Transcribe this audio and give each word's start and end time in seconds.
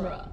genre. 0.00 0.30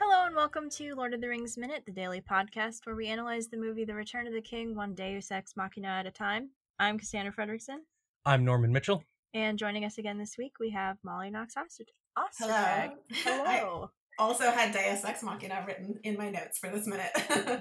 Hello 0.00 0.26
and 0.26 0.34
welcome 0.34 0.70
to 0.70 0.94
Lord 0.94 1.12
of 1.12 1.20
the 1.20 1.28
Rings 1.28 1.58
Minute, 1.58 1.82
the 1.84 1.92
daily 1.92 2.22
podcast 2.22 2.86
where 2.86 2.94
we 2.94 3.06
analyze 3.08 3.48
the 3.48 3.58
movie 3.58 3.84
The 3.84 3.94
Return 3.94 4.26
of 4.26 4.32
the 4.32 4.40
King 4.40 4.74
one 4.74 4.94
Deus 4.94 5.30
Ex 5.30 5.56
Machina 5.56 5.88
at 5.88 6.06
a 6.06 6.10
time. 6.10 6.48
I'm 6.78 6.98
Cassandra 6.98 7.32
Fredrickson, 7.32 7.78
I'm 8.24 8.44
Norman 8.44 8.72
Mitchell. 8.72 9.04
and 9.32 9.58
joining 9.58 9.84
us 9.84 9.98
again 9.98 10.18
this 10.18 10.36
week 10.38 10.54
we 10.60 10.70
have 10.70 10.96
Molly 11.02 11.30
Knox 11.30 11.54
Oster- 11.56 11.84
Hello. 12.38 12.52
Ostertag. 12.52 12.90
Hello. 13.24 13.90
Also 14.18 14.50
had 14.52 14.72
Deus 14.72 15.04
Ex 15.04 15.22
Machina 15.24 15.64
written 15.66 15.98
in 16.04 16.16
my 16.16 16.30
notes 16.30 16.58
for 16.58 16.68
this 16.68 16.86
minute. 16.86 17.10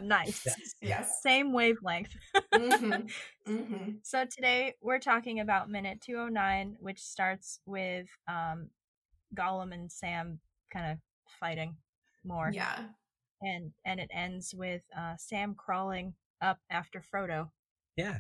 nice. 0.04 0.44
Yes. 0.46 0.60
yes. 0.82 1.20
Same 1.24 1.52
wavelength. 1.52 2.12
hmm 2.54 2.92
hmm 3.48 3.90
So 4.04 4.26
today 4.26 4.76
we're 4.80 5.00
talking 5.00 5.40
about 5.40 5.72
minute 5.72 6.00
209, 6.02 6.76
which 6.80 7.00
starts 7.02 7.60
with 7.66 8.06
um, 8.28 8.70
Gollum 9.36 9.74
and 9.74 9.92
Sam 9.92 10.40
kind 10.72 10.92
of 10.92 10.98
fighting 11.40 11.78
more. 12.24 12.52
Yeah. 12.54 12.78
And, 13.42 13.72
and 13.84 14.00
it 14.00 14.12
ends 14.14 14.54
with 14.56 14.84
uh, 14.96 15.16
Sam 15.18 15.56
crawling 15.56 16.14
up 16.40 16.60
after 16.70 17.02
Frodo. 17.02 17.50
Yeah. 17.98 18.20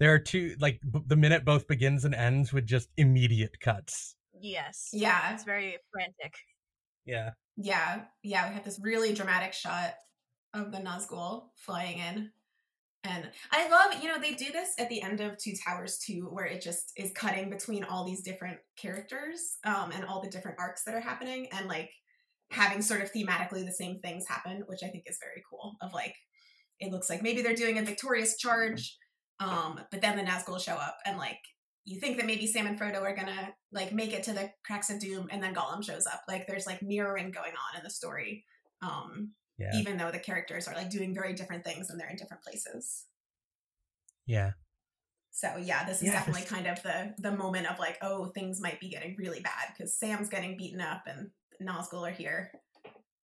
There 0.00 0.12
are 0.12 0.18
two, 0.18 0.56
like, 0.58 0.80
b- 0.90 1.00
the 1.06 1.14
minute 1.14 1.44
both 1.44 1.68
begins 1.68 2.04
and 2.04 2.14
ends 2.14 2.52
with 2.52 2.66
just 2.66 2.88
immediate 2.96 3.60
cuts. 3.60 4.16
Yes. 4.40 4.88
Yeah. 4.92 5.32
It's 5.34 5.44
very 5.44 5.76
frantic. 5.92 6.34
Yeah. 7.04 7.30
Yeah. 7.56 8.04
Yeah. 8.22 8.48
We 8.48 8.54
have 8.54 8.64
this 8.64 8.80
really 8.82 9.12
dramatic 9.12 9.52
shot 9.52 9.94
of 10.54 10.72
the 10.72 10.78
Nazgul 10.78 11.50
flying 11.54 11.98
in. 11.98 12.30
And 13.04 13.30
I 13.50 13.68
love, 13.68 14.02
you 14.02 14.08
know, 14.08 14.18
they 14.18 14.34
do 14.34 14.50
this 14.52 14.70
at 14.78 14.88
the 14.88 15.02
end 15.02 15.20
of 15.20 15.38
Two 15.38 15.52
Towers 15.66 15.98
too, 15.98 16.28
where 16.30 16.46
it 16.46 16.60
just 16.60 16.92
is 16.96 17.12
cutting 17.12 17.48
between 17.48 17.84
all 17.84 18.04
these 18.04 18.22
different 18.22 18.58
characters 18.76 19.58
um, 19.64 19.90
and 19.92 20.04
all 20.04 20.22
the 20.22 20.30
different 20.30 20.58
arcs 20.58 20.84
that 20.84 20.94
are 20.94 21.00
happening 21.00 21.48
and 21.52 21.68
like 21.68 21.90
having 22.50 22.82
sort 22.82 23.00
of 23.00 23.12
thematically 23.12 23.64
the 23.64 23.72
same 23.72 23.98
things 24.00 24.26
happen, 24.28 24.64
which 24.66 24.80
I 24.82 24.88
think 24.88 25.04
is 25.06 25.18
very 25.22 25.42
cool. 25.48 25.76
Of 25.80 25.92
like, 25.92 26.14
it 26.78 26.90
looks 26.90 27.08
like 27.08 27.22
maybe 27.22 27.42
they're 27.42 27.54
doing 27.54 27.78
a 27.78 27.82
victorious 27.82 28.36
charge, 28.36 28.96
um, 29.40 29.80
but 29.90 30.00
then 30.00 30.16
the 30.16 30.22
Nazgul 30.22 30.60
show 30.60 30.74
up 30.74 30.98
and 31.06 31.18
like 31.18 31.40
you 31.84 31.98
think 31.98 32.18
that 32.18 32.26
maybe 32.26 32.46
Sam 32.46 32.66
and 32.66 32.78
Frodo 32.78 33.00
are 33.00 33.16
gonna 33.16 33.54
like 33.72 33.92
make 33.92 34.12
it 34.12 34.22
to 34.24 34.32
the 34.32 34.52
cracks 34.64 34.90
of 34.90 35.00
doom, 35.00 35.28
and 35.30 35.42
then 35.42 35.54
Gollum 35.54 35.82
shows 35.84 36.06
up. 36.06 36.22
Like 36.28 36.46
there's 36.46 36.66
like 36.66 36.82
mirroring 36.82 37.30
going 37.30 37.52
on 37.52 37.78
in 37.78 37.82
the 37.82 37.90
story, 37.90 38.44
um, 38.82 39.32
Yeah. 39.58 39.74
even 39.74 39.96
though 39.96 40.10
the 40.10 40.18
characters 40.18 40.68
are 40.68 40.74
like 40.74 40.90
doing 40.90 41.14
very 41.14 41.32
different 41.32 41.64
things 41.64 41.88
and 41.90 41.98
they're 41.98 42.10
in 42.10 42.16
different 42.16 42.42
places. 42.42 43.06
Yeah. 44.26 44.52
So 45.32 45.56
yeah, 45.56 45.84
this 45.86 45.98
is 45.98 46.08
Yeah, 46.08 46.12
definitely 46.12 46.42
kind 46.42 46.66
of 46.66 46.82
the 46.82 47.14
the 47.18 47.32
moment 47.32 47.66
of 47.70 47.78
like, 47.78 47.98
oh, 48.02 48.26
things 48.26 48.60
might 48.60 48.78
be 48.78 48.90
getting 48.90 49.16
really 49.18 49.40
bad 49.40 49.72
because 49.72 49.96
Sam's 49.98 50.28
getting 50.28 50.56
beaten 50.56 50.80
up 50.80 51.04
and 51.06 51.30
Nazgul 51.62 52.06
are 52.08 52.12
here. 52.12 52.52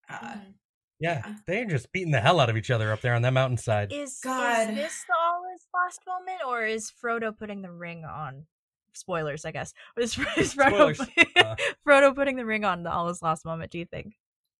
Uh, 0.09 0.35
Mhm. 0.35 0.53
Yeah. 0.99 1.21
Yeah. 1.25 1.35
They're 1.47 1.65
just 1.65 1.91
beating 1.91 2.11
the 2.11 2.21
hell 2.21 2.39
out 2.39 2.49
of 2.49 2.57
each 2.57 2.71
other 2.71 2.91
up 2.91 3.01
there 3.01 3.13
on 3.15 3.21
that 3.23 3.33
mountainside. 3.33 3.91
Is, 3.91 4.19
God. 4.23 4.69
is 4.69 4.75
this 4.75 5.03
all 5.17 5.43
his 5.51 5.61
last 5.73 5.99
moment, 6.07 6.41
or 6.47 6.65
is 6.65 6.91
Frodo 7.03 7.37
putting 7.37 7.61
the 7.61 7.71
ring 7.71 8.05
on? 8.05 8.45
Spoilers, 8.93 9.43
I 9.43 9.51
guess. 9.51 9.73
Is, 9.97 10.17
is 10.37 10.55
Frodo, 10.55 10.97
Uh. 11.35 11.55
Frodo 11.87 12.15
putting 12.15 12.37
the 12.37 12.45
ring 12.45 12.63
on 12.63 12.83
the 12.83 12.91
all 12.91 13.09
his 13.09 13.21
last 13.21 13.43
moment? 13.43 13.71
Do 13.71 13.77
you 13.79 13.85
think? 13.85 14.13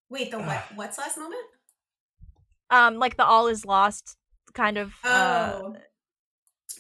wait, 0.09 0.29
the 0.29 0.39
what? 0.39 0.63
What's 0.75 0.97
last 0.97 1.17
moment? 1.17 1.41
Um, 2.69 2.97
like 2.97 3.15
the 3.15 3.23
all 3.25 3.47
is 3.47 3.65
lost 3.65 4.17
kind 4.53 4.77
of. 4.77 4.93
Uh, 5.03 5.51
Oh, 5.61 5.75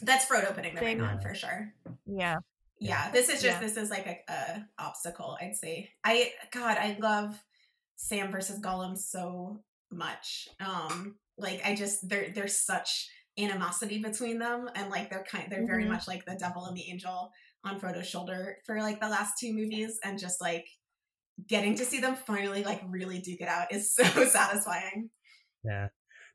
that's 0.01 0.25
Frodo 0.25 0.53
putting 0.53 0.75
the 0.75 0.81
ring 0.81 0.99
on 1.01 1.19
for 1.21 1.33
sure. 1.33 1.71
yeah. 2.05 2.39
yeah 2.81 3.09
this 3.11 3.29
is 3.29 3.41
just 3.41 3.45
Yeah. 3.45 3.59
this 3.61 3.77
is 3.77 3.89
like 3.89 4.05
a, 4.05 4.31
a 4.31 4.67
obstacle 4.77 5.37
i'd 5.41 5.55
say 5.55 5.89
i 6.03 6.33
god 6.51 6.77
i 6.77 6.97
love 6.99 7.41
sam 7.95 8.31
versus 8.31 8.59
gollum 8.61 8.97
so 8.97 9.61
much 9.91 10.47
um 10.59 11.15
like 11.37 11.61
i 11.65 11.73
just 11.75 12.07
there 12.09 12.27
there's 12.33 12.57
such 12.57 13.07
animosity 13.37 13.99
between 14.01 14.39
them 14.39 14.67
and 14.75 14.89
like 14.89 15.09
they're 15.09 15.25
kind 15.29 15.47
they're 15.49 15.65
very 15.67 15.85
Mhm. 15.85 15.89
much 15.89 16.07
like 16.07 16.25
the 16.25 16.35
devil 16.39 16.65
and 16.65 16.75
the 16.77 16.89
angel 16.89 17.31
on 17.63 17.79
frodo's 17.79 18.07
shoulder 18.07 18.57
for 18.65 18.79
like 18.81 18.99
the 19.01 19.09
last 19.09 19.33
two 19.39 19.53
movies 19.53 19.99
and 20.03 20.19
just 20.19 20.39
like 20.41 20.65
getting 21.49 21.75
to 21.75 21.83
see 21.85 21.99
them 21.99 22.15
finally 22.15 22.63
like 22.63 22.81
really 22.87 23.19
duke 23.19 23.41
it 23.41 23.47
out 23.49 23.71
is 23.73 23.93
so 23.95 24.03
satisfying 24.03 25.09
Yeah. 25.63 25.87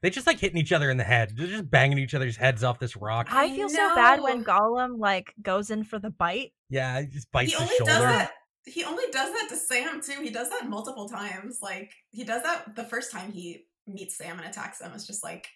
They 0.02 0.08
just 0.08 0.26
like 0.26 0.38
hitting 0.38 0.56
each 0.58 0.72
other 0.72 0.90
in 0.90 0.96
the 0.96 1.04
head. 1.04 1.32
They're 1.36 1.46
just 1.46 1.70
banging 1.70 1.98
each 1.98 2.14
other's 2.14 2.34
heads 2.38 2.64
off 2.64 2.78
this 2.78 2.96
rock. 2.96 3.26
I 3.30 3.54
feel 3.54 3.68
so 3.68 3.94
bad 3.94 4.22
when. 4.22 4.42
Gollum 4.42 4.98
like 4.98 5.34
goes 5.42 5.70
in 5.70 5.84
for 5.84 5.98
the 5.98 6.08
bite. 6.08 6.52
Yeah. 6.70 7.02
He 7.02 7.06
just 7.08 7.30
bites 7.30 7.52
he 7.52 7.58
his 7.58 7.60
only 7.62 7.76
shoulder. 7.76 7.92
does 7.92 8.02
that 8.02 8.32
he 8.66 8.84
only 8.84 9.04
does 9.12 9.32
that 9.32 9.46
to 9.48 9.56
sam 9.56 10.00
too 10.00 10.20
he 10.22 10.30
does 10.30 10.50
that 10.50 10.68
multiple 10.68 11.08
times 11.08 11.58
like 11.62 11.92
he 12.10 12.24
does 12.24 12.42
that 12.42 12.74
the 12.76 12.84
first 12.84 13.10
time 13.10 13.32
he 13.32 13.64
meets 13.86 14.16
sam 14.16 14.38
and 14.38 14.48
attacks 14.48 14.80
him 14.80 14.92
it's 14.94 15.06
just 15.06 15.24
like 15.24 15.48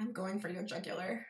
i'm 0.00 0.12
going 0.12 0.40
for 0.40 0.48
your 0.48 0.62
jugular 0.62 1.26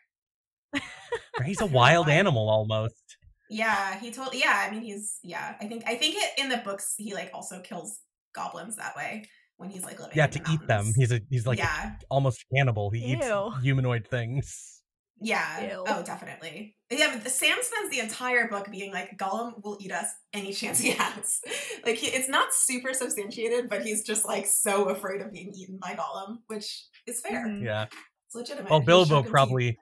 He's 1.45 1.61
a 1.61 1.67
wild 1.81 2.09
animal 2.09 2.49
almost. 2.49 3.17
yeah 3.51 3.99
he 3.99 4.11
told 4.11 4.35
yeah 4.35 4.65
i 4.67 4.71
mean 4.71 4.83
he's 4.83 5.19
yeah 5.23 5.55
i 5.61 5.67
think 5.67 5.83
i 5.87 5.95
think 5.95 6.15
it 6.17 6.31
in 6.39 6.49
the 6.49 6.59
books 6.59 6.95
he 6.97 7.15
like 7.15 7.31
also 7.35 7.61
kills 7.61 8.01
goblins 8.35 8.77
that 8.77 8.97
way 8.97 9.25
when 9.59 9.69
he's 9.69 9.85
like 9.85 9.99
living 10.01 10.17
Yeah, 10.17 10.27
to 10.27 10.39
the 10.39 10.51
eat 10.53 10.67
them. 10.67 10.93
He's 10.97 11.13
a 11.13 11.21
he's 11.31 11.47
like 11.47 11.59
yeah 11.59 11.93
almost 12.11 12.45
cannibal. 12.55 12.91
He 12.91 13.01
eats 13.13 13.27
humanoid 13.63 14.09
things. 14.09 14.82
Yeah 15.23 15.73
Ew. 15.73 15.85
oh 15.87 16.03
definitely 16.03 16.77
yeah 16.91 17.11
but 17.13 17.25
the, 17.25 17.31
sam 17.31 17.57
spends 17.61 17.91
the 17.91 18.01
entire 18.01 18.49
book 18.49 18.71
being 18.71 18.93
like 18.93 19.17
gollum 19.17 19.63
will 19.63 19.79
eat 19.81 19.93
us 19.93 20.07
any 20.33 20.53
chance 20.53 20.79
he 20.81 20.91
has 20.91 21.41
like 21.87 21.97
he, 21.97 22.09
it's 22.09 22.29
not 22.29 22.53
super 22.53 22.93
substantiated 22.93 23.69
but 23.69 23.83
he's 23.83 24.03
just 24.05 24.25
like 24.27 24.47
so 24.47 24.89
afraid 24.89 25.21
of 25.21 25.33
being 25.33 25.53
eaten 25.55 25.79
by 25.81 25.95
gollum 25.95 26.39
which 26.49 26.85
is 27.07 27.21
fair 27.21 27.47
Mhm. 27.47 27.63
Yeah. 27.65 27.87
it's 28.27 28.35
legitimate 28.35 28.71
Well, 28.71 28.81
Bilbo 28.81 29.09
sharp 29.15 29.25
and 29.25 29.31
probably 29.33 29.79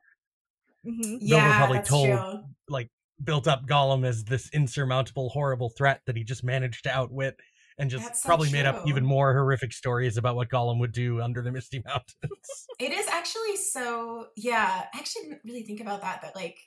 Mhm. 0.87 1.03
Bilbo 1.03 1.19
yeah 1.27 1.56
probably 1.59 1.81
told 1.81 2.06
true. 2.09 2.43
like 2.69 2.89
built 3.23 3.47
up 3.47 3.67
Gollum 3.67 4.06
as 4.06 4.25
this 4.25 4.49
insurmountable, 4.55 5.29
horrible 5.29 5.69
threat 5.69 6.00
that 6.06 6.17
he 6.17 6.25
just 6.25 6.43
managed 6.43 6.84
to 6.84 6.91
outwit, 6.91 7.39
and 7.81 7.91
just 7.91 8.05
That's 8.05 8.23
so 8.23 8.27
probably 8.29 8.51
made 8.51 8.67
up 8.67 8.87
even 8.87 9.05
more 9.05 9.33
horrific 9.33 9.73
stories 9.73 10.19
about 10.19 10.37
what 10.37 10.51
Gollum 10.51 10.79
would 10.81 10.93
do 10.93 11.23
under 11.23 11.41
the 11.41 11.51
Misty 11.51 11.83
Mountains. 11.85 12.69
it 12.79 12.93
is 12.93 13.07
actually 13.09 13.57
so 13.57 14.27
yeah 14.37 14.85
i 14.93 14.99
actually 14.99 15.23
didn't 15.23 15.41
really 15.45 15.63
think 15.63 15.81
about 15.81 16.03
that 16.03 16.23
that 16.23 16.37
like 16.37 16.59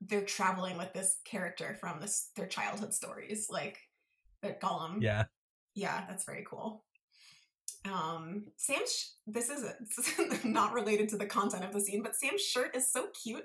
they're 0.00 0.24
traveling 0.24 0.78
with 0.78 0.92
this 0.92 1.16
character 1.24 1.76
from 1.80 2.00
this 2.00 2.30
their 2.36 2.46
childhood 2.46 2.94
stories 2.94 3.48
like 3.50 3.78
that 4.42 4.60
gollum 4.60 5.02
yeah, 5.02 5.24
yeah 5.74 6.04
that's 6.08 6.24
very 6.24 6.44
cool. 6.48 6.84
Um 7.84 8.46
sam's 8.56 9.16
this 9.26 9.50
is 9.50 9.64
not 10.44 10.72
related 10.72 11.08
to 11.10 11.16
the 11.16 11.26
content 11.26 11.64
of 11.64 11.72
the 11.72 11.80
scene 11.80 12.02
but 12.02 12.14
sam's 12.14 12.42
shirt 12.42 12.76
is 12.76 12.92
so 12.92 13.08
cute 13.22 13.44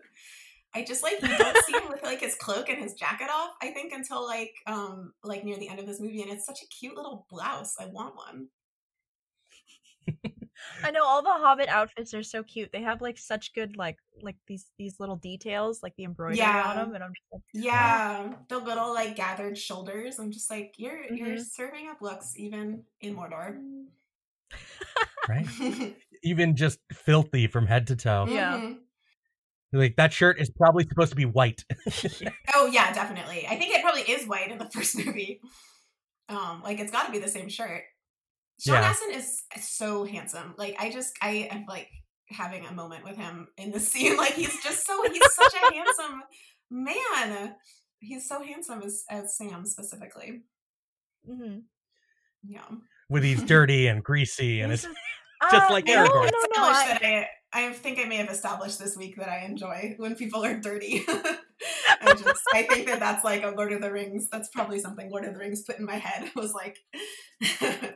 i 0.73 0.83
just 0.83 1.03
like 1.03 1.21
you 1.21 1.37
don't 1.37 1.57
see 1.65 1.73
him 1.73 1.89
with 1.89 2.01
like 2.03 2.19
his 2.21 2.35
cloak 2.35 2.69
and 2.69 2.79
his 2.81 2.93
jacket 2.93 3.27
off 3.31 3.51
i 3.61 3.67
think 3.71 3.91
until 3.93 4.25
like 4.25 4.53
um 4.67 5.13
like 5.23 5.43
near 5.43 5.57
the 5.57 5.67
end 5.69 5.79
of 5.79 5.85
this 5.85 5.99
movie 5.99 6.21
and 6.21 6.31
it's 6.31 6.45
such 6.45 6.61
a 6.63 6.67
cute 6.67 6.95
little 6.95 7.25
blouse 7.29 7.75
i 7.79 7.85
want 7.87 8.15
one 8.15 8.47
I 10.83 10.91
know 10.91 11.03
all 11.03 11.21
the 11.23 11.29
Hobbit 11.29 11.69
outfits 11.69 12.13
are 12.13 12.21
so 12.23 12.43
cute. 12.43 12.71
They 12.71 12.81
have 12.81 13.01
like 13.01 13.17
such 13.17 13.53
good 13.53 13.77
like 13.77 13.97
like 14.21 14.35
these 14.47 14.67
these 14.77 14.99
little 14.99 15.15
details, 15.15 15.81
like 15.81 15.95
the 15.95 16.03
embroidery 16.03 16.37
Yeah. 16.37 16.63
on 16.69 16.75
them, 16.75 16.93
and 16.95 17.03
I'm 17.03 17.13
just 17.13 17.25
like, 17.31 17.41
yeah 17.53 18.33
the 18.49 18.57
little 18.59 18.93
like 18.93 19.15
gathered 19.15 19.57
shoulders 19.57 20.19
i'm 20.19 20.31
just 20.31 20.49
like 20.49 20.73
you're 20.77 21.03
you're 21.13 21.37
Mhm. 21.37 21.45
serving 21.45 21.87
up 21.87 22.01
looks 22.01 22.33
even 22.37 22.83
in 23.01 23.15
mordor 23.15 23.57
right. 25.29 25.47
Even 26.23 26.55
just 26.55 26.79
filthy 26.93 27.47
from 27.47 27.65
head 27.65 27.87
to 27.87 27.95
toe. 27.95 28.27
Yeah. 28.29 28.57
Mhm. 28.59 28.77
Like 29.73 29.95
that 29.95 30.11
shirt 30.11 30.39
is 30.39 30.49
probably 30.49 30.85
supposed 30.87 31.11
to 31.11 31.15
be 31.15 31.25
white. 31.25 31.63
Oh 32.53 32.65
yeah, 32.67 32.93
definitely. 32.93 33.47
I 33.47 33.55
think 33.55 33.73
it 33.73 33.81
probably 33.81 34.01
is 34.01 34.27
white 34.27 34.51
in 34.51 34.57
the 34.57 34.69
first 34.73 34.97
movie. 34.97 35.39
Um, 36.29 36.61
like 36.63 36.79
it's 36.79 36.91
got 36.91 37.05
to 37.05 37.11
be 37.11 37.19
the 37.19 37.27
same 37.29 37.49
shirt. 37.49 37.83
Sean 38.59 38.75
Yeah. 38.75 38.81
Astin 38.89 39.11
is 39.13 39.41
so 39.61 40.03
handsome. 40.05 40.53
Like 40.57 40.75
I 40.79 40.91
just 40.91 41.13
I 41.21 41.47
am 41.51 41.65
like 41.67 41.89
having 42.29 42.65
a 42.65 42.71
moment 42.73 43.03
with 43.05 43.15
him 43.17 43.47
in 43.57 43.71
the 43.71 43.79
scene. 43.89 44.17
Like 44.17 44.33
he's 44.33 44.61
just 44.63 44.85
so 44.85 45.01
he's 45.11 45.33
such 45.33 45.53
a 45.53 45.73
handsome 45.73 46.21
man. 46.69 47.55
He's 47.99 48.27
so 48.27 48.43
handsome 48.43 48.81
as 48.83 49.03
as 49.09 49.37
Sam 49.37 49.65
specifically. 49.65 50.41
Mm-hmm. 51.29 51.59
Yeah. 52.47 52.65
with 53.09 53.23
he's 53.23 53.43
dirty 53.43 53.87
and 53.87 54.03
greasy 54.03 54.61
and 54.61 54.73
it's 54.73 54.85
He's 54.85 55.51
just 55.51 55.69
uh, 55.71 55.73
like 55.73 55.85
no, 55.87 55.93
Aragorn. 56.05 56.31
no, 56.31 56.31
no. 56.55 56.69
Established 56.71 56.95
I, 56.95 56.99
that 57.01 57.27
I, 57.53 57.69
I 57.69 57.73
think 57.73 57.99
I 57.99 58.05
may 58.05 58.17
have 58.17 58.29
established 58.29 58.79
this 58.79 58.97
week 58.97 59.15
that 59.17 59.29
I 59.29 59.45
enjoy 59.45 59.95
when 59.97 60.15
people 60.15 60.43
are 60.43 60.57
dirty. 60.57 61.03
I 61.07 62.13
just 62.13 62.43
I 62.53 62.63
think 62.63 62.87
that 62.87 62.99
that's 62.99 63.23
like 63.23 63.43
a 63.43 63.49
Lord 63.49 63.73
of 63.73 63.81
the 63.81 63.91
Rings. 63.91 64.27
That's 64.31 64.49
probably 64.49 64.79
something 64.79 65.09
Lord 65.11 65.25
of 65.25 65.33
the 65.33 65.39
Rings 65.39 65.63
put 65.63 65.77
in 65.79 65.85
my 65.85 65.97
head. 65.97 66.31
Was 66.35 66.53
like, 66.53 66.77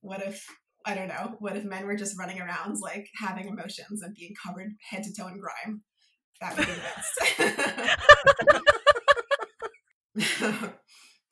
what 0.00 0.22
if 0.26 0.44
I 0.86 0.94
don't 0.94 1.08
know? 1.08 1.36
What 1.40 1.56
if 1.56 1.64
men 1.64 1.86
were 1.86 1.96
just 1.96 2.18
running 2.18 2.40
around 2.40 2.78
like 2.80 3.08
having 3.16 3.48
emotions 3.48 4.02
and 4.02 4.14
being 4.14 4.34
covered 4.42 4.70
head 4.88 5.02
to 5.04 5.12
toe 5.12 5.28
in 5.28 5.38
grime? 5.38 5.82
That 6.40 6.56
would 6.56 6.66
be 6.66 6.72
the 6.72 6.80
best. 10.46 10.72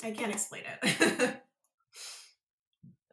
I 0.04 0.10
can't 0.10 0.32
explain 0.32 0.64
it. 0.82 1.40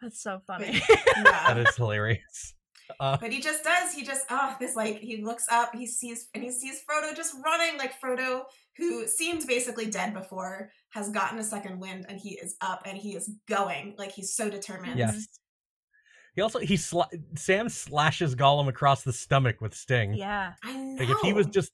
That's 0.01 0.21
so 0.21 0.41
funny. 0.45 0.81
yeah. 0.89 1.23
That 1.23 1.57
is 1.57 1.75
hilarious. 1.77 2.53
Uh, 2.99 3.17
But 3.19 3.31
he 3.31 3.41
just 3.41 3.63
does. 3.63 3.93
He 3.93 4.03
just 4.03 4.25
oh, 4.29 4.55
this 4.59 4.75
like 4.75 4.99
he 4.99 5.23
looks 5.23 5.45
up, 5.51 5.73
he 5.75 5.87
sees 5.87 6.27
and 6.33 6.43
he 6.43 6.51
sees 6.51 6.81
Frodo 6.89 7.15
just 7.15 7.35
running 7.43 7.77
like 7.77 7.93
Frodo, 8.01 8.43
who 8.77 9.07
seemed 9.07 9.45
basically 9.47 9.87
dead 9.89 10.13
before, 10.13 10.71
has 10.91 11.09
gotten 11.09 11.39
a 11.39 11.43
second 11.43 11.79
wind 11.79 12.05
and 12.09 12.19
he 12.19 12.31
is 12.35 12.55
up 12.61 12.83
and 12.85 12.97
he 12.97 13.15
is 13.15 13.29
going 13.47 13.95
like 13.97 14.11
he's 14.11 14.33
so 14.33 14.49
determined. 14.49 14.97
Yes. 14.99 15.27
he 16.35 16.41
also 16.41 16.59
he 16.59 16.75
sla- 16.75 17.09
Sam 17.37 17.69
slashes 17.69 18.35
Gollum 18.35 18.67
across 18.67 19.03
the 19.03 19.13
stomach 19.13 19.61
with 19.61 19.73
Sting. 19.73 20.13
yeah. 20.13 20.53
I 20.63 20.73
know. 20.75 20.99
Like 20.99 21.09
if 21.09 21.19
he 21.21 21.33
was 21.33 21.47
just 21.47 21.71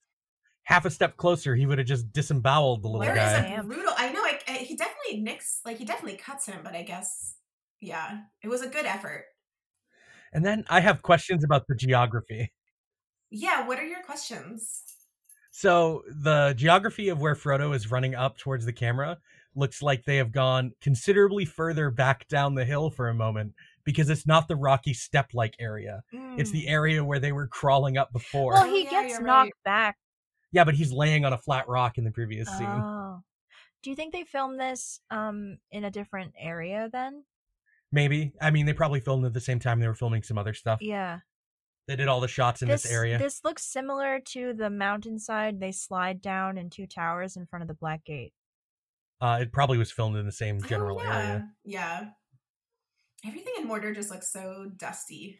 half 0.63 0.85
a 0.85 0.89
step 0.91 1.17
closer, 1.17 1.55
he 1.55 1.65
would 1.65 1.77
have 1.79 1.87
just 1.87 2.13
disemboweled 2.13 2.83
the 2.83 2.87
little 2.87 3.01
there 3.01 3.15
guy. 3.15 3.53
is 3.53 3.59
a 3.59 3.63
brutal. 3.63 3.93
I 3.97 4.11
know. 4.11 4.21
I, 4.21 4.39
I, 4.47 4.51
he 4.59 4.75
definitely 4.75 5.21
nicks. 5.21 5.59
Like 5.65 5.77
he 5.77 5.85
definitely 5.85 6.17
cuts 6.17 6.45
him, 6.45 6.59
but 6.63 6.75
I 6.75 6.83
guess 6.83 7.35
yeah, 7.81 8.19
it 8.43 8.47
was 8.47 8.61
a 8.61 8.67
good 8.69 8.85
effort. 8.85 9.25
And 10.33 10.45
then 10.45 10.63
I 10.69 10.79
have 10.79 11.01
questions 11.01 11.43
about 11.43 11.67
the 11.67 11.75
geography. 11.75 12.51
Yeah. 13.29 13.67
What 13.67 13.79
are 13.79 13.85
your 13.85 14.01
questions? 14.03 14.83
So 15.51 16.03
the 16.07 16.53
geography 16.57 17.09
of 17.09 17.19
where 17.19 17.35
Frodo 17.35 17.75
is 17.75 17.91
running 17.91 18.15
up 18.15 18.37
towards 18.37 18.65
the 18.65 18.73
camera 18.73 19.17
looks 19.55 19.81
like 19.81 20.05
they 20.05 20.15
have 20.17 20.31
gone 20.31 20.71
considerably 20.81 21.43
further 21.43 21.91
back 21.91 22.25
down 22.29 22.55
the 22.55 22.63
hill 22.63 22.89
for 22.89 23.09
a 23.09 23.13
moment 23.13 23.53
because 23.83 24.09
it's 24.09 24.25
not 24.25 24.47
the 24.47 24.55
rocky 24.55 24.93
step-like 24.93 25.55
area. 25.59 26.01
It's 26.37 26.51
the 26.51 26.65
Mm. 26.65 26.69
area 26.69 27.03
where 27.03 27.19
they 27.19 27.33
were 27.33 27.47
crawling 27.47 27.97
up 27.97 28.13
before. 28.13 28.53
Well, 28.53 28.63
Oh, 28.65 28.73
he 28.73 28.83
yeah, 28.85 28.89
gets 29.03 29.19
knocked 29.19 29.27
right. 29.47 29.63
back. 29.65 29.97
yeah, 30.53 30.63
but 30.63 30.75
he's 30.75 30.93
laying 30.93 31.25
on 31.25 31.33
a 31.33 31.37
flat 31.37 31.67
rock 31.67 31.97
in 31.97 32.05
the 32.05 32.11
previous 32.11 32.47
scene. 32.57 32.67
Oh. 32.67 33.21
Do 33.83 33.89
you 33.89 33.95
think 33.95 34.13
they 34.13 34.23
filmed 34.23 34.59
this 34.59 35.01
um 35.09 35.57
in 35.71 35.83
a 35.83 35.91
different 35.91 36.33
area 36.37 36.89
then? 36.93 37.25
Maybe. 37.91 38.33
I 38.41 38.51
mean, 38.51 38.65
they 38.65 38.73
probably 38.73 38.99
filmed 39.01 39.25
at 39.25 39.33
the 39.33 39.41
same 39.41 39.59
time 39.59 39.79
they 39.79 39.87
were 39.87 39.93
filming 39.93 40.23
some 40.23 40.37
other 40.37 40.53
stuff. 40.53 40.79
Yeah. 40.81 41.19
They 41.87 41.95
did 41.95 42.07
all 42.07 42.21
the 42.21 42.27
shots 42.27 42.61
in 42.61 42.67
this, 42.69 42.85
area. 42.89 43.17
This 43.17 43.41
looks 43.43 43.63
similar 43.63 44.19
to 44.27 44.53
the 44.53 44.69
mountainside 44.69 45.59
they 45.59 45.71
slide 45.71 46.21
down 46.21 46.57
in 46.57 46.69
two 46.69 46.87
towers 46.87 47.35
in 47.35 47.45
front 47.47 47.63
of 47.63 47.67
the 47.67 47.73
Black 47.73 48.05
Gate. 48.05 48.33
Uh, 49.19 49.39
it 49.41 49.51
probably 49.51 49.77
was 49.77 49.91
filmed 49.91 50.15
in 50.15 50.25
the 50.25 50.31
same 50.31 50.59
Oh, 50.63 50.67
general 50.67 51.01
yeah. 51.03 51.17
area. 51.17 51.49
Yeah. 51.65 52.05
Everything 53.25 53.53
in 53.57 53.67
Mordor 53.67 53.93
just 53.93 54.09
looks 54.09 54.31
so 54.31 54.71
dusty. 54.77 55.39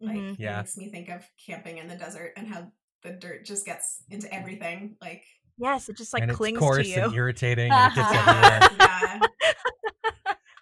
Like 0.00 0.16
Mhm. 0.16 0.36
Yeah. 0.38 0.54
it 0.54 0.62
makes 0.62 0.76
me 0.76 0.88
think 0.90 1.08
of 1.10 1.28
camping 1.46 1.78
in 1.78 1.88
the 1.88 1.96
desert 1.96 2.32
and 2.36 2.48
how 2.48 2.72
the 3.02 3.10
dirt 3.12 3.44
just 3.44 3.66
gets 3.66 4.02
into 4.08 4.32
everything. 4.32 4.96
Like 5.00 5.24
Yes, 5.58 5.88
it 5.90 5.96
just 5.96 6.14
like 6.14 6.22
and 6.22 6.30
it's 6.30 6.38
clings 6.38 6.58
coarse 6.58 6.86
to 6.86 6.92
you. 6.92 7.04
and 7.04 7.14
irritating 7.14 7.70
and 7.70 7.92
it 7.92 7.96
gets 7.96 8.12
everywhere. 8.16 8.60
yeah. 8.80 9.26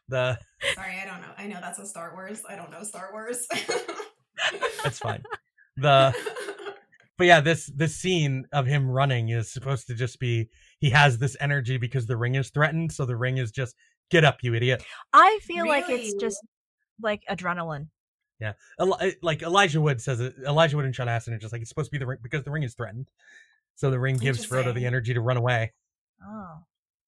The 0.09 0.39
Sorry, 0.75 0.99
I 1.03 1.05
don't 1.05 1.21
know. 1.21 1.33
I 1.37 1.47
know 1.47 1.59
that's 1.61 1.79
a 1.79 1.87
Star 1.87 2.13
Wars. 2.15 2.43
I 2.49 2.57
don't 2.57 2.71
know 2.71 2.83
Star 2.83 3.11
Wars. 3.13 3.47
that's 4.83 4.99
fine. 4.99 5.23
The 5.77 6.15
but 7.19 7.27
yeah, 7.27 7.41
this 7.41 7.67
this 7.75 7.97
scene 7.97 8.47
of 8.53 8.67
him 8.67 8.89
running 8.89 9.29
is 9.31 9.53
supposed 9.53 9.87
to 9.89 9.95
just 9.95 10.19
be 10.19 10.49
he 10.79 10.91
has 10.91 11.19
this 11.19 11.37
energy 11.41 11.77
because 11.77 12.07
the 12.07 12.17
ring 12.17 12.37
is 12.37 12.51
threatened, 12.51 12.93
so 12.93 13.05
the 13.05 13.17
ring 13.17 13.39
is 13.39 13.51
just 13.51 13.77
get 14.11 14.25
up, 14.25 14.39
you 14.43 14.55
idiot. 14.55 14.83
I 15.13 15.39
feel 15.43 15.67
like 15.67 15.89
it's 15.89 16.15
just 16.15 16.39
like 17.03 17.23
adrenaline. 17.29 17.89
Yeah, 18.41 18.53
eh, 19.01 19.13
like 19.21 19.43
Elijah 19.43 19.81
Wood 19.81 20.01
says 20.01 20.21
it. 20.21 20.35
Elijah 20.47 20.77
Wood 20.77 20.87
and 20.87 20.95
Sean 20.95 21.09
Astin 21.09 21.35
are 21.35 21.39
just 21.39 21.53
like 21.53 21.61
it's 21.61 21.69
supposed 21.69 21.89
to 21.89 21.93
be 21.93 21.99
the 21.99 22.07
ring 22.07 22.19
because 22.23 22.45
the 22.45 22.53
ring 22.53 22.63
is 22.63 22.75
threatened. 22.75 23.09
So 23.75 23.91
the 23.91 23.99
ring 23.99 24.17
gives 24.17 24.47
Frodo 24.47 24.73
the 24.73 24.87
energy 24.87 25.13
to 25.15 25.21
run 25.21 25.37
away. 25.37 25.73
Oh. 26.25 26.59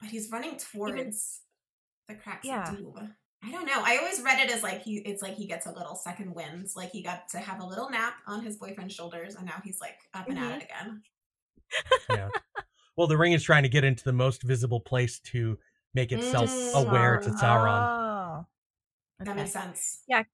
but 0.00 0.10
he's 0.10 0.30
running 0.30 0.56
towards 0.56 1.40
the 2.10 2.16
cracks 2.22 2.46
Yeah. 2.46 2.70
of 2.70 2.76
doom. 2.76 3.14
I 3.42 3.50
don't 3.50 3.64
know. 3.66 3.80
I 3.82 3.96
always 3.96 4.20
read 4.20 4.38
it 4.38 4.50
as 4.54 4.62
like 4.62 4.82
he 4.82 4.98
it's 4.98 5.22
like 5.22 5.34
he 5.34 5.46
gets 5.46 5.64
a 5.66 5.72
little 5.72 5.94
second 5.96 6.34
winds. 6.34 6.76
Like 6.76 6.90
he 6.90 7.02
got 7.02 7.28
to 7.30 7.38
have 7.38 7.60
a 7.60 7.64
little 7.66 7.88
nap 7.88 8.14
on 8.26 8.42
his 8.42 8.58
boyfriend's 8.58 8.94
shoulders 8.94 9.34
and 9.34 9.46
now 9.46 9.60
he's 9.64 9.80
like 9.80 9.96
up 10.12 10.28
and 10.28 10.36
Mm-hmm. 10.36 10.44
at 10.46 10.62
it 10.62 10.64
again. 10.64 11.02
Yeah. 12.10 12.28
well, 12.96 13.06
the 13.06 13.16
ring 13.16 13.32
is 13.32 13.42
trying 13.42 13.62
to 13.62 13.68
get 13.68 13.84
into 13.84 14.04
the 14.04 14.12
most 14.12 14.42
visible 14.42 14.80
place 14.80 15.20
to 15.20 15.58
make 15.94 16.12
itself 16.12 16.50
Mm. 16.50 16.86
aware 16.86 17.18
to 17.20 17.30
Sauron. 17.30 18.42
Oh. 18.42 18.46
That 19.24 19.36
makes 19.36 19.52
sense. 19.52 20.02
Yeah. 20.06 20.24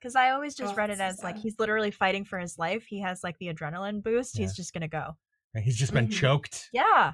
Because 0.00 0.16
I 0.16 0.30
always 0.30 0.54
just 0.54 0.74
Oh, 0.74 0.76
read 0.76 0.90
it 0.90 0.98
that's 0.98 1.16
so 1.16 1.20
as 1.20 1.24
like 1.24 1.36
sad. 1.36 1.42
he's 1.42 1.58
literally 1.58 1.90
fighting 1.90 2.24
for 2.24 2.38
his 2.38 2.58
life. 2.58 2.86
He 2.86 3.00
has 3.00 3.22
like 3.22 3.36
the 3.38 3.52
adrenaline 3.52 4.02
boost. 4.02 4.36
Yeah. 4.38 4.42
He's 4.46 4.54
just 4.56 4.72
gonna 4.72 4.88
go. 4.88 5.16
And 5.54 5.62
he's 5.64 5.76
just 5.76 5.92
been 5.92 6.08
Mhm. 6.08 6.12
choked. 6.12 6.68
Yeah, 6.72 7.12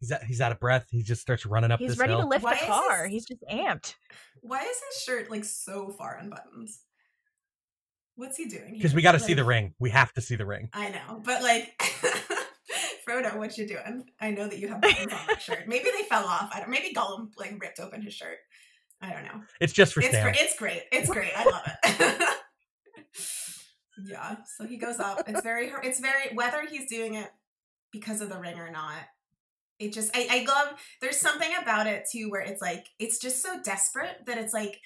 He's 0.00 0.12
out, 0.12 0.22
he's 0.24 0.40
out 0.40 0.52
of 0.52 0.60
breath. 0.60 0.86
He 0.90 1.02
just 1.02 1.20
starts 1.22 1.46
running 1.46 1.70
up 1.70 1.78
he's 1.80 1.90
this 1.92 1.98
ready 1.98 2.12
hill. 2.12 2.22
to 2.22 2.28
lift 2.28 2.44
Why 2.44 2.52
a 2.54 2.66
car. 2.66 3.02
this- 3.04 3.12
He's 3.12 3.24
just 3.26 3.42
amped. 3.50 3.94
Why 4.42 4.60
is 4.62 4.80
his 4.92 5.02
shirt 5.02 5.30
like 5.30 5.44
so 5.44 5.90
far 5.90 6.16
unbuttoned? 6.18 6.68
What's 8.14 8.36
he 8.36 8.46
doing? 8.46 8.72
Because 8.74 8.94
we 8.94 9.02
got 9.02 9.12
to 9.12 9.18
see 9.20 9.34
the 9.34 9.44
ring. 9.44 9.74
We 9.78 9.90
have 9.90 10.12
to 10.14 10.20
see 10.20 10.36
the 10.36 10.46
ring. 10.46 10.70
I 10.72 10.88
know, 10.90 11.20
but 11.24 11.42
like, 11.42 11.78
Frodo, 13.06 13.36
what 13.36 13.58
you 13.58 13.66
doing? 13.68 14.04
I 14.20 14.30
know 14.30 14.46
that 14.48 14.58
you 14.58 14.68
have 14.68 14.80
buttons 14.80 15.12
on 15.12 15.20
that 15.28 15.42
shirt. 15.42 15.66
Maybe 15.68 15.90
they 15.96 16.04
fell 16.04 16.24
off. 16.24 16.50
I 16.54 16.60
don't. 16.60 16.70
Maybe 16.70 16.94
Gollum 16.94 17.28
like 17.36 17.56
ripped 17.60 17.78
open 17.80 18.00
his 18.02 18.14
shirt. 18.14 18.38
I 19.02 19.12
don't 19.12 19.24
know. 19.24 19.42
It's 19.60 19.72
just 19.74 19.92
for 19.92 20.00
It's 20.00 20.12
Sam. 20.12 20.24
gr- 20.32 20.34
it's 20.38 20.56
great. 20.58 20.82
It's 20.92 21.10
great. 21.10 21.30
I 21.36 21.44
love 21.44 21.62
it. 21.84 22.28
yeah. 24.06 24.36
So 24.56 24.66
he 24.66 24.76
goes 24.78 24.98
up. 24.98 25.22
It's 25.28 25.42
very. 25.42 25.70
It's 25.82 26.00
very. 26.00 26.34
Whether 26.34 26.62
he's 26.66 26.88
doing 26.88 27.14
it 27.14 27.28
because 27.92 28.20
of 28.20 28.28
the 28.30 28.38
ring 28.38 28.58
or 28.58 28.70
not, 28.70 28.94
it 29.78 29.92
just. 29.92 30.16
I. 30.16 30.26
I 30.30 30.44
love. 30.44 30.78
There's 31.00 31.18
something 31.18 31.50
about 31.60 31.86
it 31.86 32.04
too, 32.10 32.30
where 32.30 32.42
it's 32.42 32.62
like 32.62 32.86
it's 32.98 33.18
just 33.18 33.42
so 33.42 33.60
desperate 33.62 34.26
that 34.26 34.38
it's 34.38 34.52
like. 34.52 34.78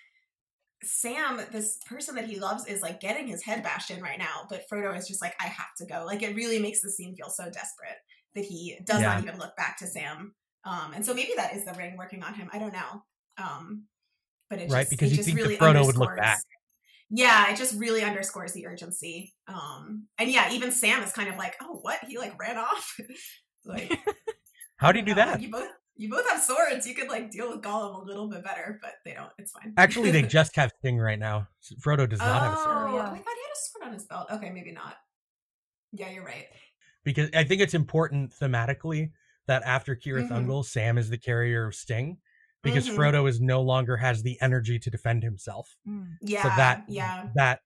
Sam, 0.82 1.38
this 1.52 1.76
person 1.84 2.14
that 2.14 2.24
he 2.24 2.40
loves, 2.40 2.66
is 2.66 2.80
like 2.80 3.00
getting 3.00 3.26
his 3.26 3.42
head 3.44 3.62
bashed 3.62 3.90
in 3.90 4.00
right 4.00 4.18
now, 4.18 4.46
but 4.48 4.62
Frodo 4.66 4.96
is 4.96 5.06
just 5.06 5.20
like, 5.20 5.34
I 5.38 5.44
have 5.44 5.74
to 5.76 5.84
go. 5.84 6.04
Like, 6.06 6.22
it 6.22 6.34
really 6.34 6.58
makes 6.58 6.80
the 6.80 6.90
scene 6.90 7.14
feel 7.14 7.28
so 7.28 7.50
desperate 7.50 7.98
that 8.34 8.44
he 8.46 8.78
does 8.84 9.02
not 9.02 9.22
even 9.22 9.38
look 9.38 9.54
back 9.56 9.76
to 9.80 9.86
Sam. 9.86 10.34
Um, 10.64 10.92
and 10.94 11.04
so 11.04 11.14
maybe 11.14 11.32
that 11.36 11.54
is 11.54 11.64
the 11.64 11.72
ring 11.74 11.96
working 11.96 12.22
on 12.22 12.34
him. 12.34 12.48
I 12.52 12.58
don't 12.58 12.72
know. 12.72 13.02
Um, 13.36 13.84
but 14.48 14.58
it 14.58 14.70
Right, 14.70 14.80
just, 14.80 14.90
because 14.90 15.08
it 15.08 15.12
you 15.12 15.16
just 15.16 15.26
think 15.26 15.38
that 15.38 15.44
really 15.44 15.56
Frodo 15.56 15.86
would 15.86 15.96
look 15.96 16.16
back. 16.16 16.40
Yeah, 17.10 17.50
it 17.50 17.56
just 17.56 17.78
really 17.78 18.02
underscores 18.02 18.52
the 18.52 18.66
urgency. 18.66 19.32
Um, 19.48 20.06
and 20.18 20.30
yeah, 20.30 20.52
even 20.52 20.70
Sam 20.70 21.02
is 21.02 21.12
kind 21.12 21.28
of 21.28 21.36
like, 21.36 21.56
oh, 21.60 21.78
what? 21.82 21.98
He 22.06 22.18
like 22.18 22.38
ran 22.38 22.56
off. 22.56 22.96
like, 23.64 23.98
How 24.80 24.92
do 24.92 24.98
you 24.98 25.04
do 25.04 25.12
I 25.12 25.14
don't 25.14 25.26
know. 25.26 25.32
that? 25.32 25.42
You 25.42 25.50
both, 25.50 25.68
you 25.96 26.08
both 26.10 26.28
have 26.30 26.40
swords. 26.42 26.86
You 26.86 26.94
could 26.94 27.08
like 27.08 27.30
deal 27.30 27.50
with 27.50 27.60
Gollum 27.62 28.02
a 28.02 28.04
little 28.04 28.28
bit 28.28 28.42
better, 28.42 28.78
but 28.82 28.92
they 29.04 29.12
don't. 29.12 29.30
It's 29.38 29.52
fine. 29.52 29.74
Actually, 29.76 30.10
they 30.10 30.22
just 30.38 30.56
have 30.56 30.72
Sting 30.78 30.98
right 30.98 31.18
now. 31.18 31.48
Frodo 31.84 32.08
does 32.08 32.18
not 32.20 32.42
have 32.42 32.52
a 32.54 32.56
sword. 32.56 32.76
Oh, 32.90 32.94
Yeah. 32.96 33.02
I 33.02 33.08
thought 33.08 33.14
he 33.14 33.18
had 33.20 33.52
a 33.52 33.56
sword 33.56 33.86
on 33.86 33.92
his 33.92 34.04
belt. 34.06 34.26
Okay, 34.32 34.50
maybe 34.50 34.72
not. 34.72 34.96
Yeah, 35.92 36.10
you're 36.10 36.24
right. 36.24 36.46
Because 37.04 37.28
I 37.34 37.44
think 37.44 37.60
it's 37.60 37.74
important 37.74 38.32
thematically 38.32 39.10
that 39.46 39.62
after 39.64 39.94
Cirith 39.96 40.28
Mhm. 40.28 40.46
Ungol, 40.46 40.64
Sam 40.64 40.96
is 40.98 41.10
the 41.10 41.18
carrier 41.18 41.66
of 41.66 41.74
Sting. 41.74 42.18
Because 42.62 42.88
Mhm. 42.88 42.96
Frodo 42.96 43.28
is 43.28 43.40
no 43.40 43.62
longer 43.62 43.96
has 43.96 44.22
the 44.22 44.38
energy 44.42 44.78
to 44.78 44.90
defend 44.90 45.22
himself. 45.22 45.76
Mm. 45.88 46.16
Yeah, 46.20 46.42
so 46.42 46.48
that 46.50 46.84
yeah, 46.88 47.28
that 47.34 47.60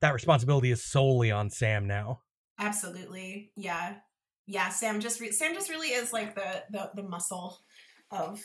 that 0.00 0.14
responsibility 0.14 0.70
is 0.70 0.84
solely 0.84 1.30
on 1.32 1.50
Sam 1.50 1.86
now. 1.86 2.22
absolutely. 2.60 3.50
Yeah, 3.56 3.96
yeah. 4.48 4.68
Sam 4.70 4.98
just 4.98 5.20
re- 5.20 5.30
Sam 5.30 5.54
just 5.54 5.70
really 5.70 5.88
is 5.90 6.12
like 6.12 6.34
the 6.34 6.64
the, 6.70 6.90
the 6.96 7.02
muscle 7.08 7.60
of 8.10 8.42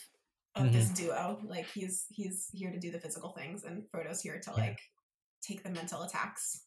of 0.56 0.72
this 0.72 0.86
Mm-hmm. 0.90 1.06
duo. 1.06 1.40
Like 1.48 1.66
he's 1.74 2.06
he's 2.12 2.48
here 2.54 2.70
to 2.72 2.80
do 2.80 2.92
the 2.92 3.00
physical 3.00 3.32
things, 3.32 3.64
and 3.64 3.84
Frodo's 3.90 4.22
here 4.22 4.40
to 4.44 4.52
Yeah. 4.56 4.64
like 4.64 4.80
take 5.42 5.64
the 5.64 5.70
mental 5.72 6.04
attacks. 6.04 6.62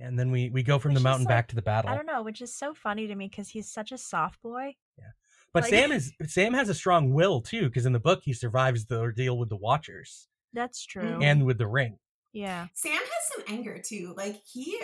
And 0.00 0.18
then 0.18 0.30
we 0.30 0.50
we 0.50 0.62
go 0.62 0.78
from 0.78 0.92
the 0.94 0.98
Which 0.98 1.00
is 1.00 1.04
mountain 1.04 1.24
like- 1.24 1.28
back 1.34 1.48
to 1.48 1.54
the 1.54 1.62
battle. 1.62 1.90
I 1.90 1.94
don't 1.96 2.06
know, 2.06 2.22
which 2.22 2.42
is 2.42 2.54
so 2.54 2.74
funny 2.74 3.06
to 3.06 3.14
me 3.14 3.28
because 3.28 3.48
he's 3.48 3.70
such 3.70 3.92
a 3.92 3.98
soft 3.98 4.42
boy. 4.42 4.74
Yeah, 4.98 5.04
But 5.52 5.62
like- 5.64 5.70
Sam 5.70 5.92
is 5.92 6.12
Sam 6.26 6.54
has 6.54 6.68
a 6.68 6.74
strong 6.74 7.12
will 7.12 7.40
too, 7.40 7.66
because 7.68 7.86
in 7.86 7.92
the 7.92 8.00
book 8.00 8.22
he 8.24 8.32
survives 8.32 8.86
the 8.86 8.98
ordeal 9.00 9.38
with 9.38 9.48
the 9.48 9.56
Watchers 9.56 10.28
That's 10.52 10.84
true. 10.84 11.02
Mhm. 11.18 11.22
and 11.24 11.46
with 11.46 11.58
the 11.58 11.68
ring. 11.68 11.98
yeah. 12.32 12.66
Sam 12.74 12.92
has 13.00 13.28
some 13.34 13.44
anger 13.48 13.78
too. 13.80 14.14
Like 14.16 14.42
he 14.44 14.80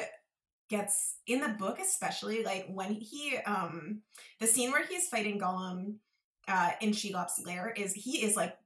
gets 0.69 1.17
in 1.27 1.41
the 1.41 1.49
book, 1.51 1.79
especially 1.81 2.45
like 2.45 2.67
when 2.69 2.93
he 2.95 3.37
um 3.47 4.03
the 4.41 4.47
scene 4.47 4.71
where 4.71 4.87
he's 4.87 5.09
fighting 5.09 5.39
Gollum 5.41 5.97
uh 6.49 6.73
in 6.81 6.91
Shelob's 6.91 7.41
lair 7.45 7.73
is 7.77 7.93
he 7.95 8.23
is 8.25 8.37
like 8.37 8.57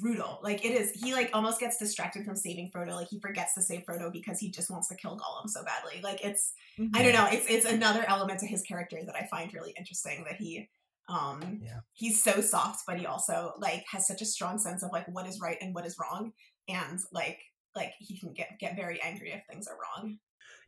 brutal. 0.00 0.40
Like 0.42 0.64
it 0.64 0.72
is 0.72 0.90
he 0.92 1.12
like 1.12 1.30
almost 1.32 1.60
gets 1.60 1.78
distracted 1.78 2.24
from 2.24 2.36
saving 2.36 2.70
Frodo. 2.74 2.92
Like 2.94 3.08
he 3.08 3.20
forgets 3.20 3.54
to 3.54 3.62
save 3.62 3.84
Frodo 3.84 4.12
because 4.12 4.38
he 4.40 4.50
just 4.50 4.70
wants 4.70 4.88
to 4.88 4.96
kill 4.96 5.16
Gollum 5.18 5.48
so 5.48 5.62
badly. 5.64 6.00
Like 6.02 6.24
it's 6.24 6.52
Mhm. 6.78 6.90
I 6.94 7.02
don't 7.02 7.12
know, 7.12 7.28
it's 7.30 7.46
it's 7.48 7.64
another 7.64 8.04
element 8.08 8.40
to 8.40 8.46
his 8.46 8.62
character 8.62 9.00
that 9.04 9.14
I 9.16 9.26
find 9.26 9.52
really 9.52 9.72
interesting 9.78 10.24
that 10.24 10.36
he 10.36 10.68
um 11.08 11.64
Yeah. 11.64 11.80
he's 11.94 12.22
so 12.22 12.40
soft 12.40 12.82
but 12.86 12.98
he 12.98 13.06
also 13.06 13.54
like 13.58 13.84
has 13.90 14.06
such 14.06 14.20
a 14.20 14.26
strong 14.26 14.58
sense 14.58 14.82
of 14.82 14.92
like 14.92 15.06
what 15.08 15.26
is 15.26 15.40
right 15.40 15.56
and 15.60 15.74
what 15.74 15.86
is 15.86 15.98
wrong 15.98 16.32
and 16.68 17.00
like 17.12 17.40
like 17.74 17.92
he 17.98 18.18
can 18.18 18.32
get 18.34 18.58
get 18.58 18.76
very 18.76 19.00
angry 19.02 19.32
if 19.32 19.42
things 19.46 19.66
are 19.66 19.78
wrong. 19.80 20.18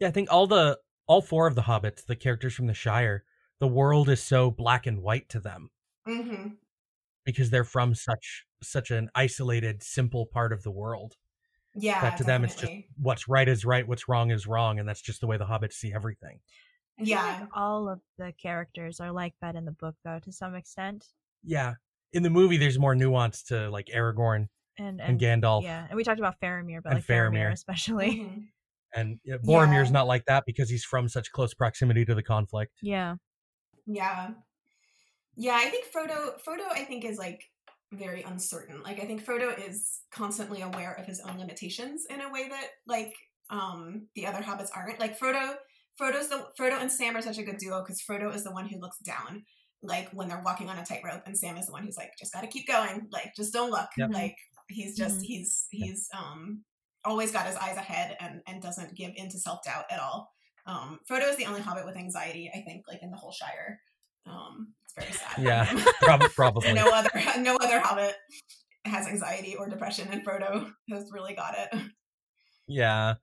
Yeah, 0.00 0.08
I 0.08 0.10
think 0.10 0.32
all 0.32 0.46
the 0.46 0.78
all 1.06 1.20
four 1.22 1.46
of 1.46 1.54
the 1.54 1.62
hobbits, 1.62 2.04
the 2.06 2.16
characters 2.16 2.54
from 2.54 2.66
the 2.66 2.74
Shire, 2.74 3.24
the 3.58 3.68
world 3.68 4.08
is 4.08 4.22
so 4.22 4.50
black 4.50 4.86
and 4.86 5.02
white 5.02 5.28
to 5.30 5.40
them 5.40 5.70
Mhm. 6.08 6.56
because 7.24 7.50
they're 7.50 7.64
from 7.64 7.94
such 7.94 8.46
such 8.62 8.90
an 8.90 9.10
isolated, 9.14 9.82
simple 9.82 10.26
part 10.26 10.52
of 10.52 10.62
the 10.62 10.70
world. 10.72 11.16
Yeah. 11.74 12.00
that 12.02 12.16
to 12.18 12.24
them 12.24 12.44
it's 12.44 12.56
just 12.56 12.72
what's 12.96 13.28
right 13.28 13.48
is 13.48 13.64
right, 13.64 13.86
what's 13.86 14.08
wrong 14.08 14.30
is 14.32 14.46
wrong, 14.46 14.78
and 14.80 14.88
that's 14.88 15.02
just 15.02 15.20
the 15.20 15.26
way 15.28 15.36
the 15.38 15.46
hobbits 15.46 15.74
see 15.74 15.92
everything. 15.94 16.40
Yeah. 16.98 17.40
like 17.42 17.50
all 17.54 17.88
of 17.88 18.02
the 18.18 18.32
characters 18.34 19.00
are 19.00 19.12
like 19.12 19.34
that 19.40 19.56
in 19.56 19.64
the 19.66 19.72
book, 19.72 19.96
though, 20.04 20.18
to 20.20 20.32
some 20.32 20.54
extent. 20.56 21.06
Yeah. 21.44 21.74
In 22.12 22.22
the 22.24 22.30
movie 22.30 22.56
there's 22.58 22.78
more 22.78 22.94
nuance 22.96 23.42
to 23.44 23.70
like 23.70 23.86
Aragorn 23.88 24.48
And 24.78 25.00
and, 25.00 25.20
and, 25.20 25.20
Gandalf. 25.20 25.62
yeah, 25.62 25.86
and 25.88 25.96
we 25.96 26.04
talked 26.04 26.18
about 26.20 26.40
Faramir, 26.40 26.82
but 26.82 26.92
And 26.92 26.98
like 26.98 27.04
Faramir, 27.06 27.50
Faramir. 27.50 27.52
especially. 27.52 28.10
Mhm. 28.18 28.48
And 28.94 29.18
yeah, 29.24 29.36
Boromir's 29.36 29.88
Yeah. 29.88 29.92
not 29.92 30.06
like 30.06 30.24
that 30.26 30.44
because 30.46 30.68
he's 30.68 30.84
from 30.84 31.08
such 31.08 31.30
close 31.32 31.54
proximity 31.54 32.04
to 32.04 32.14
the 32.14 32.22
conflict. 32.22 32.72
Yeah. 32.82 33.16
Yeah. 33.86 34.30
Yeah, 35.36 35.54
I 35.56 35.70
think 35.70 35.86
Frodo 35.94 36.34
Frodo 36.46 36.66
I 36.72 36.84
think 36.84 37.04
is 37.04 37.18
like 37.18 37.40
very 37.92 38.22
uncertain. 38.22 38.82
Like 38.82 39.00
I 39.00 39.06
think 39.06 39.24
Frodo 39.24 39.56
is 39.68 40.00
constantly 40.12 40.60
aware 40.62 40.92
of 40.94 41.06
his 41.06 41.20
own 41.20 41.38
limitations 41.38 42.04
in 42.10 42.20
a 42.20 42.30
way 42.30 42.48
that 42.48 42.66
like 42.86 43.14
um 43.48 44.08
the 44.14 44.26
other 44.26 44.40
hobbits 44.42 44.70
aren't. 44.74 45.00
Like 45.00 45.18
Frodo 45.18 45.54
Frodo's 46.00 46.28
the 46.28 46.46
Frodo 46.58 46.80
and 46.80 46.90
Sam 46.90 47.16
are 47.16 47.22
such 47.22 47.38
a 47.38 47.42
good 47.42 47.58
duo 47.58 47.82
cuz 47.84 48.02
Frodo 48.02 48.34
is 48.34 48.44
the 48.44 48.52
one 48.52 48.68
who 48.68 48.78
looks 48.80 48.98
down 48.98 49.44
like 49.82 50.10
when 50.10 50.28
they're 50.28 50.42
walking 50.44 50.68
on 50.68 50.78
a 50.78 50.84
tightrope 50.84 51.22
and 51.26 51.36
Sam 51.38 51.56
is 51.56 51.66
the 51.66 51.72
one 51.72 51.84
who's 51.84 51.96
like 51.96 52.12
just 52.18 52.32
got 52.32 52.42
to 52.42 52.46
keep 52.48 52.66
going. 52.66 53.06
Like 53.10 53.32
just 53.36 53.52
don't 53.52 53.70
look. 53.70 53.88
Yep. 53.96 54.10
Like 54.12 54.36
he's 54.68 54.96
just 54.96 55.20
Mhm. 55.20 55.24
he's 55.24 55.66
he's 55.70 56.08
um 56.12 56.64
always 57.04 57.32
got 57.32 57.46
his 57.46 57.56
eyes 57.56 57.76
ahead 57.76 58.16
and 58.20 58.40
and 58.46 58.62
doesn't 58.62 58.96
give 58.96 59.12
in 59.16 59.28
to 59.30 59.38
self-doubt 59.38 59.84
at 59.90 60.00
all. 60.00 60.30
Um 60.66 60.98
Frodo 61.10 61.28
is 61.30 61.36
the 61.36 61.46
only 61.46 61.60
hobbit 61.60 61.86
with 61.86 61.96
anxiety, 61.96 62.50
I 62.54 62.60
think, 62.60 62.84
like 62.88 63.02
in 63.02 63.10
the 63.10 63.16
whole 63.16 63.32
Shire. 63.32 63.80
Um 64.26 64.74
it's 64.84 64.94
very 64.94 65.12
sad. 65.12 65.42
Yeah, 65.42 65.84
prob- 66.02 66.30
probably. 66.34 66.72
no 66.72 66.88
other 66.90 67.10
no 67.38 67.56
other 67.56 67.80
hobbit 67.80 68.14
has 68.84 69.06
anxiety 69.06 69.56
or 69.56 69.68
depression 69.68 70.08
and 70.10 70.24
Frodo 70.26 70.70
has 70.90 71.10
really 71.12 71.34
got 71.34 71.54
it. 71.58 71.82
Yeah. 72.66 73.14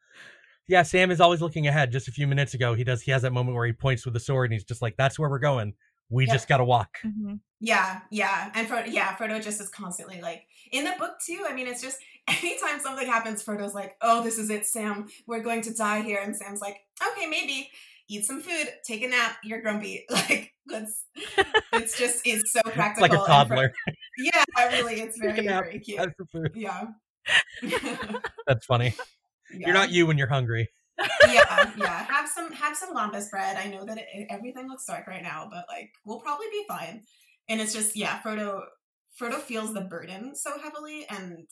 Yeah, 0.67 0.83
Sam 0.83 1.11
is 1.11 1.21
always 1.21 1.41
looking 1.41 1.67
ahead. 1.67 1.93
Just 1.93 2.09
a 2.09 2.11
few 2.11 2.27
minutes 2.27 2.53
ago, 2.53 2.73
he 2.73 2.83
does 2.83 3.01
he 3.01 3.11
has 3.11 3.21
that 3.21 3.31
moment 3.31 3.55
where 3.55 3.65
he 3.65 3.71
points 3.73 4.03
with 4.03 4.13
the 4.13 4.19
sword 4.19 4.45
and 4.51 4.53
he's 4.53 4.65
just 4.65 4.81
like, 4.81 4.95
That's 4.97 5.17
where 5.17 5.29
we're 5.29 5.39
going. 5.39 5.73
We 6.09 6.25
Yep. 6.25 6.33
just 6.33 6.47
gotta 6.47 6.63
walk. 6.65 6.97
hmm 7.01 7.35
Yeah, 7.59 8.01
yeah. 8.11 8.51
And 8.55 8.67
Frodo 8.67 8.91
yeah, 8.91 9.15
Frodo 9.17 9.41
just 9.43 9.59
is 9.61 9.69
constantly 9.69 10.21
like 10.21 10.43
in 10.71 10.85
the 10.85 10.93
book 10.99 11.13
too. 11.25 11.45
I 11.47 11.53
mean, 11.53 11.67
it's 11.67 11.81
just 11.81 11.97
anytime 12.27 12.79
something 12.79 13.05
happens, 13.07 13.43
Frodo's 13.43 13.73
like, 13.73 13.95
Oh, 14.01 14.23
this 14.23 14.37
is 14.37 14.49
it, 14.49 14.65
Sam. 14.65 15.07
We're 15.25 15.41
going 15.43 15.61
to 15.63 15.73
die 15.73 16.01
here. 16.01 16.19
And 16.23 16.35
Sam's 16.35 16.61
like, 16.61 16.77
Okay, 17.11 17.25
maybe. 17.27 17.69
Eat 18.09 18.23
some 18.23 18.39
food, 18.39 18.69
take 18.85 19.03
a 19.03 19.07
nap, 19.09 19.35
you're 19.43 19.61
grumpy. 19.61 20.05
Like 20.09 20.53
let's 20.69 21.03
it's 21.73 21.97
just 21.97 22.21
it's 22.25 22.53
so 22.53 22.61
practical. 22.63 23.01
like 23.09 23.11
a 23.13 23.25
toddler. 23.25 23.73
yeah, 24.17 24.43
I 24.55 24.67
really, 24.77 25.01
it's 25.01 25.17
very, 25.19 25.33
Take 25.33 25.43
a 25.45 25.47
nap, 25.49 25.63
very 25.65 25.79
cute. 25.79 25.99
Have 25.99 26.13
some 26.17 26.27
food. 26.27 26.51
Yeah. 26.55 26.85
That's 28.47 28.65
funny. 28.65 28.93
Yeah. 29.53 29.67
You're 29.67 29.73
not 29.73 29.91
you 29.91 30.07
when 30.07 30.17
you're 30.17 30.27
hungry. 30.27 30.69
Yeah, 31.21 31.71
yeah. 31.75 32.05
Have 32.05 32.27
some 32.29 32.51
have 32.51 32.75
some 32.77 32.95
lembas 32.95 33.29
bread. 33.29 33.57
I 33.57 33.69
know 33.69 33.85
that 33.85 33.97
it, 33.97 34.27
everything 34.29 34.67
looks 34.67 34.85
dark 34.85 35.07
right 35.07 35.23
now, 35.23 35.47
but 35.51 35.65
like 35.67 35.91
we'll 36.05 36.19
probably 36.21 36.47
be 36.51 36.65
fine. 36.67 37.03
And 37.49 37.61
it's 37.61 37.73
just 37.73 37.95
yeah, 37.95 38.21
Frodo 38.21 38.61
Frodo 39.19 39.39
feels 39.39 39.73
the 39.73 39.81
burden 39.81 40.35
so 40.35 40.59
heavily 40.59 41.05
and 41.09 41.47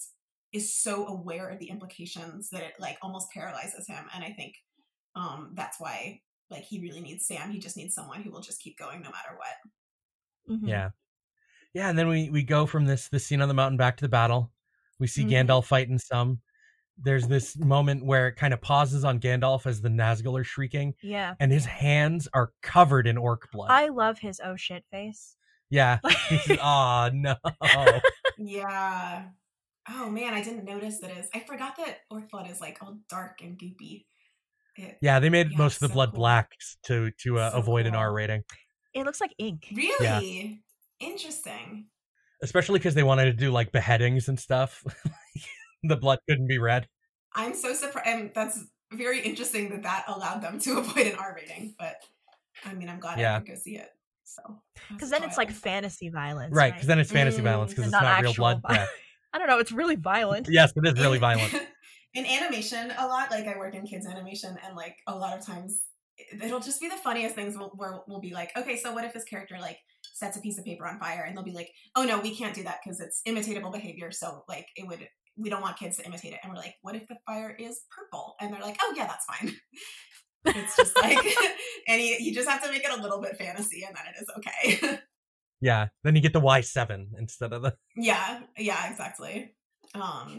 is 0.53 0.75
so 0.75 1.07
aware 1.07 1.49
of 1.49 1.59
the 1.59 1.69
implications 1.69 2.49
that 2.51 2.63
it 2.63 2.73
like 2.79 2.97
almost 3.01 3.31
paralyzes 3.31 3.87
him. 3.87 4.05
And 4.13 4.23
I 4.23 4.31
think 4.31 4.55
um 5.15 5.53
that's 5.55 5.79
why 5.79 6.21
like 6.49 6.63
he 6.63 6.81
really 6.81 7.01
needs 7.01 7.25
Sam. 7.27 7.51
He 7.51 7.59
just 7.59 7.77
needs 7.77 7.95
someone 7.95 8.23
who 8.23 8.31
will 8.31 8.41
just 8.41 8.61
keep 8.61 8.77
going 8.77 9.01
no 9.01 9.11
matter 9.11 9.37
what. 9.37 9.55
hmm 10.47 10.67
Yeah. 10.69 10.91
Yeah, 11.73 11.89
and 11.89 11.99
then 11.99 12.07
we 12.07 12.29
we 12.29 12.43
go 12.43 12.65
from 12.65 12.85
this 12.85 13.09
this 13.09 13.25
scene 13.27 13.41
on 13.41 13.47
the 13.49 13.53
mountain 13.53 13.77
back 13.77 13.97
to 13.97 14.03
the 14.05 14.09
battle. 14.09 14.51
We 14.99 15.07
see 15.07 15.25
Mhm. 15.25 15.29
Gandalf 15.31 15.65
fighting 15.65 15.99
some. 15.99 16.41
There's 16.97 17.27
this 17.27 17.57
moment 17.57 18.05
where 18.05 18.27
it 18.29 18.35
kind 18.35 18.53
of 18.53 18.61
pauses 18.61 19.03
on 19.03 19.19
Gandalf 19.19 19.65
as 19.65 19.81
the 19.81 19.89
Nazgul 19.89 20.39
are 20.39 20.43
shrieking, 20.45 20.93
Yeah. 21.03 21.35
and 21.39 21.51
his 21.51 21.65
hands 21.65 22.27
are 22.33 22.51
covered 22.61 23.05
in 23.07 23.17
orc 23.17 23.51
blood. 23.51 23.69
I 23.71 23.89
love 23.89 24.17
his 24.19 24.39
oh 24.43 24.55
shit 24.55 24.83
face. 24.91 25.35
yeah. 25.69 25.99
oh 26.61 27.09
no. 27.13 27.35
Yeah. 28.37 29.25
Oh 29.89 30.09
man, 30.09 30.33
I 30.33 30.41
didn't 30.43 30.65
notice 30.65 30.99
that 30.99 31.11
is 31.17 31.27
I 31.33 31.39
forgot 31.41 31.75
that 31.77 31.99
orc 32.09 32.29
blood 32.29 32.49
is 32.49 32.61
like 32.61 32.77
all 32.81 32.97
dark 33.09 33.41
and 33.41 33.57
goopy. 33.59 34.05
It, 34.77 34.97
Yeah, 35.01 35.19
they 35.19 35.29
made 35.29 35.51
Yeah, 35.51 35.57
most 35.57 35.75
of 35.75 35.79
the 35.81 35.87
so 35.89 35.93
blood 35.93 36.11
cool. 36.11 36.19
black 36.19 36.51
to 36.83 37.11
to 37.23 37.39
uh, 37.39 37.51
So 37.51 37.57
avoid 37.57 37.85
an. 37.85 37.95
R 37.95 38.11
rating, 38.13 38.43
it 38.93 39.03
looks 39.05 39.19
like 39.21 39.33
ink. 39.37 39.67
Really? 39.75 40.61
Interesting. 40.99 41.87
especially 42.41 42.79
because 42.79 42.95
they 42.95 43.03
wanted 43.03 43.25
to 43.25 43.33
do 43.33 43.51
like 43.51 43.71
beheadings 43.71 44.27
and 44.29 44.39
stuff. 44.39 44.83
the 45.87 45.97
blood 45.97 46.19
couldn't 46.27 46.47
be 46.47 46.57
red. 46.59 46.87
I'm 47.33 47.53
so 47.53 47.73
surprised. 47.73 48.07
And 48.07 48.31
that's 48.33 48.63
very 48.91 49.19
interesting 49.21 49.69
that 49.69 49.83
that 49.83 50.05
allowed 50.07 50.41
them 50.41 50.59
to 50.59 50.77
avoid 50.79 51.07
an 51.07 51.15
R 51.15 51.35
rating. 51.35 51.75
But 51.77 51.95
I 52.63 52.73
mean, 52.73 52.89
I'm 52.89 52.99
glad 52.99 53.19
Yeah. 53.19 53.35
I 53.35 53.39
could 53.39 53.47
go 53.47 53.55
see 53.55 53.77
it. 53.77 53.89
So 54.23 54.41
Because 54.89 55.09
then 55.09 55.23
it's 55.23 55.37
like 55.37 55.51
fantasy 55.51 56.09
violence. 56.09 56.55
Right, 56.55 56.73
because 56.73 56.87
then 56.87 56.99
it's 56.99 57.11
fantasy 57.11 57.41
Mm, 57.41 57.45
violence 57.45 57.71
because 57.71 57.85
it's 57.85 57.91
not 57.91 58.03
not 58.03 58.21
real 58.21 58.33
blood. 58.33 58.61
vi- 58.67 58.73
Yeah. 58.75 58.87
I 59.33 59.37
don't 59.37 59.47
know. 59.47 59.59
It's 59.59 59.71
really 59.71 59.95
violent. 59.97 60.47
Yes, 60.49 60.71
it 60.75 60.87
is 60.87 60.99
really 60.99 61.19
violent. 61.19 61.53
in 62.13 62.25
animation, 62.25 62.91
a 62.97 63.05
lot 63.05 63.29
like 63.29 63.47
I 63.47 63.57
work 63.57 63.75
in 63.75 63.85
kids 63.85 64.05
animation, 64.07 64.57
and 64.65 64.75
like 64.75 64.95
a 65.07 65.15
lot 65.15 65.37
of 65.37 65.45
times 65.45 65.81
it'll 66.41 66.61
just 66.61 66.79
be 66.79 66.87
the 66.87 66.95
funniest 66.95 67.35
things 67.35 67.57
where 67.57 67.67
where 67.75 67.99
we'll 68.07 68.21
be 68.21 68.33
like, 68.33 68.55
okay, 68.57 68.77
so 68.77 68.93
what 68.93 69.03
if 69.03 69.13
this 69.13 69.25
character 69.25 69.57
like 69.59 69.77
sets 70.13 70.37
a 70.37 70.41
piece 70.41 70.57
of 70.57 70.63
paper 70.63 70.87
on 70.87 70.97
fire, 70.99 71.23
and 71.27 71.35
they'll 71.35 71.43
be 71.43 71.51
like, 71.51 71.69
oh 71.97 72.03
no, 72.03 72.19
we 72.19 72.33
can't 72.33 72.55
do 72.55 72.63
that 72.63 72.79
because 72.83 73.01
it's 73.01 73.21
imitatable 73.27 73.71
behavior. 73.73 74.11
So 74.11 74.43
like 74.47 74.67
it 74.77 74.87
would. 74.87 75.07
We 75.37 75.49
don't 75.49 75.61
want 75.61 75.77
kids 75.77 75.97
to 75.97 76.05
imitate 76.05 76.33
it, 76.33 76.39
and 76.43 76.51
we're 76.51 76.57
like, 76.57 76.75
"What 76.81 76.95
if 76.95 77.07
the 77.07 77.17
fire 77.25 77.55
is 77.59 77.81
purple?" 77.89 78.35
And 78.39 78.53
they're 78.53 78.61
like, 78.61 78.77
"Oh 78.81 78.93
yeah, 78.95 79.07
that's 79.07 79.25
fine." 79.25 79.53
it's 80.45 80.75
just 80.77 80.95
like, 81.01 81.17
and 81.87 82.01
you, 82.01 82.33
just 82.33 82.47
have 82.47 82.63
to 82.63 82.71
make 82.71 82.83
it 82.83 82.97
a 82.97 83.01
little 83.01 83.21
bit 83.21 83.37
fantasy, 83.37 83.83
and 83.87 83.95
then 83.95 84.05
it 84.07 84.21
is 84.21 84.29
okay. 84.37 84.99
Yeah. 85.61 85.87
Then 86.03 86.15
you 86.15 86.21
get 86.21 86.33
the 86.33 86.39
Y 86.41 86.61
seven 86.61 87.11
instead 87.17 87.53
of 87.53 87.63
the. 87.63 87.75
Yeah, 87.95 88.41
yeah, 88.57 88.89
exactly. 88.91 89.55
Um 89.95 90.37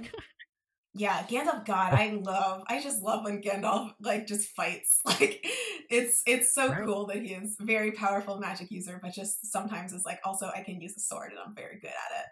yeah, 0.95 1.23
Gandalf 1.25 1.67
God, 1.67 1.95
I 1.95 2.21
love 2.23 2.63
I 2.69 2.81
just 2.81 3.03
love 3.03 3.25
when 3.25 3.43
Gandalf 3.43 3.93
like 4.01 4.27
just 4.27 4.51
fights. 4.51 5.01
Like 5.05 5.45
it's 5.91 6.23
it's 6.27 6.55
so 6.55 6.69
Right. 6.69 6.85
cool 6.85 7.07
that 7.07 7.23
he 7.23 7.33
is 7.33 7.57
very 7.61 7.93
powerful 7.93 8.39
magic 8.39 8.71
user, 8.71 9.01
but 9.03 9.15
just 9.15 9.51
sometimes 9.51 9.93
it's 9.93 10.05
like 10.05 10.21
also 10.25 10.51
I 10.55 10.63
can 10.63 10.81
use 10.81 10.97
a 10.97 11.01
sword 11.01 11.33
and 11.33 11.41
I'm 11.45 11.55
very 11.55 11.81
good 11.81 11.89
at 11.89 12.21
it. 12.21 12.27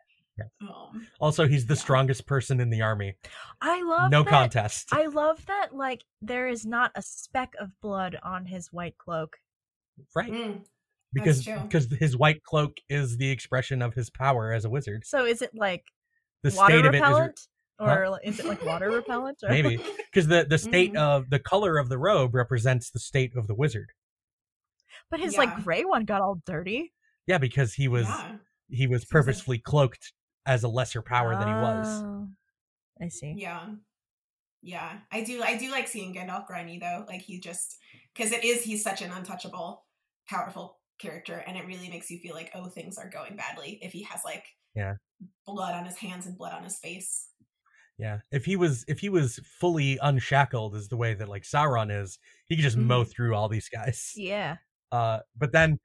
Um 0.61 1.07
Also, 1.21 1.47
he's 1.47 1.67
the 1.67 1.77
strongest 1.77 2.27
person 2.27 2.61
in 2.61 2.71
the 2.71 2.83
army. 2.83 3.17
I 3.61 3.83
love 3.83 4.11
no 4.11 4.23
that- 4.23 4.31
contest. 4.31 4.89
I 4.93 5.07
love 5.07 5.45
that 5.47 5.75
like 5.75 6.03
there 6.23 6.49
is 6.49 6.65
not 6.67 6.91
a 6.95 7.03
speck 7.03 7.55
of 7.61 7.71
blood 7.81 8.19
on 8.23 8.47
his 8.47 8.73
white 8.73 8.97
cloak. 8.99 9.37
right. 10.15 10.31
mm, 10.33 10.65
Because 11.13 11.45
because 11.45 11.87
his 11.99 12.17
white 12.17 12.43
cloak 12.43 12.79
is 12.89 13.17
the 13.19 13.31
expression 13.31 13.81
of 13.83 13.95
his 13.95 14.11
power 14.11 14.53
as 14.53 14.65
a 14.65 14.71
wizard. 14.71 15.05
So 15.07 15.25
is 15.25 15.41
it 15.43 15.51
like 15.55 15.85
The 16.43 16.53
water 16.57 16.73
state 16.75 16.87
of 16.87 16.95
it 16.95 16.97
is 16.97 17.03
repellent? 17.03 17.41
Huh? 17.81 17.95
Or 17.97 18.09
like, 18.11 18.23
is 18.25 18.39
it 18.41 18.47
like 18.47 18.65
water 18.65 18.91
repellent? 18.91 19.39
Or... 19.43 19.49
maybe 19.51 19.77
because 20.13 20.27
the 20.29 20.47
the 20.49 20.59
state 20.59 20.93
Mhm. 20.95 20.99
of 20.99 21.31
the 21.31 21.39
color 21.39 21.79
of 21.79 21.89
the 21.89 21.99
robe 21.99 22.35
represents 22.35 22.91
the 22.91 23.01
state 23.01 23.37
of 23.37 23.47
the 23.47 23.55
wizard. 23.55 23.91
But 25.11 25.21
his 25.21 25.35
Yeah. 25.35 25.41
like 25.41 25.63
gray 25.65 25.85
one 25.85 26.05
got 26.05 26.21
all 26.21 26.41
dirty. 26.47 26.93
Yeah, 27.27 27.39
because 27.39 27.75
he 27.75 27.89
was 27.89 28.07
yeah. 28.07 28.37
he 28.69 28.87
was 28.87 29.05
purposefully 29.05 29.59
cloaked 29.59 30.13
as 30.47 30.63
a 30.65 30.69
lesser 30.69 31.03
power 31.03 31.35
than 31.37 31.49
he 31.49 31.55
was. 31.55 32.03
Oh, 32.05 32.29
I 33.01 33.09
see. 33.09 33.35
Yeah. 33.37 33.67
Yeah. 34.63 34.99
I 35.13 35.23
do 35.23 35.43
I 35.43 35.57
do 35.57 35.71
like 35.71 35.89
seeing 35.89 36.15
Gandalf 36.15 36.47
grimy 36.47 36.79
though. 36.79 37.05
Like 37.09 37.23
he 37.23 37.39
just 37.41 37.77
because 38.15 38.33
it 38.33 38.45
is 38.45 38.63
he's 38.63 38.83
such 38.83 39.03
an 39.03 39.11
untouchable, 39.11 39.85
powerful 40.29 40.79
character, 40.99 41.43
and 41.47 41.57
it 41.57 41.67
really 41.67 41.89
makes 41.89 42.11
you 42.11 42.19
feel 42.19 42.35
like, 42.35 42.51
oh, 42.55 42.67
things 42.69 42.99
are 42.99 43.11
going 43.11 43.37
badly 43.37 43.79
if 43.83 43.93
he 43.93 44.03
has 44.05 44.21
like 44.25 44.45
Yeah. 44.75 44.95
blood 45.47 45.75
on 45.75 45.85
his 45.85 45.97
hands 45.97 46.27
and 46.27 46.37
blood 46.39 46.53
on 46.53 46.65
his 46.65 46.79
face. 46.79 47.29
Yeah, 47.99 48.19
if 48.33 48.45
he 48.45 48.57
was 48.57 48.85
if 48.89 48.99
he 49.01 49.09
was 49.09 49.39
fully 49.61 49.99
unshackled, 50.03 50.75
is 50.75 50.89
the 50.89 50.97
way 50.97 51.15
that 51.15 51.29
like 51.29 51.45
Sauron 51.45 51.91
is, 51.97 52.19
he 52.47 52.57
could 52.57 52.63
just 52.65 52.77
mow 52.77 53.05
Mhm. 53.05 53.11
through 53.11 53.35
all 53.35 53.49
these 53.49 53.69
guys. 53.69 54.13
Yeah. 54.17 54.57
Uh, 54.91 55.21
but 55.37 55.53
then 55.53 55.79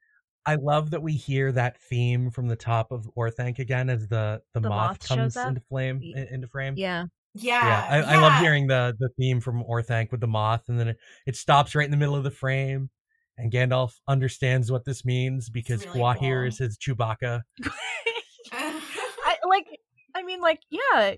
I 0.46 0.54
love 0.56 0.90
that 0.90 1.02
we 1.02 1.12
hear 1.12 1.52
that 1.52 1.78
theme 1.78 2.30
from 2.30 2.48
the 2.48 2.56
top 2.56 2.92
of 2.92 3.08
Orthanc 3.16 3.58
again 3.58 3.90
as 3.90 4.08
the 4.08 4.42
the, 4.54 4.60
The 4.60 4.68
moth, 4.68 4.90
moth 4.90 5.08
comes 5.08 5.18
shows 5.34 5.36
up? 5.36 5.48
into 5.48 5.60
flame 5.68 6.00
into 6.14 6.48
frame. 6.48 6.74
Yeah. 6.76 7.04
Yeah. 7.34 7.64
yeah, 7.64 8.06
I, 8.08 8.14
I 8.14 8.20
love 8.20 8.40
hearing 8.40 8.66
the 8.66 8.96
the 8.98 9.08
theme 9.16 9.40
from 9.40 9.62
Orthanc 9.62 10.10
with 10.10 10.20
the 10.20 10.26
moth, 10.26 10.68
and 10.68 10.80
then 10.80 10.88
it, 10.88 10.96
it 11.26 11.36
stops 11.36 11.76
right 11.76 11.84
in 11.84 11.90
the 11.92 11.96
middle 11.96 12.16
of 12.16 12.24
the 12.24 12.30
frame, 12.32 12.90
and 13.38 13.52
Gandalf 13.52 13.92
understands 14.08 14.72
what 14.72 14.84
this 14.84 15.04
means 15.04 15.48
because 15.48 15.86
really 15.86 16.00
Gwaihir 16.00 16.18
cool. 16.40 16.48
is 16.48 16.58
his 16.58 16.76
Chewbacca. 16.76 17.42
I 18.52 19.36
like 19.48 19.66
I 20.14 20.22
mean 20.22 20.40
like 20.40 20.60
yeah, 20.70 21.14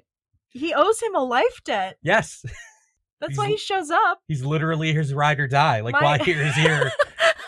he 0.50 0.74
owes 0.74 1.00
him 1.00 1.14
a 1.14 1.24
life 1.24 1.60
debt. 1.64 1.96
Yes, 2.02 2.44
That's 3.20 3.30
He's 3.30 3.38
why 3.38 3.46
he 3.46 3.56
shows 3.56 3.90
up. 3.90 4.18
he's 4.26 4.44
literally 4.44 4.92
his 4.92 5.14
ride 5.14 5.38
or 5.40 5.46
die. 5.48 5.80
Like 5.80 5.92
My- 5.92 6.18
Gwaihir 6.18 6.44
is 6.48 6.54
here 6.56 6.90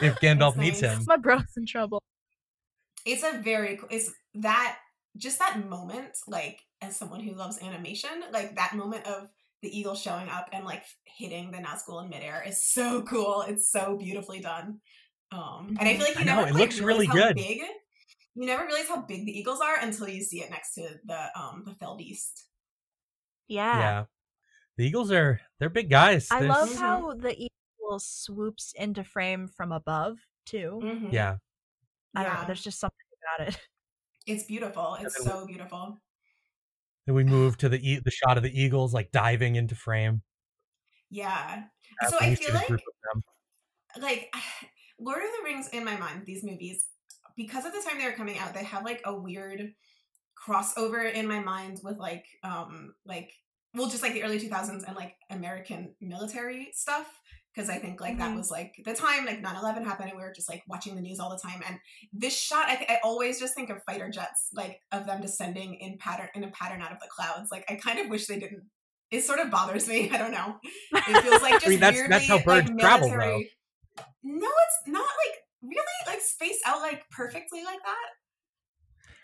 if 0.00 0.14
Gandalf 0.20 0.54
That's 0.54 0.56
needs 0.56 0.82
nice. 0.82 0.98
him. 0.98 1.04
My 1.06 1.16
bro's 1.16 1.42
in 1.56 1.66
trouble. 1.66 2.02
it's 3.06 3.22
a 3.22 3.38
very 3.42 3.76
co- 3.76 3.88
it's 3.90 4.10
that 4.34 4.78
just 5.16 5.38
that 5.38 5.68
moment 5.68 6.16
like 6.26 6.58
as 6.82 6.96
someone 6.96 7.20
who 7.20 7.34
loves 7.34 7.60
animation 7.62 8.10
like 8.32 8.56
that 8.56 8.74
moment 8.74 9.06
of 9.06 9.28
the 9.62 9.68
eagle 9.78 9.94
showing 9.94 10.28
up 10.28 10.48
and 10.52 10.64
like 10.64 10.82
hitting 11.04 11.50
the 11.50 11.58
Nazgul 11.58 12.02
in 12.04 12.10
midair 12.10 12.42
is 12.46 12.64
so 12.64 13.02
cool 13.02 13.44
it's 13.46 13.70
so 13.70 13.96
beautifully 13.96 14.40
done 14.40 14.80
um 15.32 15.76
and 15.78 15.88
i 15.88 15.94
feel 15.96 16.06
like 16.06 16.18
you 16.18 16.24
know, 16.24 16.36
never 16.36 16.48
it 16.48 16.52
like, 16.54 16.60
looks 16.60 16.80
really 16.80 17.06
how 17.06 17.14
good. 17.14 17.36
big 17.36 17.58
you 18.34 18.46
never 18.46 18.64
realize 18.66 18.88
how 18.88 19.00
big 19.02 19.24
the 19.24 19.38
eagles 19.38 19.60
are 19.60 19.78
until 19.80 20.08
you 20.08 20.22
see 20.22 20.40
it 20.40 20.50
next 20.50 20.74
to 20.74 20.82
the 21.04 21.38
um 21.40 21.62
the 21.66 21.74
fell 21.74 21.96
beast 21.96 22.46
Yeah. 23.48 23.78
Yeah, 23.78 24.04
the 24.76 24.86
Eagles 24.86 25.12
are 25.12 25.40
they're 25.60 25.68
big 25.70 25.88
guys. 25.90 26.28
I 26.30 26.40
They're- 26.40 26.48
love 26.48 26.74
how 26.76 27.14
the 27.14 27.34
eagle 27.84 27.98
swoops 27.98 28.72
into 28.76 29.04
frame 29.04 29.48
from 29.48 29.72
above 29.72 30.18
too. 30.46 30.80
Mhm. 30.82 31.12
Yeah, 31.12 31.36
I 32.14 32.22
don't 32.24 32.34
know. 32.34 32.40
Yeah. 32.40 32.46
There's 32.46 32.64
just 32.64 32.80
something 32.80 32.98
about 33.36 33.48
it. 33.48 33.60
it's 34.26 34.44
beautiful 34.44 34.96
it's 35.00 35.18
then 35.22 35.26
so 35.32 35.46
beautiful 35.46 35.98
then 37.06 37.14
we 37.14 37.24
move 37.24 37.58
to 37.58 37.68
the 37.68 37.78
e- 37.90 38.00
the 38.02 38.10
shot 38.10 38.36
of 38.36 38.42
the 38.42 38.58
Eagles 38.62 38.94
like 38.94 39.10
diving 39.12 39.56
into 39.56 39.74
frame. 39.74 40.22
yeah 41.10 41.64
Uh, 42.02 42.10
so 42.10 42.18
i 42.20 42.34
feel 42.34 42.54
like 42.54 42.66
group 42.68 42.80
of 42.86 42.94
them. 43.12 43.22
like 44.02 44.32
Lord 45.00 45.22
of 45.24 45.30
the 45.36 45.42
Rings 45.44 45.68
in 45.70 45.84
my 45.84 45.96
mind, 45.96 46.24
these 46.24 46.44
movies, 46.44 46.86
because 47.36 47.64
of 47.66 47.72
the 47.72 47.82
time 47.82 47.98
they 47.98 48.06
were 48.06 48.12
coming 48.12 48.38
out, 48.38 48.54
they 48.54 48.62
have 48.62 48.84
like 48.84 49.02
a 49.04 49.12
weird 49.14 49.74
crossover 50.40 51.12
in 51.12 51.26
my 51.26 51.40
mind 51.40 51.80
with 51.82 51.98
like 51.98 52.26
um 52.44 52.94
like 53.04 53.32
well 53.74 53.88
just 53.88 54.02
like 54.04 54.12
the 54.14 54.22
early 54.22 54.38
2000s 54.38 54.84
and 54.84 54.96
like 54.96 55.16
American 55.30 55.94
military 56.00 56.70
stuff 56.72 57.08
because 57.54 57.70
I 57.70 57.78
think 57.78 58.00
like 58.00 58.18
that 58.18 58.32
Mhm. 58.32 58.36
was 58.36 58.50
like 58.50 58.74
the 58.84 58.94
time 58.94 59.24
like 59.26 59.40
9/11 59.40 59.84
happened 59.84 60.08
and 60.10 60.18
we 60.18 60.24
were 60.24 60.32
just 60.32 60.48
like 60.48 60.62
watching 60.66 60.94
the 60.96 61.00
news 61.00 61.20
all 61.20 61.30
the 61.30 61.38
time 61.38 61.62
and 61.66 61.78
this 62.12 62.36
shot 62.38 62.68
I 62.68 62.76
think 62.76 62.90
I 62.90 62.98
always 63.04 63.38
just 63.38 63.54
think 63.54 63.70
of 63.70 63.82
fighter 63.84 64.10
jets 64.10 64.48
like 64.54 64.80
of 64.92 65.06
them 65.06 65.20
descending 65.20 65.74
in 65.74 65.98
pattern 65.98 66.28
in 66.34 66.44
a 66.44 66.50
pattern 66.50 66.82
out 66.82 66.92
of 66.92 66.98
the 67.00 67.08
clouds 67.14 67.50
like 67.52 67.64
I 67.70 67.76
kind 67.76 67.98
of 67.98 68.08
wish 68.08 68.26
they 68.26 68.38
didn't 68.40 68.64
it 69.10 69.22
sort 69.22 69.38
of 69.38 69.50
bothers 69.50 69.86
me 69.88 70.10
I 70.12 70.18
don't 70.18 70.32
know 70.32 70.58
it 70.92 71.22
feels 71.22 71.42
like 71.42 71.52
just 71.60 71.68
mean, 71.68 71.80
that's- 71.80 71.94
weirdly, 72.00 72.10
that's 72.10 72.26
how 72.28 72.42
birds 72.42 72.68
like, 72.70 72.78
travel, 72.78 73.08
military- 73.10 73.50
No, 74.22 74.48
it's 74.48 74.88
not 74.88 75.02
like 75.02 75.36
really 75.62 76.00
like 76.06 76.20
spaced 76.20 76.60
out 76.66 76.80
like 76.80 77.08
perfectly 77.10 77.62
like 77.64 77.78
that. 77.84 78.06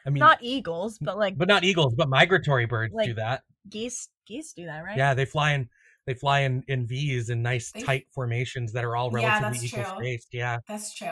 I 0.07 0.11
mean, 0.11 0.21
Not 0.21 0.39
eagles, 0.41 0.99
but 0.99 1.19
like 1.19 1.37
but 1.37 1.47
not 1.49 1.63
eagles, 1.65 1.95
but 1.95 2.09
migratory 2.09 2.65
birds 2.67 2.95
do 3.05 3.15
that. 3.15 3.43
geese. 3.69 4.09
Geese 4.27 4.53
do 4.53 4.65
that, 4.67 4.83
right? 4.85 4.97
Yeah, 4.97 5.13
they 5.15 5.25
fly 5.27 5.53
in 5.53 5.69
they 6.07 6.15
fly 6.15 6.41
in 6.41 6.63
in 6.69 6.87
V's 6.87 7.31
in 7.31 7.43
nice 7.43 7.71
They- 7.73 7.83
tight 7.83 8.07
formations 8.13 8.73
that 8.73 8.85
are 8.85 8.97
all 8.97 9.11
relatively 9.11 9.59
that's 9.59 9.65
equal 9.65 9.85
spaced. 9.99 10.29
Yeah. 10.33 10.59
That's 10.67 10.95
true. 10.95 11.09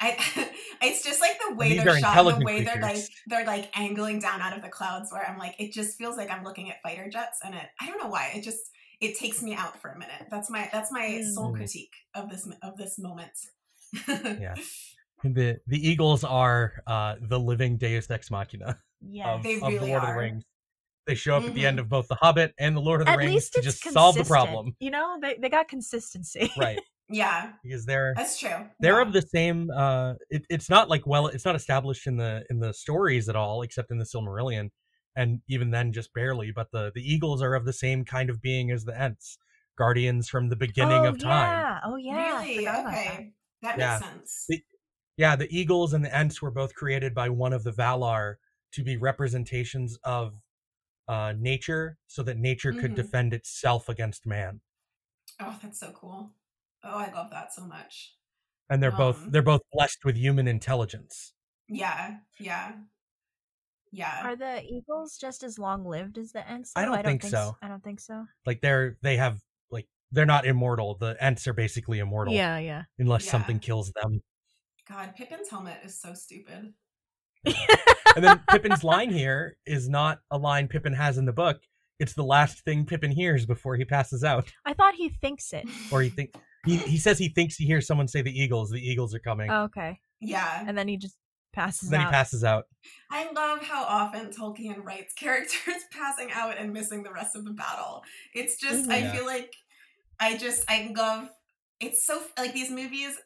I 0.00 0.16
it's 0.82 1.02
just 1.02 1.20
like 1.20 1.38
the 1.48 1.54
way 1.54 1.70
these 1.70 1.84
they're 1.84 1.98
shot, 1.98 2.22
the 2.38 2.44
way 2.44 2.62
they're 2.62 2.80
like 2.82 2.98
they're 3.28 3.46
like 3.46 3.70
angling 3.78 4.18
down 4.20 4.40
out 4.42 4.54
of 4.56 4.62
the 4.62 4.68
clouds 4.68 5.10
where 5.12 5.26
I'm 5.28 5.38
like, 5.38 5.54
it 5.58 5.72
just 5.72 5.96
feels 5.96 6.16
like 6.16 6.30
I'm 6.30 6.44
looking 6.44 6.70
at 6.70 6.82
fighter 6.82 7.08
jets 7.08 7.38
and 7.44 7.54
it 7.54 7.66
I 7.80 7.86
don't 7.88 8.02
know 8.02 8.08
why. 8.10 8.32
It 8.34 8.42
just 8.42 8.60
it 9.00 9.18
takes 9.18 9.42
me 9.42 9.54
out 9.54 9.80
for 9.80 9.90
a 9.90 9.98
minute. 9.98 10.26
That's 10.30 10.50
my 10.50 10.68
that's 10.72 10.92
my 10.92 11.22
sole 11.34 11.52
Mm. 11.52 11.56
critique 11.56 11.94
of 12.14 12.28
this 12.30 12.46
of 12.62 12.76
this 12.76 12.98
moment. 12.98 13.32
Yeah. 14.08 14.54
The 15.24 15.56
the 15.66 15.78
Eagles 15.88 16.24
are 16.24 16.74
uh 16.86 17.14
the 17.22 17.40
living 17.40 17.78
Deus 17.78 18.10
Ex 18.10 18.30
Machina 18.30 18.78
Yeah. 19.00 19.36
of, 19.36 19.42
They 19.42 19.54
of 19.54 19.60
the 19.62 19.66
really 19.68 19.88
Lord 19.90 20.02
of 20.02 20.08
are. 20.10 20.12
the 20.12 20.18
Rings. 20.20 20.44
They 21.06 21.14
show 21.14 21.36
up 21.36 21.44
at 21.44 21.54
the 21.54 21.64
end 21.66 21.78
Mhm. 21.78 21.82
of 21.82 21.88
both 21.88 22.08
The 22.08 22.16
Hobbit 22.16 22.52
and 22.58 22.76
The 22.76 22.80
Lord 22.80 23.00
of 23.00 23.06
the 23.06 23.12
At 23.12 23.18
Rings 23.18 23.48
to 23.50 23.58
it's 23.60 23.80
just 23.80 23.92
solve 23.92 24.16
the 24.16 24.24
problem. 24.24 24.74
You 24.80 24.90
know, 24.90 25.18
they 25.22 25.36
they 25.40 25.48
got 25.48 25.68
consistency. 25.68 26.50
Right. 26.58 26.80
yeah, 27.08 27.52
Because 27.62 27.86
they're 27.86 28.12
that's 28.16 28.38
true. 28.38 28.66
they're 28.80 29.00
yeah. 29.00 29.06
of 29.06 29.12
the 29.12 29.22
same 29.22 29.70
uh 29.70 30.14
it, 30.30 30.44
it's 30.50 30.68
not 30.68 30.90
like 30.90 31.06
well 31.06 31.28
it's 31.28 31.44
not 31.44 31.54
established 31.54 32.06
in 32.08 32.16
the 32.16 32.44
in 32.50 32.58
the 32.58 32.74
stories 32.74 33.28
at 33.28 33.36
all 33.36 33.62
except 33.62 33.92
in 33.92 33.98
the 33.98 34.04
silmarillion 34.04 34.70
and 35.14 35.40
even 35.48 35.70
then 35.70 35.92
just 35.92 36.12
barely 36.14 36.50
but 36.50 36.66
the 36.72 36.90
the 36.96 37.00
eagles 37.02 37.40
are 37.42 37.54
of 37.54 37.64
the 37.64 37.72
same 37.72 38.04
kind 38.04 38.28
of 38.28 38.42
being 38.42 38.72
as 38.72 38.84
the 38.84 39.00
ents 39.00 39.38
guardians 39.78 40.28
from 40.28 40.48
the 40.48 40.56
beginning 40.56 41.06
oh, 41.06 41.10
of 41.10 41.18
time 41.20 41.50
Yeah. 41.52 41.80
Oh 41.84 41.96
yeah. 41.96 42.40
Really 42.40 42.56
forgot 42.56 42.80
about 42.80 42.90
that. 42.92 43.06
okay. 43.12 43.32
That, 43.62 43.78
Yeah. 43.78 43.98
makes 44.00 44.10
sense. 44.12 44.44
The- 44.48 44.64
yeah 45.16 45.36
the 45.36 45.56
eagles 45.56 45.92
and 45.92 46.04
the 46.04 46.12
ents 46.14 46.42
were 46.42 46.50
both 46.50 46.74
created 46.74 47.14
by 47.14 47.28
one 47.28 47.52
of 47.52 47.62
the 47.62 47.72
valar 47.72 48.34
to 48.72 48.82
be 48.82 48.96
representations 48.96 49.96
of 50.02 50.34
uh 51.08 51.32
nature 51.36 51.98
so 52.06 52.22
that 52.22 52.36
nature 52.38 52.72
could 52.74 52.94
Mhm. 52.94 52.94
defend 52.94 53.32
itself 53.34 53.88
against 53.88 54.26
man 54.26 54.60
Oh, 55.40 55.58
that's 55.62 55.80
so 55.80 55.92
cool. 55.92 56.34
Oh, 56.82 56.98
I 56.98 57.10
love 57.10 57.30
that 57.30 57.52
so 57.52 57.62
much. 57.66 58.16
and 58.70 58.80
they're 58.82 58.92
both 58.92 59.24
Um, 59.24 59.26
they're 59.26 59.42
both 59.42 59.62
blessed 59.72 60.04
with 60.04 60.16
human 60.16 60.46
intelligence 60.48 61.34
Yeah, 61.68 62.20
yeah, 62.38 62.76
yeah. 63.92 64.28
Are 64.28 64.36
the 64.36 64.62
eagles 64.62 65.16
just 65.16 65.42
as 65.42 65.58
long 65.58 65.84
lived 65.84 66.18
as 66.18 66.32
the 66.32 66.46
ents? 66.46 66.74
I 66.74 66.84
though? 66.84 66.92
don't 67.02 67.04
think 67.04 67.22
s- 67.22 67.30
so. 67.30 67.56
I 67.62 67.68
don't 67.68 67.82
think 67.82 68.00
so. 68.00 68.28
like 68.46 68.60
they're 68.62 68.98
they 69.02 69.16
have 69.16 69.42
like 69.70 69.88
they're 70.12 70.26
not 70.26 70.46
immortal 70.46 70.96
the 70.96 71.16
ents 71.22 71.46
are 71.48 71.52
basically 71.54 71.98
immortal 72.00 72.34
Yeah, 72.34 72.58
yeah. 72.58 72.84
unless 72.98 73.26
Yeah. 73.26 73.30
something 73.30 73.60
kills 73.60 73.92
them. 74.02 74.22
God, 74.88 75.14
Pippin's 75.16 75.50
helmet 75.50 75.80
is 75.84 76.00
so 76.00 76.14
stupid. 76.14 76.74
And 78.16 78.24
then 78.24 78.40
Pippin's 78.50 78.82
line 78.82 79.10
here 79.10 79.58
is 79.66 79.90
not 79.90 80.20
a 80.30 80.38
line 80.38 80.68
Pippin 80.68 80.94
has 80.94 81.18
in 81.18 81.26
the 81.26 81.34
book. 81.34 81.60
It's 82.00 82.14
the 82.14 82.24
last 82.24 82.64
thing 82.64 82.86
Pippin 82.86 83.10
hears 83.10 83.44
before 83.44 83.76
he 83.76 83.84
passes 83.84 84.24
out. 84.24 84.50
I 84.64 84.72
thought 84.72 84.94
he 84.94 85.10
thinks 85.10 85.52
it. 85.52 85.66
Or 85.92 86.00
he 86.00 86.08
think 86.08 86.34
he, 86.64 86.76
he 86.78 86.96
says 86.96 87.18
he 87.18 87.28
thinks 87.28 87.56
he 87.56 87.66
hears 87.66 87.86
someone 87.86 88.08
say 88.08 88.22
the 88.22 88.32
Eagles, 88.38 88.70
the 88.70 88.80
Eagles 88.80 89.14
are 89.14 89.18
coming. 89.18 89.50
Oh, 89.50 89.64
okay. 89.64 90.00
Yeah. 90.20 90.64
And 90.66 90.76
then 90.76 90.88
he 90.88 90.96
just 90.96 91.16
passes 91.52 91.90
then 91.90 92.00
out. 92.00 92.06
he 92.06 92.12
passes 92.12 92.42
out. 92.42 92.64
I 93.10 93.30
love 93.32 93.62
how 93.62 93.84
often 93.84 94.30
Tolkien 94.30 94.82
writes 94.82 95.12
characters 95.14 95.82
passing 95.92 96.30
out 96.32 96.58
and 96.58 96.72
missing 96.72 97.02
the 97.02 97.12
rest 97.12 97.36
of 97.36 97.44
the 97.44 97.52
battle. 97.52 98.02
It's 98.34 98.56
just, 98.56 98.90
I. 98.90 98.98
Yeah. 98.98 99.12
feel 99.12 99.26
like 99.26 99.52
I 100.18 100.36
just, 100.36 100.64
I 100.68 100.92
love, 100.96 101.28
it's 101.80 102.06
so, 102.06 102.22
like 102.38 102.54
these 102.54 102.70
movies, 102.70 103.16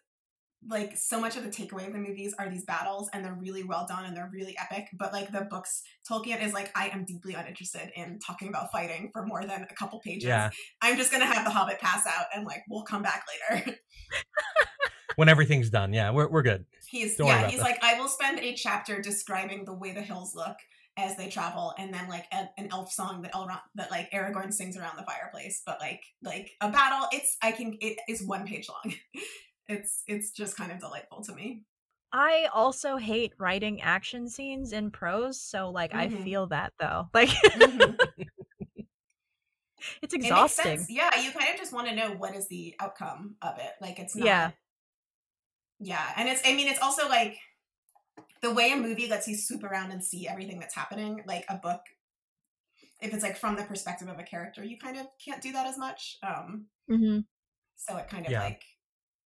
like 0.69 0.97
so 0.97 1.21
much 1.21 1.37
of 1.37 1.43
the 1.43 1.49
takeaway 1.49 1.87
of 1.87 1.93
the 1.93 1.99
movies 1.99 2.35
are 2.39 2.51
these 2.51 2.65
battles 2.65 3.09
and 3.13 3.25
they're 3.25 3.39
really 3.41 3.63
well 3.63 3.87
done 3.89 4.05
and 4.05 4.17
they're 4.17 4.31
really 4.33 4.57
epic. 4.59 4.89
But 4.93 5.13
like 5.13 5.33
the 5.33 5.43
books, 5.43 5.83
Tolkien 6.09 6.45
is 6.45 6.53
like, 6.53 6.71
I 6.77 6.89
am 6.89 7.05
deeply 7.05 7.35
uninterested 7.35 7.93
in 7.97 8.19
talking 8.19 8.49
about 8.49 8.71
fighting 8.71 9.11
for 9.13 9.25
more 9.25 9.43
than 9.43 9.67
a 9.69 9.75
couple 9.75 10.01
pages. 10.01 10.25
Yeah. 10.25 10.51
I'm 10.83 10.97
just 10.97 11.11
going 11.11 11.23
to 11.23 11.27
have 11.27 11.45
the 11.45 11.51
Hobbit 11.51 11.81
pass 11.81 12.07
out 12.07 12.27
and 12.35 12.45
like, 12.45 12.63
we'll 12.69 12.83
come 12.83 13.03
back 13.03 13.25
later. 13.51 13.77
When 15.17 15.29
everything's 15.29 15.71
done. 15.71 15.93
Yeah, 15.93 16.13
we're 16.13 16.29
we're 16.29 16.43
good. 16.43 16.65
He's 16.89 17.17
Don't 17.17 17.27
yeah, 17.27 17.49
he's 17.49 17.61
like, 17.61 17.79
I 17.83 17.99
will 17.99 18.09
spend 18.09 18.39
a 18.39 18.55
chapter 18.55 19.03
describing 19.03 19.65
the 19.65 19.75
way 19.75 19.93
the 19.93 20.01
hills 20.01 20.35
look 20.35 20.57
as 20.97 21.17
they 21.17 21.29
travel, 21.29 21.75
and 21.79 21.93
then 21.93 22.09
like 22.09 22.25
a, 22.33 22.49
an 22.59 22.69
elf 22.71 22.91
song 22.91 23.23
that 23.23 23.33
Elrond 23.33 23.61
that 23.75 23.91
like 23.91 24.11
Aragorn 24.13 24.53
sings 24.53 24.77
around 24.77 24.97
the 24.97 25.05
fireplace. 25.05 25.63
But 25.67 25.79
like 25.81 26.03
like 26.23 26.51
a 26.61 26.71
battle, 26.71 27.07
it's 27.13 27.37
I 27.43 27.53
can 27.53 27.77
it 27.81 27.99
is 28.09 28.27
one 28.27 28.47
page 28.47 28.69
long. 28.69 28.95
it's 29.71 30.03
it's 30.07 30.31
just 30.31 30.57
kind 30.57 30.73
of 30.73 30.79
delightful 30.81 31.23
to 31.25 31.35
me. 31.35 31.63
I 32.13 32.49
also 32.53 32.97
hate 32.97 33.33
writing 33.39 33.81
action 33.83 34.29
scenes 34.29 34.73
in 34.73 34.91
prose, 34.91 35.41
so 35.41 35.71
like 35.71 35.95
I 35.95 36.09
Mhm. 36.09 36.25
feel 36.25 36.47
that 36.49 36.73
though. 36.79 37.09
Like 37.15 37.29
Mhm. 37.29 37.97
it's 40.03 40.15
exhausting. 40.15 40.77
sense. 40.79 40.91
Yeah, 40.91 41.21
you 41.21 41.31
kind 41.33 41.51
of 41.53 41.57
just 41.57 41.73
want 41.73 41.89
to 41.89 41.95
know 41.95 42.13
what 42.13 42.35
is 42.35 42.49
the 42.49 42.75
outcome 42.81 43.37
of 43.43 43.59
it. 43.59 43.73
Like 43.81 43.99
it's 43.99 44.17
not. 44.17 44.27
Yeah. 44.27 44.51
Yeah, 45.79 46.13
and 46.17 46.29
it's 46.29 46.43
I 46.45 46.55
mean 46.55 46.69
it's 46.69 46.81
also 46.81 47.09
like 47.09 47.39
the 48.43 48.53
way 48.53 48.73
a 48.73 48.77
movie 48.77 49.09
lets 49.09 49.29
you 49.29 49.37
swoop 49.37 49.63
around 49.65 49.91
and 49.93 50.03
see 50.03 50.27
everything 50.29 50.59
that's 50.59 50.75
happening. 50.75 51.23
Like 51.27 51.45
a 51.49 51.57
book, 51.57 51.81
if 53.01 53.13
it's 53.15 53.23
like 53.23 53.37
from 53.37 53.57
the 53.57 53.65
perspective 53.65 54.09
of 54.09 54.19
a 54.19 54.23
character, 54.23 54.65
you 54.65 54.79
kind 54.79 54.97
of 54.99 55.07
can't 55.25 55.43
do 55.43 55.53
that 55.53 55.67
as 55.67 55.79
much. 55.79 56.19
Um, 56.23 56.67
hmm 56.89 57.21
so 57.77 57.97
it 57.97 58.09
kind 58.09 58.27
of 58.27 58.33
Yeah. 58.33 58.43
like 58.43 58.63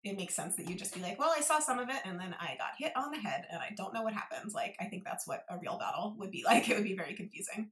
it 0.05 0.17
makes 0.17 0.37
sense 0.37 0.55
that 0.57 0.69
you 0.69 0.77
just 0.77 0.95
be 0.95 1.01
like, 1.01 1.19
well, 1.19 1.33
I 1.37 1.41
saw 1.41 1.59
some 1.59 1.79
of 1.79 1.89
it 1.89 1.97
and 2.05 2.21
then 2.21 2.35
I 2.39 2.57
got 2.59 2.73
hit 2.79 2.93
on 2.95 3.11
the 3.11 3.19
head 3.19 3.47
and 3.51 3.61
I 3.61 3.71
don't 3.77 3.95
know 3.95 4.03
what 4.03 4.13
happens. 4.13 4.53
Like 4.55 4.77
I 4.81 4.85
think 4.85 5.03
that's 5.05 5.27
what 5.27 5.41
a 5.49 5.59
real 5.59 5.79
battle 5.79 6.15
would 6.19 6.31
be 6.31 6.45
like. 6.47 6.69
It 6.69 6.75
would 6.77 6.85
be 6.85 6.95
very 6.97 7.15
confusing. 7.15 7.71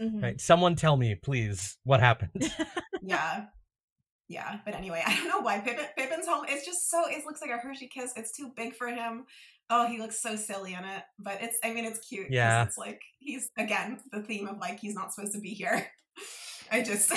hmm 0.00 0.20
Right. 0.20 0.40
Someone 0.40 0.74
tell 0.76 0.96
me, 0.96 1.14
please, 1.14 1.78
what 1.84 2.00
happened. 2.00 2.52
Yeah. 3.06 3.44
yeah. 4.28 4.60
But 4.64 4.74
anyway, 4.74 5.02
I 5.06 5.14
don't 5.14 5.28
know 5.28 5.40
why 5.40 5.60
Pippin, 5.60 5.84
Pippin's 5.96 6.26
home. 6.26 6.46
It's 6.48 6.64
just 6.64 6.90
so. 6.90 7.02
It 7.08 7.24
looks 7.26 7.42
like 7.42 7.50
a 7.50 7.58
Hershey 7.58 7.86
kiss. 7.88 8.14
It's 8.16 8.32
too 8.32 8.50
big 8.56 8.74
for 8.74 8.86
him. 8.88 9.26
Oh, 9.68 9.86
he 9.86 9.98
looks 9.98 10.22
so 10.22 10.36
silly 10.36 10.72
in 10.72 10.84
it. 10.84 11.02
But 11.18 11.42
it's. 11.42 11.58
I 11.62 11.74
mean, 11.74 11.84
it's 11.84 11.98
cute. 11.98 12.28
Yeah. 12.30 12.64
It's 12.64 12.78
like 12.78 13.00
he's 13.18 13.50
again 13.58 14.00
the 14.10 14.22
theme 14.22 14.48
of 14.48 14.56
like 14.58 14.80
he's 14.80 14.94
not 14.94 15.12
supposed 15.12 15.34
to 15.34 15.40
be 15.40 15.50
here. 15.50 15.86
I 16.72 16.82
just. 16.82 17.12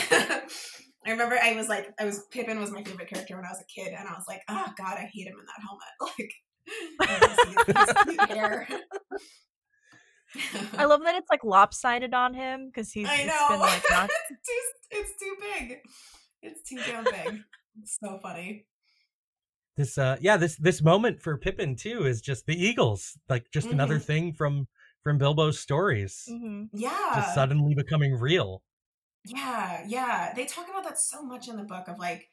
I 1.07 1.11
remember 1.11 1.37
I 1.41 1.53
was 1.55 1.67
like 1.69 1.93
I 1.99 2.05
was 2.05 2.25
Pippin 2.31 2.59
was 2.59 2.71
my 2.71 2.83
favorite 2.83 3.09
character 3.09 3.35
when 3.35 3.45
I 3.45 3.49
was 3.49 3.61
a 3.61 3.65
kid, 3.65 3.93
and 3.97 4.07
I 4.07 4.13
was 4.13 4.25
like, 4.27 4.41
oh 4.49 4.67
god, 4.77 4.97
I 4.97 5.09
hate 5.13 5.27
him 5.27 5.35
in 5.39 5.45
that 5.45 5.61
helmet. 5.65 5.87
Like, 6.99 7.07
I 7.09 7.95
his- 8.05 8.17
his 8.19 8.29
hair. 8.29 8.67
I 10.77 10.83
love 10.85 11.01
that 11.03 11.15
it's 11.15 11.29
like 11.29 11.43
lopsided 11.43 12.13
on 12.13 12.33
him 12.33 12.67
because 12.67 12.91
he's 12.91 13.07
I 13.09 13.23
know. 13.23 13.47
been 13.49 13.59
like 13.59 13.83
not 13.89 14.09
it's 14.29 14.47
too 14.47 14.97
it's 14.99 15.11
too 15.19 15.35
big. 15.41 15.77
It's 16.41 16.69
too 16.69 16.77
damn 16.85 17.03
big. 17.05 17.41
It's 17.81 17.97
so 18.03 18.19
funny. 18.21 18.65
This 19.77 19.97
uh 19.97 20.17
yeah, 20.19 20.35
this 20.37 20.57
this 20.57 20.81
moment 20.81 21.21
for 21.21 21.37
Pippin 21.37 21.75
too 21.75 22.05
is 22.05 22.19
just 22.21 22.45
the 22.45 22.61
Eagles. 22.61 23.17
Like 23.29 23.45
just 23.53 23.69
another 23.69 23.97
Mhm. 23.99 24.03
thing 24.03 24.33
from 24.33 24.67
from 25.03 25.17
Bilbo's 25.17 25.59
stories. 25.59 26.27
Mhm. 26.29 26.67
Yeah. 26.73 27.11
Just 27.15 27.33
suddenly 27.33 27.75
becoming 27.75 28.13
real. 28.19 28.61
Yeah, 29.29 29.83
yeah. 29.87 30.33
They 30.35 30.45
talk 30.45 30.69
about 30.69 30.83
that 30.83 30.99
so 30.99 31.23
much 31.23 31.47
in 31.47 31.57
the 31.57 31.63
book 31.63 31.87
of 31.87 31.99
like 31.99 32.29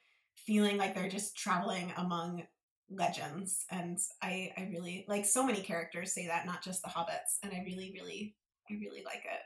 feeling 0.47 0.77
like 0.77 0.95
they're 0.95 1.09
just 1.09 1.37
traveling 1.37 1.93
among 1.97 2.45
legends. 2.91 3.65
And 3.71 3.99
I 4.23 4.53
I 4.57 4.69
really 4.71 5.05
like 5.09 5.25
so 5.25 5.45
many 5.45 5.61
characters 5.61 6.13
say 6.13 6.27
that, 6.27 6.47
not 6.47 6.63
just 6.63 6.83
the 6.83 6.89
hobbits. 6.89 7.39
And 7.43 7.53
I 7.53 7.63
really, 7.65 7.93
really 7.95 8.37
I 8.71 8.75
really 8.75 9.03
like 9.05 9.25
it. 9.25 9.43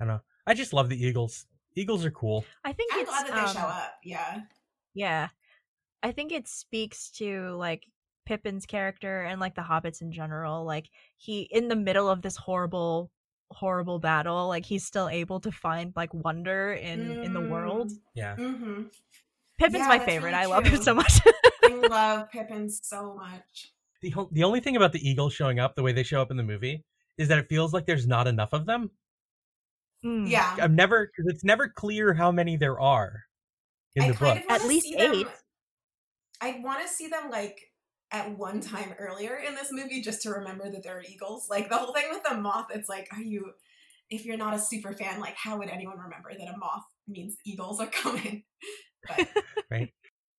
I 0.00 0.04
know. 0.06 0.20
I 0.46 0.54
just 0.54 0.72
love 0.72 0.88
the 0.88 1.02
Eagles. 1.02 1.46
Eagles 1.76 2.04
are 2.04 2.10
cool. 2.10 2.44
I 2.64 2.72
think 2.72 2.92
I'm 2.92 3.00
it's 3.00 3.10
glad 3.10 3.26
that 3.26 3.34
they 3.34 3.40
um, 3.40 3.54
show 3.54 3.68
up. 3.68 3.94
Yeah. 4.04 4.40
Yeah. 4.94 5.28
I 6.02 6.12
think 6.12 6.32
it 6.32 6.48
speaks 6.48 7.10
to 7.12 7.50
like 7.56 7.84
Pippin's 8.26 8.66
character 8.66 9.22
and 9.22 9.40
like 9.40 9.54
the 9.54 9.62
hobbits 9.62 10.00
in 10.00 10.12
general. 10.12 10.64
Like 10.64 10.88
he 11.16 11.42
in 11.50 11.68
the 11.68 11.76
middle 11.76 12.08
of 12.08 12.22
this 12.22 12.36
horrible 12.36 13.10
horrible 13.50 13.98
battle, 13.98 14.48
like 14.48 14.64
he's 14.66 14.84
still 14.84 15.08
able 15.08 15.40
to 15.40 15.50
find 15.52 15.92
like 15.96 16.12
wonder 16.12 16.72
in 16.72 17.22
in 17.22 17.32
the 17.34 17.40
world. 17.40 17.92
Yeah. 18.14 18.36
Mm-hmm. 18.36 18.82
Pippin's 19.58 19.78
Yeah, 19.78 19.88
my 19.88 19.98
favorite. 19.98 20.30
really 20.30 20.42
I 20.42 20.46
love 20.46 20.66
him 20.66 20.82
so 20.82 20.94
much. 20.94 21.20
I 21.62 21.68
love 21.88 22.30
Pippin 22.30 22.68
so 22.68 23.14
much. 23.14 23.72
The 24.02 24.10
ho- 24.10 24.28
the 24.32 24.42
only 24.44 24.60
thing 24.60 24.76
about 24.76 24.92
the 24.92 25.08
Eagles 25.08 25.32
showing 25.32 25.58
up 25.60 25.76
the 25.76 25.82
way 25.82 25.92
they 25.92 26.02
show 26.02 26.20
up 26.20 26.30
in 26.30 26.36
the 26.36 26.42
movie 26.42 26.84
is 27.18 27.28
that 27.28 27.38
it 27.38 27.48
feels 27.48 27.72
like 27.72 27.86
there's 27.86 28.06
not 28.06 28.26
enough 28.26 28.52
of 28.52 28.66
them. 28.66 28.90
Mm. 30.04 30.28
Yeah. 30.28 30.56
I'm 30.60 30.74
never 30.74 31.06
cuz 31.06 31.26
it's 31.28 31.44
never 31.44 31.68
clear 31.68 32.12
how 32.14 32.30
many 32.32 32.56
there 32.56 32.78
are 32.80 33.22
in 33.94 34.02
I 34.04 34.08
the 34.10 34.14
book. 34.18 34.38
At 34.48 34.64
least 34.64 34.86
see 34.86 34.96
them- 34.96 35.14
eight. 35.14 35.26
I 36.40 36.60
want 36.62 36.82
to 36.82 36.88
see 36.88 37.06
them 37.06 37.30
like 37.30 37.70
at 38.10 38.36
one 38.38 38.60
time 38.60 38.94
earlier 38.98 39.36
in 39.36 39.54
this 39.54 39.68
movie 39.72 40.00
just 40.00 40.22
to 40.22 40.30
remember 40.30 40.70
that 40.70 40.82
there 40.82 40.98
are 40.98 41.02
eagles. 41.02 41.48
Like 41.50 41.68
the 41.68 41.76
whole 41.76 41.92
thing 41.92 42.06
with 42.10 42.22
the 42.22 42.36
moth, 42.36 42.66
it's 42.74 42.88
like, 42.88 43.08
are 43.12 43.22
you, 43.22 43.52
if 44.10 44.24
you're 44.24 44.36
not 44.36 44.54
a 44.54 44.58
super 44.58 44.92
fan, 44.92 45.20
like 45.20 45.34
how 45.36 45.58
would 45.58 45.68
anyone 45.68 45.98
remember 45.98 46.30
that 46.36 46.54
a 46.54 46.56
moth 46.56 46.84
means 47.08 47.36
eagles 47.44 47.80
are 47.80 47.86
coming? 48.02 48.44
But 49.06 49.28
Right. 49.70 49.92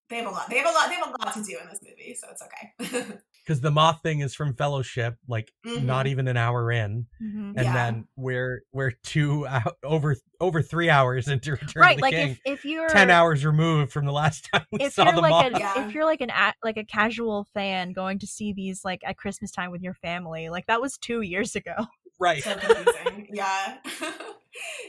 They 0.10 0.18
have 0.18 0.28
a 0.28 0.32
lot. 0.32 0.50
They 0.50 0.58
have 0.58 0.68
a 0.68 0.72
lot. 0.72 0.90
They 0.90 0.96
have 0.96 1.08
a 1.08 1.26
lot 1.26 1.34
to 1.34 1.44
do 1.44 1.58
in 1.60 1.68
this 1.68 1.80
movie, 1.82 2.16
so 2.16 2.28
it's 2.32 2.44
okay. 2.44 3.18
Cuz 3.48 3.62
the 3.62 3.70
moth 3.72 4.02
thing 4.02 4.22
is 4.22 4.34
from 4.34 4.56
Fellowship, 4.56 5.18
like 5.28 5.52
not 5.64 6.06
Mhm. 6.06 6.10
even 6.10 6.28
an 6.28 6.36
hour 6.38 6.72
in, 6.72 7.06
Mhm. 7.22 7.54
and 7.56 7.64
Yeah. 7.66 7.74
then 7.74 8.08
we're 8.16 8.62
we're 8.72 8.92
two 9.04 9.44
hou- 9.46 9.72
over 9.84 10.16
over 10.42 10.62
3 10.62 10.90
hours 10.90 11.28
into 11.28 11.52
Return 11.52 11.82
Right, 11.82 11.92
of 11.92 11.98
the 11.98 12.02
like 12.02 12.14
King. 12.14 12.30
if 12.32 12.42
if 12.46 12.66
you're 12.66 12.90
10 12.90 13.10
hours 13.12 13.46
removed 13.46 13.92
from 13.92 14.06
the 14.06 14.12
last 14.12 14.50
time 14.54 14.66
we 14.72 14.80
if 14.82 14.94
saw 14.94 15.04
you're 15.04 15.14
the 15.14 15.22
like 15.22 15.30
moth. 15.30 15.54
a, 15.56 15.60
Yeah. 15.60 15.88
if 15.88 15.94
you're 15.94 16.06
like 16.06 16.22
an 16.22 16.30
a, 16.32 16.54
like 16.64 16.78
a 16.78 16.84
casual 16.84 17.46
fan 17.54 17.94
going 17.94 18.20
to 18.20 18.28
see 18.28 18.52
these 18.52 18.84
like 18.84 19.02
at 19.06 19.18
Christmas 19.18 19.52
time 19.52 19.72
with 19.72 19.82
your 19.82 19.94
family, 19.94 20.50
like 20.50 20.66
that 20.68 20.82
was 20.82 20.98
2 20.98 21.22
years 21.22 21.56
ago. 21.56 21.76
right. 22.20 22.44
so 22.44 22.56
yeah. 23.32 23.78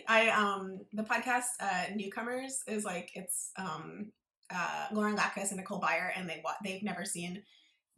I 0.08 0.28
um 0.30 0.80
the 0.92 1.02
podcast 1.02 1.44
uh 1.60 1.84
Newcomers 1.94 2.62
is 2.68 2.84
like 2.84 3.10
it's 3.14 3.50
um 3.56 4.12
uh 4.50 4.86
Lauren 4.92 5.16
Lapkus 5.16 5.48
and 5.50 5.56
Nicole 5.56 5.80
Byer 5.80 6.10
and 6.14 6.28
they 6.28 6.40
wa- 6.44 6.54
they've 6.62 6.82
never 6.82 7.04
seen 7.04 7.42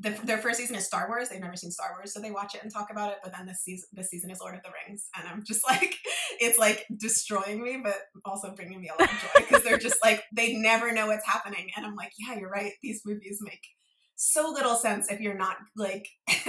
the, 0.00 0.10
their 0.24 0.38
first 0.38 0.60
season 0.60 0.76
is 0.76 0.86
Star 0.86 1.08
Wars. 1.08 1.28
They've 1.28 1.40
never 1.40 1.56
seen 1.56 1.70
Star 1.70 1.92
Wars, 1.96 2.12
so 2.12 2.20
they 2.20 2.30
watch 2.30 2.54
it 2.54 2.62
and 2.62 2.72
talk 2.72 2.88
about 2.90 3.12
it. 3.12 3.18
But 3.22 3.32
then 3.32 3.46
this 3.46 3.62
season, 3.62 3.88
this 3.92 4.10
season 4.10 4.30
is 4.30 4.40
Lord 4.40 4.54
of 4.54 4.62
the 4.62 4.70
Rings, 4.86 5.08
and 5.18 5.28
I'm 5.28 5.42
just 5.44 5.66
like, 5.68 5.94
it's 6.40 6.58
like 6.58 6.86
destroying 6.96 7.62
me, 7.62 7.80
but 7.82 7.96
also 8.24 8.54
bringing 8.54 8.80
me 8.80 8.88
a 8.88 9.00
lot 9.00 9.12
of 9.12 9.18
joy 9.20 9.46
because 9.48 9.64
they're 9.64 9.78
just 9.78 9.98
like 10.02 10.24
they 10.32 10.54
never 10.54 10.92
know 10.92 11.06
what's 11.08 11.26
happening, 11.26 11.70
and 11.76 11.84
I'm 11.84 11.96
like, 11.96 12.12
yeah, 12.18 12.38
you're 12.38 12.50
right. 12.50 12.72
These 12.82 13.02
movies 13.04 13.38
make 13.40 13.62
so 14.14 14.50
little 14.50 14.74
sense 14.74 15.10
if 15.10 15.20
you're 15.20 15.38
not 15.38 15.56
like 15.76 16.08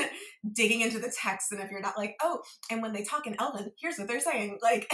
digging 0.53 0.81
into 0.81 0.99
the 0.99 1.13
text 1.21 1.51
and 1.51 1.61
if 1.61 1.69
you're 1.69 1.81
not 1.81 1.97
like, 1.97 2.15
oh, 2.21 2.39
and 2.71 2.81
when 2.81 2.93
they 2.93 3.03
talk 3.03 3.27
in 3.27 3.35
Elven, 3.39 3.71
here's 3.79 3.97
what 3.97 4.07
they're 4.07 4.19
saying. 4.19 4.57
Like, 4.69 4.91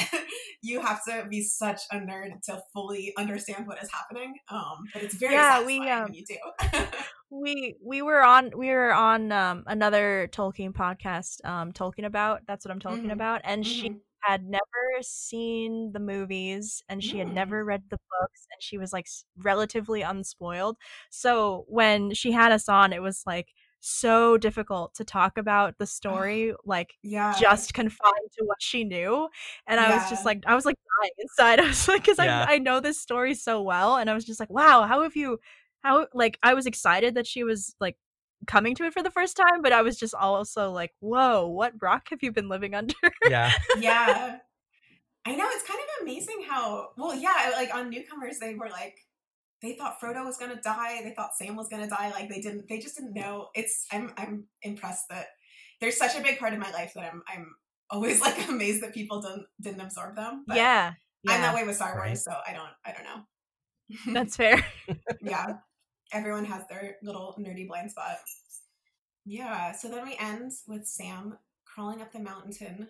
you 0.62 0.80
have 0.82 1.04
to 1.06 1.26
be 1.30 1.42
such 1.42 1.82
a 1.92 1.98
nerd 1.98 2.42
to 2.46 2.62
fully 2.74 3.14
understand 3.18 3.68
what 3.68 3.82
is 3.84 3.90
happening. 3.92 4.34
Um, 4.50 4.86
but 4.94 5.04
it's 5.04 5.16
very 5.16 5.34
Yeah, 5.34 5.64
we, 5.66 5.80
um, 5.90 6.04
when 6.06 6.14
you 6.14 6.26
do. 6.26 6.38
We 7.32 7.76
we 7.84 8.02
were 8.02 8.24
on 8.24 8.52
we 8.56 8.70
were 8.70 8.94
on 8.94 9.32
um 9.32 9.64
another 9.68 10.30
Tolkien 10.32 10.72
podcast 10.72 11.44
um 11.44 11.74
Tolkien 11.74 12.06
about 12.06 12.42
that's 12.48 12.64
what 12.64 12.72
I'm 12.72 12.80
talking 12.80 13.10
Mhm. 13.10 13.14
about 13.14 13.42
and 13.44 13.66
she 13.66 13.90
Mhm. 13.90 14.00
had 14.22 14.44
never 14.46 14.62
seen 15.02 15.92
the 15.92 16.00
movies 16.00 16.84
and 16.88 17.04
she 17.04 17.18
had 17.18 17.28
Mm. 17.28 17.34
never 17.34 17.66
read 17.66 17.84
the 17.90 17.98
books 17.98 18.48
and 18.54 18.62
she 18.62 18.78
was 18.78 18.94
like 18.94 19.08
relatively 19.38 20.02
unspoiled. 20.04 20.78
So 21.10 21.66
when 21.68 22.14
she 22.14 22.32
had 22.32 22.52
us 22.52 22.70
on 22.70 22.94
it 22.94 23.02
was 23.02 23.24
like 23.26 23.50
so 23.88 24.38
difficult 24.38 24.96
to 24.96 25.04
talk 25.04 25.38
about 25.38 25.78
the 25.78 25.84
oh, 25.84 25.86
story 25.86 26.54
like 26.66 26.96
yeah, 27.04 27.36
just 27.40 27.74
confined 27.74 28.32
to 28.38 28.44
what 28.46 28.62
she 28.62 28.84
knew 28.84 29.28
and 29.68 29.80
i 29.80 29.96
was 29.96 30.10
just 30.10 30.26
like 30.26 30.44
i 30.48 30.56
was 30.56 30.66
like 30.66 30.76
dying 31.02 31.12
inside 31.20 31.60
i 31.64 31.68
was 31.68 31.88
like 31.88 32.02
because 32.02 32.18
Yeah. 32.18 32.46
I, 32.50 32.56
I 32.56 32.58
know 32.58 32.80
this 32.80 33.00
story 33.00 33.36
so 33.36 33.62
well 33.62 33.98
and 33.98 34.10
i 34.10 34.14
was 34.14 34.26
just 34.26 34.40
like 34.40 34.50
wow 34.50 34.84
how 34.84 35.04
have 35.04 35.16
you 35.16 35.40
how 35.84 36.08
like 36.14 36.40
i 36.42 36.54
was 36.54 36.66
excited 36.66 37.16
that 37.16 37.28
she 37.28 37.44
was 37.44 37.76
like 37.80 37.96
coming 38.48 38.76
to 38.76 38.86
it 38.86 38.94
for 38.94 39.04
the 39.04 39.12
first 39.12 39.38
time 39.38 39.62
but 39.62 39.72
i 39.72 39.82
was 39.82 39.98
just 39.98 40.16
also 40.16 40.72
like 40.72 40.94
whoa 41.00 41.48
what 41.48 41.74
rock 41.80 42.08
have 42.10 42.24
you 42.24 42.32
been 42.32 42.50
living 42.50 42.74
under 42.74 42.96
Yeah. 43.30 43.52
yeah. 43.80 44.38
I 45.28 45.36
know 45.36 45.48
it's 45.50 45.68
kind 45.68 45.80
of 45.80 46.04
amazing 46.04 46.46
how 46.48 46.90
well, 46.98 47.16
yeah, 47.16 47.52
like 47.56 47.74
on 47.74 47.90
newcomers 47.90 48.38
they 48.38 48.54
were 48.54 48.70
like 48.70 49.00
they 49.62 49.74
thought 49.74 50.00
Frodo 50.02 50.26
was 50.26 50.38
gonna 50.38 50.62
die, 50.62 51.02
they 51.04 51.14
thought 51.14 51.36
Sam 51.36 51.56
was 51.56 51.68
gonna 51.68 51.90
die, 51.90 52.12
like 52.12 52.30
they 52.30 52.42
didn't 52.42 52.68
they 52.68 52.80
just 52.80 52.96
didn't 52.98 53.14
know. 53.14 53.50
It's 53.56 53.86
I'm 53.92 54.14
I'm 54.18 54.46
impressed 54.62 55.10
that 55.10 55.28
there's 55.82 55.98
such 55.98 56.16
a 56.16 56.22
big 56.22 56.40
part 56.40 56.54
of 56.54 56.60
my 56.60 56.72
life 56.72 56.94
that 56.96 57.12
I'm 57.12 57.24
I'm 57.28 57.56
always 57.90 58.22
like 58.22 58.48
amazed 58.48 58.84
that 58.84 58.94
people 58.94 59.22
didn't 59.22 59.46
didn't 59.62 59.82
absorb 59.82 60.16
them. 60.16 60.44
But 60.48 60.58
yeah 60.58 60.94
I'm 61.28 61.42
that 61.42 61.56
way 61.56 61.64
with 61.64 61.76
Star 61.76 61.98
Right. 61.98 62.10
Wars, 62.10 62.24
so 62.24 62.32
I 62.32 62.54
don't 62.54 62.70
I 62.86 62.94
don't 62.94 63.04
know. 63.04 64.14
that's 64.20 64.36
fair 64.36 64.66
yeah. 65.22 65.54
Everyone 66.12 66.46
has 66.46 66.64
their 66.70 66.98
little 67.02 67.36
nerdy 67.40 67.68
blind 67.68 67.92
spot. 67.92 68.18
Yeah, 69.26 69.72
so 69.72 69.90
then 69.90 70.06
we 70.06 70.16
end 70.20 70.52
with 70.68 70.86
Sam 70.86 71.38
crawling 71.66 72.02
up 72.02 72.12
the 72.12 72.20
mountain. 72.20 72.88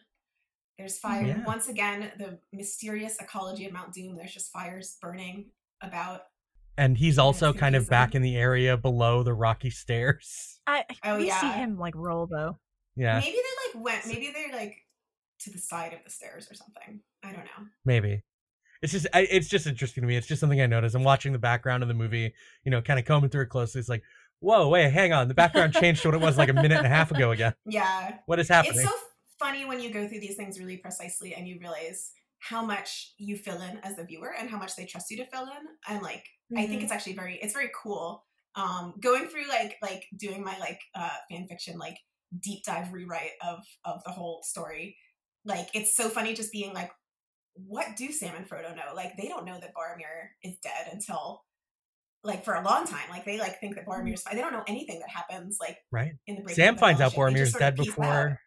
There's 0.77 0.99
fire. 0.99 1.25
Yeah. 1.25 1.43
Once 1.45 1.69
again, 1.69 2.11
the 2.17 2.39
mysterious 2.51 3.17
ecology 3.21 3.65
of 3.65 3.71
Mount 3.71 3.93
Doom. 3.93 4.17
There's 4.17 4.33
just 4.33 4.51
fires 4.51 4.97
burning 5.01 5.45
about. 5.81 6.23
And 6.77 6.97
he's 6.97 7.17
also 7.17 7.51
it's 7.51 7.59
kind 7.59 7.75
of 7.75 7.89
back 7.89 8.11
confusing. 8.11 8.27
in 8.29 8.33
the 8.33 8.39
area 8.41 8.77
below 8.77 9.23
the 9.23 9.33
rocky 9.33 9.69
stairs. 9.69 10.59
i 10.67 10.83
Oh, 11.03 11.17
we 11.17 11.29
see 11.29 11.47
him 11.51 11.77
like 11.77 11.93
roll 11.95 12.27
though 12.27 12.57
Yeah, 12.95 13.19
Maybe 13.19 13.37
they 13.37 13.79
like 13.79 13.85
went, 13.85 14.07
maybe 14.07 14.31
they're 14.33 14.51
like 14.57 14.75
to 15.41 15.51
the 15.51 15.59
side 15.59 15.93
of 15.93 15.99
the 16.03 16.09
stairs 16.09 16.47
or 16.49 16.55
something. 16.55 17.01
I 17.23 17.27
don't 17.31 17.45
know. 17.45 17.67
maybe. 17.85 18.23
It's 18.81 18.91
just 18.91 19.07
I, 19.13 19.21
it's 19.31 19.47
just 19.47 19.67
interesting 19.67 20.01
to 20.01 20.07
me. 20.07 20.15
It's 20.15 20.27
just 20.27 20.39
something 20.39 20.59
I 20.61 20.65
noticed. 20.67 20.95
I'm 20.95 21.03
watching 21.03 21.31
the 21.33 21.39
background 21.39 21.81
of 21.83 21.87
the 21.87 21.95
movie, 21.95 22.33
you 22.63 22.71
know, 22.71 22.81
kind 22.81 22.99
of 22.99 23.05
combing 23.05 23.29
through 23.29 23.43
it 23.43 23.49
closely. 23.49 23.79
It's 23.79 23.89
like, 23.89 24.03
whoa, 24.39 24.67
wait, 24.69 24.91
hang 24.91 25.13
on. 25.13 25.27
The 25.27 25.33
background 25.33 25.73
changed 25.73 26.01
to 26.03 26.09
what 26.09 26.15
it 26.15 26.21
was 26.21 26.37
like 26.37 26.49
a 26.49 26.53
minute 26.53 26.77
and 26.77 26.85
a 26.85 26.89
half 26.89 27.11
ago 27.11 27.31
again. 27.31 27.53
Yeah. 27.65 28.17
What 28.25 28.39
is 28.39 28.47
happening? 28.49 28.79
It's 28.81 28.89
so 28.89 28.95
funny 29.39 29.65
when 29.65 29.79
you 29.79 29.89
go 29.91 30.07
through 30.07 30.19
these 30.19 30.35
things 30.35 30.59
really 30.59 30.77
precisely 30.77 31.33
and 31.35 31.47
you 31.47 31.57
realize 31.59 32.11
how 32.39 32.65
much 32.65 33.13
you 33.17 33.37
fill 33.37 33.61
in 33.61 33.79
as 33.83 33.95
the 33.95 34.03
viewer 34.03 34.33
and 34.37 34.49
how 34.49 34.57
much 34.57 34.75
they 34.75 34.85
trust 34.85 35.09
you 35.09 35.17
to 35.17 35.25
fill 35.25 35.43
in. 35.43 35.67
And 35.87 36.01
like, 36.03 36.23
I 36.55 36.61
Mm-hmm. 36.61 36.69
think 36.69 36.83
it's 36.83 36.91
actually 36.91 37.15
very, 37.15 37.39
it's 37.41 37.53
very 37.53 37.71
cool. 37.81 38.23
Um, 38.55 38.93
going 39.01 39.27
through 39.27 39.47
like, 39.49 39.77
like 39.81 40.05
doing 40.15 40.43
my 40.43 40.57
like, 40.59 40.79
uh, 40.93 41.09
fan 41.29 41.47
fiction, 41.47 41.77
like 41.79 41.97
deep 42.39 42.63
dive 42.65 42.93
rewrite 42.93 43.31
of, 43.45 43.59
of 43.83 44.03
the 44.05 44.11
whole 44.11 44.41
story. 44.43 44.95
Like, 45.43 45.69
it's 45.73 45.95
so 45.95 46.07
funny 46.09 46.33
just 46.35 46.51
being 46.51 46.73
like, 46.73 46.91
what 47.55 47.95
do 47.97 48.11
Sam 48.11 48.35
and 48.35 48.47
Frodo 48.47 48.75
know? 48.75 48.93
Like, 48.95 49.13
they 49.17 49.27
don't 49.27 49.45
know 49.45 49.59
that 49.59 49.73
Boromir 49.73 50.29
is 50.43 50.57
dead 50.61 50.89
until 50.91 51.43
like 52.23 52.43
for 52.43 52.53
a 52.55 52.63
long 52.63 52.85
time. 52.85 53.09
Like, 53.09 53.25
they 53.25 53.39
like 53.39 53.59
think 53.59 53.75
that 53.75 53.85
Boromir's 53.85 54.21
fine. 54.21 54.35
They 54.35 54.41
don't 54.41 54.53
know 54.53 54.63
anything 54.67 54.99
that 54.99 55.09
happens 55.09 55.57
like 55.59 55.77
right. 55.91 56.13
in 56.27 56.35
the 56.35 56.41
Breaking 56.41 56.63
Sam 56.63 56.77
finds 56.77 57.01
out 57.01 57.13
Fellowship. 57.13 57.33
They 57.35 57.39
Boromir's 57.39 57.39
just 57.39 57.51
sort 57.53 57.63
of 57.63 57.75
dead 57.75 57.77
piece 57.77 57.95
that 57.95 58.01
out. 58.03 58.29
before. 58.29 58.39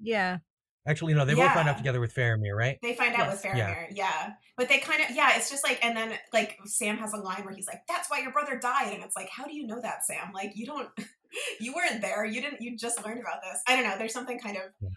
yeah 0.00 0.38
Actually, 0.86 1.14
no, 1.14 1.24
they 1.24 1.34
both 1.34 1.52
find 1.52 1.68
out 1.68 1.76
together 1.76 2.00
with 2.00 2.12
Faramir, 2.14 2.56
right? 2.56 2.76
They 2.82 2.94
find 2.94 3.14
out 3.14 3.28
Yes. 3.28 3.44
with 3.44 3.54
Yeah. 3.56 3.74
Faramir, 3.74 3.86
yeah. 3.92 4.32
But 4.56 4.68
they 4.68 4.78
kind 4.78 5.00
of, 5.02 5.14
yeah, 5.14 5.36
it's 5.36 5.48
just 5.48 5.62
like, 5.64 5.78
and 5.84 5.96
then 5.96 6.18
like 6.32 6.58
Sam 6.64 6.96
has 6.98 7.12
a 7.12 7.18
line 7.18 7.44
where 7.44 7.54
he's 7.54 7.68
like, 7.68 7.82
"That's 7.88 8.10
why 8.10 8.18
your 8.20 8.32
brother 8.32 8.58
died," 8.58 8.92
and 8.92 9.02
it's 9.04 9.14
like, 9.16 9.28
how 9.30 9.44
do 9.44 9.54
you 9.54 9.66
know 9.66 9.80
that, 9.80 10.04
Sam? 10.04 10.32
Like, 10.34 10.52
you 10.56 10.66
don't, 10.66 10.88
you 11.60 11.72
weren't 11.72 12.00
there. 12.02 12.24
You 12.24 12.40
didn't. 12.40 12.60
You 12.60 12.76
just 12.76 13.04
learned 13.04 13.20
about 13.20 13.42
this. 13.42 13.60
I 13.68 13.76
don't 13.76 13.84
know. 13.88 13.96
There's 13.96 14.12
something 14.12 14.38
kind 14.40 14.56
of, 14.56 14.64
Yeah. 14.80 14.88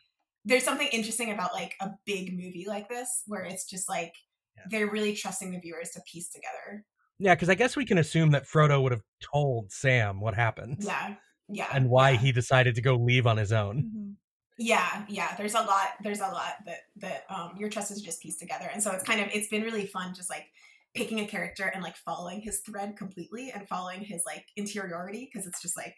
there's 0.44 0.64
something 0.64 0.88
interesting 0.88 1.32
about 1.32 1.54
like 1.54 1.76
a 1.80 1.92
big 2.06 2.34
movie 2.34 2.66
like 2.68 2.90
this 2.90 3.22
where 3.28 3.44
it's 3.44 3.66
just 3.70 3.88
like 3.88 4.14
Yeah. 4.58 4.64
they're 4.72 4.90
really 4.90 5.14
trusting 5.16 5.52
the 5.52 5.60
viewers 5.60 5.92
to 5.92 6.02
piece 6.12 6.30
together. 6.30 6.84
Yeah, 7.20 7.36
because 7.36 7.50
I 7.50 7.56
guess 7.56 7.76
we 7.78 7.86
can 7.86 7.98
assume 8.00 8.32
that 8.32 8.46
Frodo 8.48 8.82
would 8.82 8.92
have 8.92 9.04
told 9.22 9.72
Sam 9.72 10.20
what 10.20 10.34
happened 10.34 10.78
Yeah, 10.80 11.16
yeah, 11.48 11.68
and 11.72 11.90
why 11.90 12.10
yeah. 12.12 12.18
he 12.18 12.32
decided 12.32 12.76
to 12.76 12.82
go 12.82 12.96
leave 12.96 13.26
on 13.28 13.38
his 13.38 13.54
own. 13.54 13.84
Mhm. 13.84 14.16
Yeah 14.58 15.04
yeah 15.10 15.36
there's 15.38 15.54
a 15.54 15.62
lot 15.62 15.90
there's 16.04 16.20
a 16.20 16.28
lot 16.28 16.54
that 16.66 16.80
that 16.96 17.24
um 17.30 17.52
your 17.58 17.70
trust 17.70 17.92
is 17.92 18.02
just 18.02 18.22
pieced 18.22 18.40
together 18.40 18.70
and 18.74 18.82
so 18.82 18.92
it's 18.92 19.04
kind 19.04 19.20
of 19.20 19.28
it's 19.34 19.50
been 19.50 19.64
really 19.64 19.86
fun 19.86 20.14
just 20.14 20.30
like 20.30 20.46
picking 20.94 21.20
a 21.20 21.28
character 21.28 21.66
and 21.74 21.84
like 21.84 21.98
following 21.98 22.40
his 22.40 22.62
thread 22.62 22.96
completely 22.98 23.52
and 23.54 23.68
following 23.68 24.00
his 24.02 24.24
like 24.26 24.46
interiority 24.56 25.30
because 25.32 25.46
it's 25.46 25.62
just 25.62 25.76
like 25.76 25.96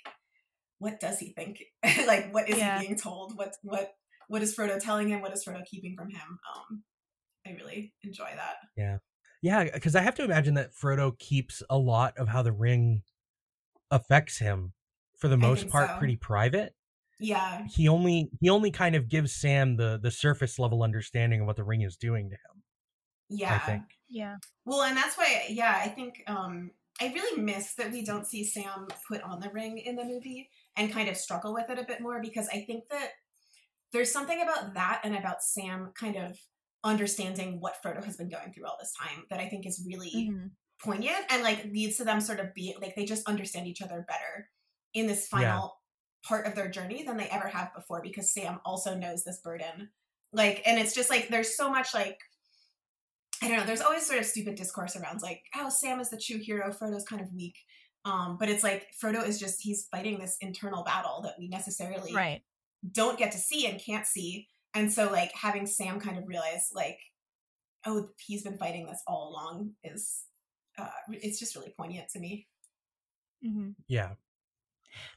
what 0.80 1.00
does 1.00 1.20
he 1.20 1.34
think 1.34 1.62
like 2.08 2.34
what 2.34 2.50
is 2.50 2.58
Yeah. 2.58 2.80
he 2.80 2.88
being 2.88 2.98
told 2.98 3.38
what 3.38 3.54
what 3.62 3.91
what 4.28 4.41
is 4.41 4.56
frodo 4.56 4.80
telling 4.80 5.10
him 5.10 5.22
what 5.22 5.34
is 5.34 5.46
frodo 5.46 5.63
keeping 5.65 5.96
from 5.96 6.10
him 6.10 6.39
um 6.56 6.84
i 7.46 7.52
really 7.52 7.93
enjoy 8.04 8.30
that 8.36 8.56
Yeah, 8.76 8.98
Yeah. 9.41 9.65
because 9.65 9.96
I 9.96 10.02
have 10.02 10.15
to 10.15 10.24
imagine 10.24 10.56
that 10.56 10.74
Frodo 10.74 11.17
keeps 11.17 11.62
a 11.70 11.78
lot 11.78 12.17
of 12.17 12.28
how 12.28 12.41
the 12.41 12.52
ring 12.52 13.04
affects 13.91 14.39
him 14.39 14.74
for 15.17 15.28
the 15.28 15.38
most 15.38 15.70
part 15.70 15.89
so. 15.89 15.98
pretty 15.98 16.15
private. 16.15 16.74
Yeah 17.19 17.65
He 17.69 17.88
only 17.88 18.30
he 18.39 18.49
only 18.49 18.71
kind 18.71 18.95
of 18.95 19.10
gives 19.10 19.34
Sam 19.34 19.75
the 19.77 19.99
the 20.01 20.12
surface 20.12 20.60
level 20.60 20.84
understanding 20.84 21.41
of 21.41 21.47
what 21.47 21.56
the 21.56 21.63
ring 21.63 21.82
is 21.82 21.97
doing 21.97 22.30
to 22.30 22.36
him. 22.36 22.63
yeah 23.30 23.56
I 23.56 23.60
think. 23.60 23.84
Yeah. 24.10 24.38
Well, 24.65 24.84
and 24.84 24.95
that's 24.95 25.17
why, 25.17 25.45
yeah, 25.49 25.82
I 25.84 25.89
think 25.89 26.23
um, 26.27 26.71
I 27.01 27.08
really 27.13 27.41
miss 27.41 27.73
that 27.75 27.91
we 27.91 28.06
don't 28.06 28.25
see 28.25 28.43
Sam 28.45 28.88
put 29.08 29.21
on 29.21 29.41
the 29.41 29.49
ring 29.49 29.77
in 29.80 29.95
the 29.97 30.06
movie 30.06 30.49
and 30.77 30.93
kind 30.93 31.10
of 31.10 31.17
struggle 31.17 31.53
with 31.53 31.69
it 31.69 31.77
a 31.80 31.84
bit 31.84 31.99
more 32.01 32.21
because 32.21 32.47
I 32.49 32.62
think 32.62 32.86
that 32.89 33.10
there's 33.91 34.12
something 34.12 34.41
about 34.41 34.73
that 34.75 35.01
and 35.03 35.15
about 35.15 35.41
Sam 35.43 35.91
kind 35.99 36.15
of 36.15 36.38
understanding 36.84 37.60
what 37.60 37.75
Frodo 37.84 38.03
has 38.03 38.17
been 38.17 38.30
going 38.30 38.53
through 38.53 38.65
all 38.65 38.77
this 38.80 38.93
time 38.99 39.25
that 39.30 39.39
I 39.39 39.49
think 39.49 39.65
is 39.65 39.84
really 39.86 40.30
Mhm. 40.32 40.51
poignant 40.82 41.25
and 41.30 41.43
like 41.43 41.65
leads 41.65 41.97
to 41.97 42.06
them 42.06 42.21
sort 42.21 42.39
of 42.39 42.53
being 42.53 42.75
like 42.82 42.95
they 42.95 43.06
just 43.06 43.27
understand 43.27 43.67
each 43.67 43.82
other 43.82 44.06
better 44.08 44.49
in 44.93 45.08
this 45.08 45.27
Yeah. 45.34 45.60
Final 46.23 46.43
part 46.43 46.47
of 46.47 46.56
their 46.56 46.69
journey 46.69 47.03
than 47.03 47.17
they 47.17 47.27
ever 47.30 47.47
have 47.47 47.73
before 47.73 48.01
because 48.01 48.32
Sam 48.32 48.60
also 48.65 48.95
knows 48.95 49.23
this 49.23 49.39
burden. 49.43 49.89
Like, 50.34 50.62
and 50.65 50.80
it's 50.80 50.93
just 50.95 51.10
like 51.10 51.30
there's 51.30 51.56
so 51.56 51.69
much 51.69 51.93
like 51.93 52.19
I 53.43 53.47
don't 53.47 53.58
know. 53.58 53.65
There's 53.65 53.82
always 53.82 54.06
sort 54.06 54.19
of 54.19 54.25
stupid 54.25 54.56
discourse 54.56 54.95
around 54.95 55.21
like, 55.21 55.43
oh, 55.56 55.69
Sam 55.69 55.99
is 55.99 56.10
the 56.10 56.17
true 56.17 56.39
hero. 56.39 56.71
Frodo's 56.71 57.06
kind 57.06 57.21
of 57.21 57.32
weak. 57.34 57.56
Um, 58.06 58.38
but 58.39 58.49
it's 58.49 58.63
like 58.63 58.88
Frodo 59.01 59.27
is 59.27 59.39
just 59.39 59.62
he's 59.62 59.88
fighting 59.91 60.17
this 60.19 60.38
internal 60.41 60.84
battle 60.84 61.21
that 61.23 61.36
we 61.38 61.47
necessarily 61.47 62.13
Right. 62.15 62.41
don't 62.91 63.19
get 63.19 63.32
to 63.34 63.38
see 63.38 63.67
and 63.67 63.80
can't 63.80 64.06
see. 64.08 64.47
And 64.73 64.91
so 64.91 65.12
like 65.12 65.32
having 65.36 65.65
Sam 65.67 65.99
kind 65.99 66.17
of 66.17 66.27
realize 66.27 66.69
like, 66.73 66.99
oh, 67.86 68.10
he's 68.25 68.43
been 68.43 68.58
fighting 68.58 68.88
this 68.88 69.01
all 69.08 69.30
along 69.30 69.71
is 69.84 70.23
uh 70.80 70.88
it's 71.10 71.39
just 71.39 71.56
really 71.56 71.73
poignant 71.77 72.10
to 72.10 72.19
me. 72.19 72.47
hmm 73.43 73.71
Yeah. 73.88 74.13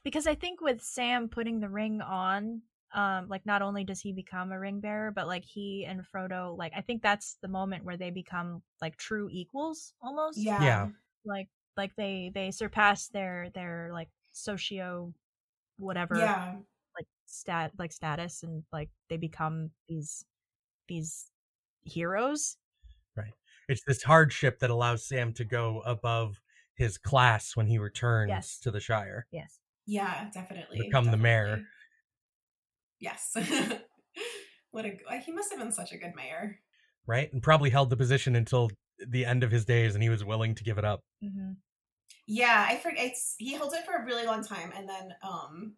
Because 0.03 0.27
I 0.27 0.35
think 0.35 0.61
with 0.61 0.81
Sam 0.81 1.29
putting 1.29 1.59
the 1.59 1.69
ring 1.69 2.01
on, 2.01 2.61
um, 2.93 3.27
like 3.29 3.45
not 3.45 3.61
only 3.61 3.83
does 3.83 4.01
he 4.01 4.11
become 4.11 4.51
a 4.51 4.59
ring 4.59 4.79
bearer, 4.81 5.11
but 5.11 5.27
like 5.27 5.45
he 5.45 5.85
and 5.87 6.01
Frodo, 6.13 6.57
like 6.57 6.73
I 6.75 6.81
think 6.81 7.01
that's 7.01 7.37
the 7.41 7.47
moment 7.47 7.85
where 7.85 7.97
they 7.97 8.09
become 8.11 8.61
like 8.81 8.97
true 8.97 9.29
equals 9.31 9.93
almost. 10.01 10.37
Yeah. 10.37 10.61
Yeah. 10.61 10.87
Like 11.23 11.47
like 11.77 11.95
they 11.95 12.31
they 12.33 12.51
surpass 12.51 13.07
their 13.07 13.49
their 13.53 13.91
like 13.93 14.09
socio 14.33 15.13
whatever 15.77 16.17
Yeah. 16.17 16.55
like 16.97 17.07
stat 17.25 17.71
like 17.79 17.93
status 17.93 18.43
and 18.43 18.63
like 18.73 18.89
they 19.09 19.15
become 19.17 19.71
these 19.87 20.25
these 20.89 21.27
heroes. 21.83 22.57
Right. 23.15 23.33
It's 23.69 23.83
this 23.87 24.03
hardship 24.03 24.59
that 24.59 24.69
allows 24.69 25.05
Sam 25.07 25.31
to 25.33 25.45
go 25.45 25.81
above 25.85 26.41
his 26.75 26.97
class 26.97 27.55
when 27.55 27.67
he 27.67 27.77
returns 27.77 28.29
Yes. 28.29 28.59
to 28.59 28.71
the 28.71 28.81
Shire. 28.81 29.27
Yes. 29.31 29.60
Yeah, 29.91 30.29
definitely. 30.33 30.79
Become 30.79 31.11
the 31.11 31.17
mayor. 31.17 31.65
Yes. 33.01 33.35
what 34.71 34.85
a 34.85 34.97
he 35.25 35.33
must 35.33 35.51
have 35.51 35.59
been 35.59 35.73
such 35.73 35.91
a 35.91 35.97
good 35.97 36.13
mayor. 36.15 36.59
Right? 37.05 37.31
And 37.33 37.43
probably 37.43 37.69
held 37.69 37.89
the 37.89 37.97
position 37.97 38.37
until 38.37 38.71
the 39.05 39.25
end 39.25 39.43
of 39.43 39.51
his 39.51 39.65
days 39.65 39.93
and 39.93 40.01
he 40.01 40.07
was 40.07 40.23
willing 40.23 40.55
to 40.55 40.63
give 40.63 40.77
it 40.77 40.85
up. 40.85 41.01
hmm 41.21 41.51
Yeah, 42.25 42.65
I 42.69 42.77
forget. 42.77 43.07
It's, 43.07 43.35
he 43.37 43.53
holds 43.53 43.73
it 43.73 43.83
for 43.83 44.01
a 44.01 44.05
really 44.05 44.25
long 44.25 44.45
time, 44.45 44.71
and 44.77 44.87
then 44.87 45.13
um, 45.23 45.73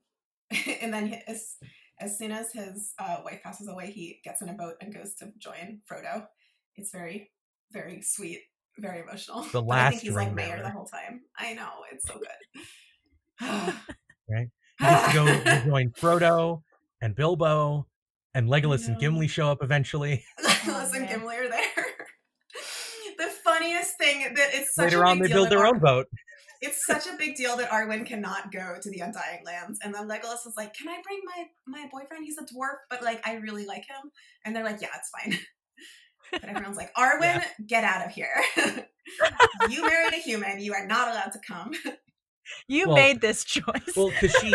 and 0.82 0.94
then 0.94 1.20
as 1.26 1.56
as 2.00 2.16
soon 2.16 2.32
as 2.32 2.52
his 2.52 2.94
uh, 3.00 3.18
wife 3.26 3.42
passes 3.42 3.68
away, 3.68 3.90
he 3.90 4.20
gets 4.24 4.44
in 4.44 4.50
a 4.50 4.54
boat 4.54 4.76
and 4.80 4.94
goes 4.94 5.16
to 5.16 5.32
join 5.40 5.82
Frodo. 5.92 6.28
It's 6.76 6.92
very 6.92 7.32
very 7.72 8.04
sweet, 8.04 8.42
very 8.78 9.00
emotional. 9.00 9.42
The 9.42 9.64
But 9.64 9.80
I 9.80 9.90
think 9.90 10.02
last 10.02 10.02
he's 10.04 10.16
like 10.16 10.36
mayor 10.36 10.62
the 10.62 10.70
whole 10.70 10.86
time. 10.86 11.22
I 11.36 11.56
know 11.56 11.72
it's 11.92 12.06
so 12.08 12.20
good. 12.20 13.74
Right. 14.30 14.48
He 14.80 14.86
gets 14.86 15.08
to 15.08 15.14
go 15.14 15.66
join 15.70 15.92
Frodo 15.92 16.62
and 17.02 17.16
Bilbo 17.16 17.88
and 18.34 18.48
Legolas 18.50 18.88
and. 18.88 19.00
Gimli 19.00 19.28
show 19.28 19.50
up 19.50 19.60
eventually. 19.62 20.24
Legolas 20.44 20.94
and. 20.96 21.08
Gimli 21.08 21.36
are 21.36 21.50
there. 21.50 21.62
the 23.18 23.28
funniest 23.44 23.98
thing 23.98 24.34
that 24.36 24.50
it's 24.54 24.74
such 24.76 24.86
Later 24.86 25.04
a 25.04 25.10
on, 25.10 25.20
they 25.20 25.28
build 25.28 25.50
their 25.50 25.60
Ar- 25.60 25.68
own 25.68 25.80
boat. 25.80 26.08
it's 26.62 26.86
such 26.86 27.06
a 27.08 27.16
big 27.18 27.36
deal 27.36 27.58
that 27.58 27.70
Arwen 27.70 28.06
cannot 28.06 28.52
go 28.52 28.76
to 28.82 28.90
the 28.90 29.00
Undying 29.00 29.44
Lands. 29.46 29.80
And 29.84 29.94
then 29.94 30.08
Legolas 30.08 30.48
is 30.48 30.54
like, 30.58 30.74
Can 30.74 30.88
I 30.90 31.00
bring 31.04 31.20
my 31.26 31.46
my 31.68 31.88
boyfriend? 31.92 32.24
He's 32.26 32.38
a 32.38 32.44
dwarf, 32.44 32.78
but 32.90 33.04
like 33.04 33.26
I 33.28 33.36
really 33.36 33.66
like 33.66 33.86
him. 33.88 34.12
And 34.46 34.56
they're 34.56 34.64
like, 34.64 34.82
Yeah, 34.82 34.90
it's 34.96 35.10
fine. 35.10 35.38
but 36.32 36.44
everyone's 36.46 36.78
like, 36.78 36.94
Arwen, 36.96 37.22
Yeah. 37.22 37.44
get 37.68 37.84
out 37.84 38.06
of 38.06 38.12
here. 38.14 38.34
you 39.70 39.86
married 39.86 40.14
a 40.14 40.18
human. 40.18 40.60
You 40.60 40.74
are 40.74 40.88
not 40.88 41.10
allowed 41.10 41.32
to 41.34 41.40
come. 41.46 41.72
You 42.68 42.88
Well- 42.88 42.96
made 42.96 43.22
this 43.22 43.44
choice. 43.56 43.94
Well, 43.96 44.10
because 44.10 44.32
she 44.42 44.52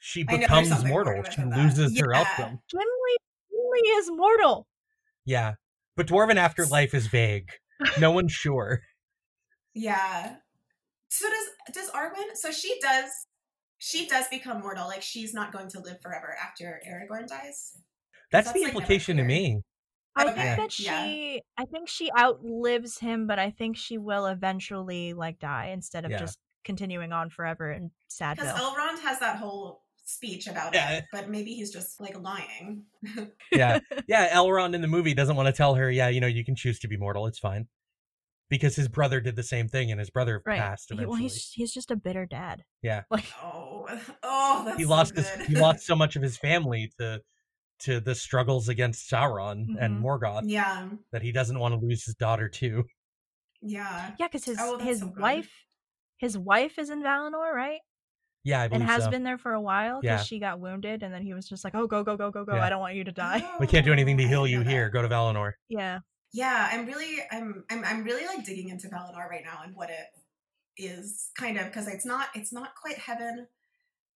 she 0.00 0.24
I 0.28 0.36
know 0.36 0.46
there's 0.46 0.68
becomes 0.68 0.84
mortal. 0.84 1.22
She 1.24 1.36
than 1.36 1.50
that. 1.50 1.58
loses 1.58 1.98
her 1.98 2.12
Yeah. 2.12 2.24
elfdom. 2.24 2.58
Gimli, 2.70 3.16
Gimli 3.50 3.88
is 3.98 4.10
mortal. 4.10 4.66
Yeah. 5.24 5.54
But 5.96 6.06
dwarven 6.06 6.36
afterlife 6.36 6.94
is 6.94 7.06
vague. 7.08 7.50
No 7.98 8.10
one's 8.10 8.32
sure. 8.32 8.82
yeah. 9.74 10.36
So 11.08 11.28
does 11.28 11.74
does 11.74 11.90
Arwen 11.90 12.34
so 12.34 12.50
she 12.50 12.78
does 12.80 13.10
she 13.78 14.06
does 14.06 14.26
become 14.28 14.60
mortal. 14.60 14.86
Like 14.86 15.02
she's 15.02 15.32
not 15.34 15.52
going 15.52 15.68
to 15.70 15.80
live 15.80 16.00
forever 16.02 16.36
after 16.42 16.80
Aragorn 16.88 17.26
dies. 17.26 17.72
That's, 18.32 18.48
That's, 18.48 18.52
the 18.52 18.60
like, 18.60 18.66
never 18.68 18.78
implication 18.78 19.16
to 19.18 19.24
me. 19.24 19.62
I 20.16 20.24
Okay, 20.24 20.34
think 20.34 20.56
that 20.58 20.78
yeah. 20.80 21.04
she 21.04 21.42
I 21.58 21.64
think 21.66 21.88
she 21.88 22.10
outlives 22.18 22.98
him, 22.98 23.26
but 23.26 23.38
I 23.38 23.50
think 23.50 23.76
she 23.76 23.98
will 23.98 24.26
eventually 24.26 25.12
like 25.14 25.38
die 25.38 25.70
instead 25.72 26.04
of 26.04 26.10
Yeah. 26.10 26.18
just 26.18 26.38
continuing 26.66 27.12
on 27.12 27.30
forever 27.30 27.70
in 27.72 27.90
Because 28.18 28.36
Elrond 28.52 28.98
has 29.00 29.18
that 29.20 29.36
whole 29.38 29.84
speech 30.04 30.46
about 30.46 30.74
Yeah. 30.74 30.98
it, 30.98 31.04
but 31.12 31.28
maybe 31.30 31.54
he's 31.54 31.72
just 31.72 32.00
like 32.00 32.20
lying. 32.20 32.84
Yeah. 33.52 33.78
yeah, 34.08 34.34
Elrond 34.36 34.74
in 34.74 34.82
the 34.82 34.88
movie 34.88 35.14
doesn't 35.14 35.36
want 35.36 35.46
to 35.46 35.52
tell 35.52 35.76
her, 35.76 35.90
yeah, 35.90 36.08
you 36.08 36.20
know, 36.20 36.26
you 36.26 36.44
can 36.44 36.56
choose 36.56 36.78
to 36.80 36.88
be 36.88 36.96
mortal. 36.96 37.26
It's 37.26 37.38
fine. 37.38 37.68
Because 38.48 38.76
his 38.76 38.86
brother 38.88 39.20
did 39.20 39.34
the 39.34 39.42
same 39.42 39.66
thing 39.68 39.90
and 39.90 39.98
his 39.98 40.10
brother 40.10 40.42
right. 40.46 40.60
passed 40.60 40.90
eventually. 40.92 41.10
well, 41.10 41.18
he's 41.20 41.50
he's 41.52 41.72
just 41.72 41.90
a 41.90 41.96
bitter 41.96 42.26
dad. 42.26 42.62
Yeah. 42.82 43.02
Like 43.10 43.24
Oh, 43.42 43.86
oh, 44.22 44.62
that's 44.64 44.76
he 44.78 44.84
so 44.84 44.90
lost 44.90 45.16
his 45.16 45.28
he 45.48 45.56
lost 45.56 45.84
so 45.86 45.96
much 45.96 46.14
of 46.16 46.22
his 46.22 46.36
family 46.36 46.92
to 47.00 47.22
to 47.80 48.00
the 48.00 48.14
struggles 48.14 48.68
against 48.68 49.10
Sauron 49.10 49.76
and 49.80 49.96
Mhm. 49.96 50.02
Morgoth 50.02 50.42
yeah, 50.44 50.88
that 51.12 51.22
he 51.22 51.32
doesn't 51.32 51.58
want 51.58 51.74
to 51.74 51.80
lose 51.84 52.04
his 52.04 52.14
daughter 52.14 52.48
too. 52.48 52.84
yeah, 53.60 54.12
yeah, 54.18 54.26
because 54.28 54.44
his 54.44 54.58
Oh, 54.60 54.78
his 54.78 55.00
so 55.00 55.12
wife 55.18 55.50
his 56.18 56.36
wife 56.38 56.78
is 56.78 56.90
in 56.90 57.02
Valinor, 57.02 57.52
right? 57.52 57.80
Yeah, 58.44 58.62
I 58.62 58.64
And 58.66 58.82
has 58.82 59.04
so. 59.04 59.10
been 59.10 59.24
there 59.24 59.38
for 59.38 59.52
a 59.52 59.60
while 59.60 60.00
because 60.00 60.20
Yeah. 60.20 60.24
she 60.24 60.38
got 60.38 60.60
wounded, 60.60 61.02
and 61.02 61.12
then 61.12 61.22
he 61.22 61.34
was 61.34 61.48
just 61.48 61.64
like, 61.64 61.74
"Oh, 61.74 61.86
go, 61.86 62.04
go, 62.04 62.16
go, 62.16 62.30
go, 62.30 62.44
go! 62.44 62.54
Yeah. 62.56 62.64
I 62.64 62.68
don't 62.70 62.80
want 62.80 62.94
you 62.94 63.04
to 63.04 63.12
die." 63.12 63.42
we 63.60 63.66
can't 63.66 63.84
do 63.84 63.92
anything 63.92 64.16
to 64.18 64.26
heal 64.28 64.46
you 64.46 64.62
here. 64.62 64.88
Go 64.90 65.02
to 65.02 65.08
Valinor. 65.08 65.52
Yeah, 65.68 66.00
Yeah, 66.32 66.68
I'm 66.70 66.86
really, 66.86 67.18
I'm, 67.32 67.64
I'm, 67.70 67.84
I'm 67.84 68.04
really 68.04 68.26
like 68.26 68.44
digging 68.44 68.68
into 68.68 68.88
Valinor 68.88 69.28
right 69.28 69.44
now 69.44 69.62
and 69.64 69.74
what 69.74 69.90
it 69.90 70.06
is, 70.76 71.30
kind 71.36 71.58
of, 71.58 71.66
because 71.66 71.88
it's 71.88 72.06
not, 72.06 72.28
it's 72.34 72.52
not 72.52 72.74
quite 72.80 72.98
heaven. 72.98 73.46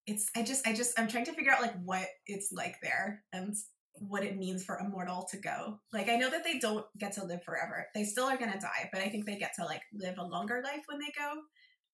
It's, 0.06 0.30
I 0.36 0.42
just, 0.42 0.66
I 0.66 0.72
just, 0.74 0.98
I'm 0.98 1.08
trying 1.08 1.26
to 1.26 1.32
figure 1.32 1.52
out 1.52 1.62
like 1.62 1.76
what 1.84 2.08
it's 2.26 2.52
like 2.52 2.76
there 2.82 3.24
and 3.32 3.54
what 3.94 4.24
it 4.24 4.36
means 4.38 4.64
for 4.64 4.76
a 4.76 4.88
mortal 4.88 5.26
to 5.30 5.38
go. 5.38 5.80
Like, 5.92 6.08
I 6.08 6.16
know 6.16 6.30
that 6.30 6.44
they 6.44 6.58
don't 6.58 6.86
get 6.98 7.12
to 7.14 7.24
live 7.24 7.44
forever; 7.44 7.86
they 7.94 8.04
still 8.04 8.24
are 8.24 8.36
gonna 8.38 8.60
die, 8.60 8.88
but 8.92 9.02
I 9.02 9.08
think 9.08 9.26
they 9.26 9.36
get 9.38 9.52
to 9.58 9.64
like 9.64 9.82
live 9.92 10.18
a 10.18 10.24
longer 10.24 10.62
life 10.64 10.82
when 10.88 10.98
they 11.00 11.12
go, 11.16 11.42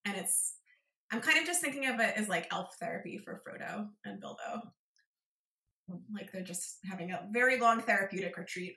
and 0.05 0.17
it's. 0.17 0.55
I'm 1.11 1.21
kind 1.21 1.39
of 1.39 1.45
just 1.45 1.61
thinking 1.61 1.85
of 1.85 1.99
it 2.01 2.17
as 2.17 2.27
like 2.27 2.47
elf 2.51 2.75
therapy 2.81 3.17
for 3.17 3.41
Frodo 3.47 3.87
and 4.03 4.19
Bilbo. 4.19 4.73
like 6.13 6.31
they're 6.31 6.43
just 6.43 6.79
having 6.89 7.11
a 7.11 7.27
very 7.31 7.59
long 7.59 7.81
therapeutic 7.81 8.37
retreat. 8.37 8.73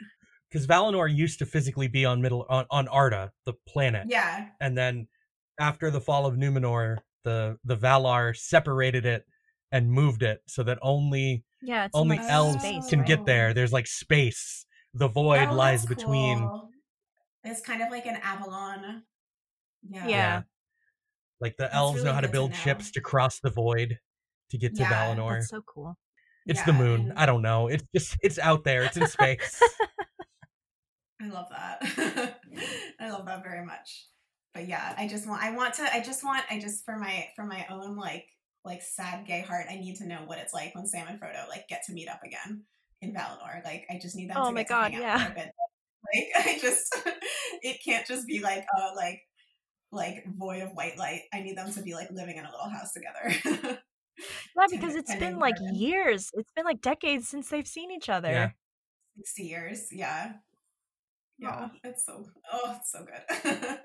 Because 0.50 0.66
Valinor 0.66 1.12
used 1.14 1.38
to 1.40 1.46
physically 1.46 1.88
be 1.88 2.04
on 2.04 2.20
middle 2.20 2.44
on, 2.48 2.66
on 2.70 2.88
Arda, 2.88 3.32
the 3.46 3.54
planet, 3.68 4.08
Yeah, 4.08 4.46
and 4.60 4.76
then 4.76 5.06
after 5.58 5.90
the 5.90 6.00
fall 6.00 6.26
of 6.26 6.34
Numenor, 6.34 6.98
the 7.24 7.56
the 7.64 7.76
Valar 7.76 8.36
separated 8.36 9.06
it 9.06 9.24
and 9.72 9.90
moved 9.90 10.22
it 10.22 10.40
so 10.46 10.62
that 10.64 10.78
only 10.82 11.44
Yeah, 11.62 11.88
only 11.94 12.16
like, 12.18 12.28
elves 12.28 12.62
space, 12.64 12.88
can 12.88 12.98
right? 13.00 13.06
get 13.06 13.24
there. 13.26 13.54
There's 13.54 13.72
like 13.72 13.86
space. 13.86 14.66
The 14.94 15.08
void 15.08 15.50
Oh, 15.50 15.54
lies 15.54 15.82
that's 15.82 15.86
between. 15.86 16.50
It's 17.44 17.60
kind 17.60 17.82
of 17.82 17.90
like 17.90 18.06
an 18.06 18.16
Avalon. 18.22 19.04
Yeah. 19.88 20.06
Yeah. 20.08 20.42
Like 21.40 21.56
the 21.56 21.64
That's 21.64 21.74
elves 21.74 22.04
know 22.04 22.12
how 22.12 22.20
to 22.20 22.26
good 22.26 22.32
to 22.32 22.32
build 22.32 22.54
ships 22.54 22.90
to 22.92 23.00
cross 23.00 23.40
the 23.40 23.50
void 23.50 23.98
to 24.50 24.58
get 24.58 24.74
to 24.76 24.82
Yeah, 24.82 25.14
Valinor. 25.14 25.34
That's 25.34 25.50
so 25.50 25.62
cool. 25.62 25.96
It's 26.46 26.62
the 26.62 26.72
Yeah, 26.72 26.78
moon. 26.78 27.00
and- 27.10 27.18
I 27.18 27.26
don't 27.26 27.42
know. 27.42 27.68
It's 27.68 27.84
just 27.94 28.16
it's 28.22 28.38
out 28.38 28.64
there. 28.64 28.82
It's 28.82 28.96
in 28.96 29.06
space. 29.06 29.60
I 31.22 31.28
love 31.28 31.46
that. 31.50 32.38
I 33.00 33.10
love 33.10 33.26
that 33.26 33.42
very 33.42 33.64
much. 33.64 34.06
But 34.54 34.66
yeah, 34.66 34.94
I 34.96 35.06
just 35.06 35.28
want 35.28 35.42
I 35.42 35.54
want 35.54 35.74
to 35.74 35.94
I 35.94 36.00
just 36.02 36.24
want 36.24 36.42
I 36.50 36.58
just 36.58 36.84
for 36.84 36.96
my 36.96 37.28
for 37.36 37.44
my 37.44 37.66
own 37.70 37.96
like 37.96 38.24
like 38.64 38.82
sad 38.82 39.26
gay 39.26 39.40
heart, 39.42 39.66
I 39.70 39.76
need 39.76 39.96
to 39.96 40.06
know 40.06 40.20
what 40.26 40.38
it's 40.38 40.52
like 40.54 40.74
when 40.74 40.86
Sam 40.86 41.06
and 41.08 41.20
Frodo 41.20 41.48
like 41.48 41.68
get 41.68 41.82
to 41.86 41.92
meet 41.92 42.08
up 42.08 42.20
again 42.24 42.64
in 43.02 43.12
Valinor. 43.14 43.62
Like 43.64 43.84
I 43.90 43.98
just 44.00 44.16
need 44.16 44.30
them 44.30 44.36
Oh 44.38 44.46
to 44.48 44.52
my 44.52 44.62
get 44.62 44.68
God, 44.68 44.92
hang 44.92 45.02
out 45.04 45.06
yeah. 45.18 45.24
for 45.26 45.32
a 45.32 45.34
bit. 45.34 45.50
Like 46.14 46.46
I 46.46 46.58
just 46.58 46.98
it 47.62 47.76
can't 47.84 48.06
just 48.06 48.26
be 48.26 48.40
like 48.40 48.64
oh 48.74 48.92
like 48.96 49.20
like 49.92 50.24
void 50.38 50.62
of 50.62 50.70
white 50.72 50.96
light. 50.98 51.22
I 51.32 51.40
need 51.40 51.56
them 51.56 51.72
to 51.72 51.82
be 51.82 51.94
like 51.94 52.10
living 52.10 52.36
in 52.36 52.44
a 52.44 52.50
little 52.50 52.68
house 52.70 52.92
together. 52.92 53.78
Yeah, 54.54 54.66
because 54.70 54.96
it's 54.96 55.14
been 55.14 55.38
like 55.38 55.56
garden. 55.56 55.76
years. 55.76 56.30
It's 56.34 56.52
been 56.54 56.66
like 56.66 56.82
decades 56.82 57.26
since 57.28 57.48
they've 57.48 57.66
seen 57.66 57.90
each 57.90 58.10
other. 58.10 58.30
Yeah. 58.30 58.50
60 59.16 59.42
years, 59.44 59.86
yeah. 59.90 60.32
Yeah, 61.38 61.48
Aw. 61.48 61.70
it's 61.84 62.04
so 62.04 62.26
oh, 62.52 62.76
it's 62.78 62.92
so 62.92 63.06
good. 63.06 63.78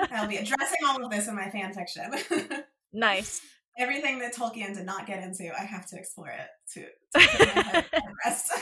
I'll 0.12 0.28
be 0.28 0.36
addressing 0.36 0.78
all 0.86 1.04
of 1.04 1.10
this 1.10 1.26
in 1.26 1.34
my 1.34 1.50
fan 1.50 1.72
fiction. 1.74 2.12
Nice. 2.92 3.40
Everything 3.78 4.20
that 4.20 4.32
Tolkien 4.34 4.76
did 4.76 4.86
not 4.86 5.06
get 5.08 5.24
into, 5.24 5.50
I 5.58 5.64
have 5.64 5.86
to 5.88 5.96
explore 5.96 6.28
it 6.28 6.48
to, 6.74 6.82
to 7.20 7.28
put 7.36 7.56
my 7.56 7.84
rest. 8.24 8.52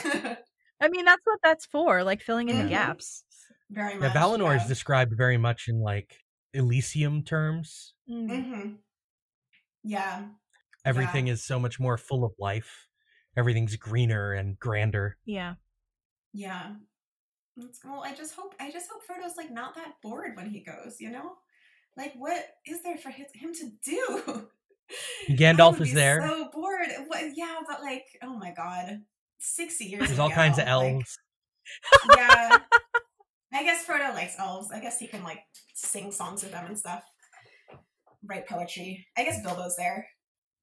I 0.81 0.87
mean, 0.89 1.05
that's 1.05 1.21
what 1.25 1.39
that's 1.43 1.67
for, 1.67 2.03
like 2.03 2.21
filling 2.21 2.49
in 2.49 2.55
Mhm. 2.55 2.63
the 2.63 2.69
gaps. 2.69 3.23
Very 3.69 3.93
yeah, 3.93 3.99
much. 3.99 4.13
Valinor 4.13 4.55
is 4.59 4.65
described 4.67 5.13
very 5.15 5.37
much 5.37 5.67
in 5.67 5.79
like 5.79 6.17
Elysium 6.57 7.23
terms. 7.23 7.93
Mm. 8.09 8.29
Mhm. 8.29 8.77
Yeah, 9.83 10.25
Everything 10.83 11.27
is 11.27 11.43
so 11.43 11.59
much 11.59 11.79
more 11.79 11.97
full 11.97 12.23
of 12.25 12.33
life. 12.39 12.87
Everything's 13.37 13.75
greener 13.75 14.33
and 14.33 14.57
grander. 14.59 15.17
Yeah. 15.25 15.55
yeah. 16.33 16.75
It's- 17.57 17.79
Well, 17.85 18.03
I 18.03 18.13
just 18.13 18.33
hope 18.35 18.53
I 18.59 18.71
just 18.71 18.89
hope 18.91 19.03
Frodo's 19.03 19.37
like 19.37 19.51
not 19.51 19.75
that 19.75 19.93
bored 20.01 20.35
when 20.35 20.49
he 20.49 20.59
goes. 20.61 20.99
You 20.99 21.11
know, 21.11 21.37
like 21.95 22.13
what 22.15 22.43
is 22.65 22.83
there 22.83 22.97
for 22.97 23.09
his, 23.11 23.27
him 23.33 23.53
to 23.53 23.71
do? 23.83 24.47
Gandalf 25.29 25.79
would 25.79 25.87
is 25.89 25.93
there. 25.93 26.21
So 26.27 26.49
bored. 26.53 26.87
What, 27.07 27.23
yeah, 27.35 27.57
but 27.67 27.81
like, 27.81 28.05
oh 28.23 28.37
my 28.37 28.51
god, 28.51 29.01
sixty 29.39 29.85
years. 29.85 30.07
There's 30.07 30.19
all 30.19 30.29
kinds 30.31 30.57
of 30.57 30.63
ago, 30.65 30.77
like, 30.79 30.93
elves. 30.93 31.19
yeah. 32.15 32.57
I 33.53 33.63
guess 33.63 33.85
Frodo 33.85 34.13
likes 34.13 34.35
elves. 34.37 34.71
I 34.71 34.79
guess 34.79 34.99
he 34.99 35.07
can 35.07 35.23
like 35.23 35.39
sing 35.73 36.11
songs 36.11 36.43
with 36.43 36.51
them 36.51 36.65
and 36.65 36.77
stuff. 36.77 37.03
Write 38.25 38.47
poetry. 38.47 39.07
I 39.17 39.23
guess 39.23 39.41
Bilbo's 39.45 39.75
there. 39.77 40.07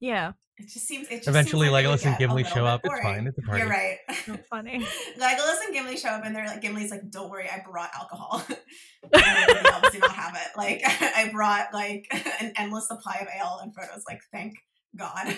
Yeah. 0.01 0.33
It 0.59 0.69
just 0.69 0.87
seems. 0.87 1.09
It 1.09 1.17
just 1.17 1.29
Eventually, 1.29 1.67
seems 1.67 1.73
like 1.73 1.85
it 1.85 1.89
Legolas 1.89 2.07
and 2.07 2.19
Gimli 2.19 2.45
show 2.45 2.55
bit 2.57 2.65
up. 2.65 2.81
It's 2.85 3.01
fine. 3.03 3.27
It's 3.27 3.39
a 3.39 3.43
party. 3.43 3.61
You're 3.61 3.71
right. 3.71 3.97
So 4.27 4.37
funny. 4.51 4.87
Legolas 5.19 5.65
and 5.65 5.73
Gimli 5.73 5.97
show 5.97 6.11
up 6.11 6.25
and 6.25 6.37
they're 6.37 6.47
like, 6.47 6.61
Gimli's 6.61 6.91
like, 6.91 7.11
"Don't 7.11 7.31
worry, 7.31 7.49
I 7.49 7.63
brought 7.69 7.91
alcohol." 7.99 8.45
and 8.49 9.13
the 9.13 9.71
elves 9.73 9.91
do 9.91 9.99
not 9.99 10.13
have 10.13 10.37
it. 10.37 10.57
Like, 10.57 10.83
I 10.85 11.31
brought 11.33 11.73
like 11.73 12.07
an 12.41 12.53
endless 12.57 12.87
supply 12.87 13.19
of 13.23 13.29
ale, 13.37 13.61
and 13.63 13.75
Frodo's 13.75 14.05
like, 14.07 14.21
"Thank 14.31 14.55
God." 14.97 15.35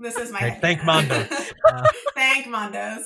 this 0.00 0.16
is 0.16 0.32
my 0.32 0.40
Right, 0.40 0.60
thank 0.60 0.80
headcanon. 0.80 1.08
Mandos. 1.08 1.52
Uh, 1.68 1.86
thank 2.14 2.46
Mandos. 2.46 3.04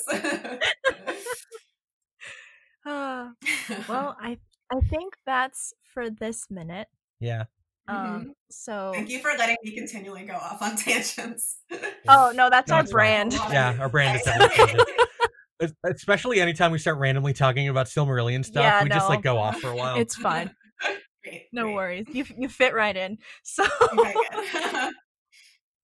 Uh, 2.87 3.31
well, 3.89 4.17
I 4.21 4.39
I 4.73 4.81
think 4.91 5.15
that's 5.27 5.73
for 5.93 6.11
this 6.11 6.47
minute. 6.51 6.89
yeah. 7.21 7.45
Um. 7.87 8.33
So. 8.51 8.73
Mm-hmm. 8.73 8.93
Thank 8.95 9.11
you 9.11 9.19
for 9.21 9.31
letting 9.39 9.57
me 9.63 9.73
continually 9.73 10.25
go 10.25 10.35
off 10.35 10.63
on 10.63 10.77
tangents. 10.77 11.59
Oh 12.09 12.33
no, 12.35 12.49
that's 12.51 12.69
No, 12.71 12.77
our 12.77 12.81
it's 12.83 12.91
fine. 12.93 13.29
brand. 13.29 13.33
Yeah, 13.51 13.77
our 13.79 13.89
brand 13.89 14.17
is 14.17 14.23
definitely 14.23 14.57
changing. 14.67 14.85
Es- 15.61 15.73
Especially 15.85 16.41
anytime 16.41 16.73
we 16.73 16.79
start 16.79 16.99
randomly 16.99 17.33
talking 17.35 17.69
about 17.69 17.87
Silmarillion 17.87 18.45
stuff, 18.45 18.63
Yeah, 18.65 18.83
we 18.83 18.89
just 18.89 19.09
like 19.09 19.23
go 19.23 19.37
off 19.39 19.61
for 19.61 19.69
a 19.71 19.77
while. 19.77 19.99
It's 19.99 20.17
fine. 20.17 20.51
Great, 21.23 21.43
No 21.53 21.65
great. 21.65 21.75
worries. 21.75 22.07
You 22.13 22.25
you 22.39 22.49
fit 22.49 22.75
right 22.75 22.97
in. 22.97 23.19
So 23.43 23.65
Okay, 23.93 24.15
good. 24.33 24.93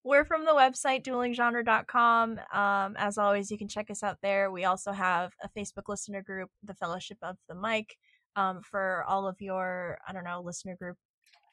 We're 0.04 0.24
from 0.24 0.44
the 0.44 0.52
website 0.52 1.04
duelinggenre.com. 1.04 2.40
Um, 2.52 2.96
as 2.98 3.18
always, 3.18 3.50
you 3.50 3.58
can 3.58 3.68
check 3.68 3.90
us 3.90 4.02
out 4.02 4.18
there. 4.22 4.50
We 4.50 4.64
also 4.64 4.92
have 4.92 5.32
a 5.42 5.48
Facebook 5.48 5.88
listener 5.88 6.22
group, 6.22 6.50
the 6.62 6.74
Fellowship 6.74 7.18
of 7.22 7.36
the 7.48 7.54
Mic, 7.54 7.96
um, 8.36 8.62
for 8.62 9.04
all 9.06 9.26
of 9.28 9.36
your 9.40 9.98
I 10.06 10.12
don't 10.12 10.24
know 10.24 10.42
listener 10.44 10.76
group 10.76 10.96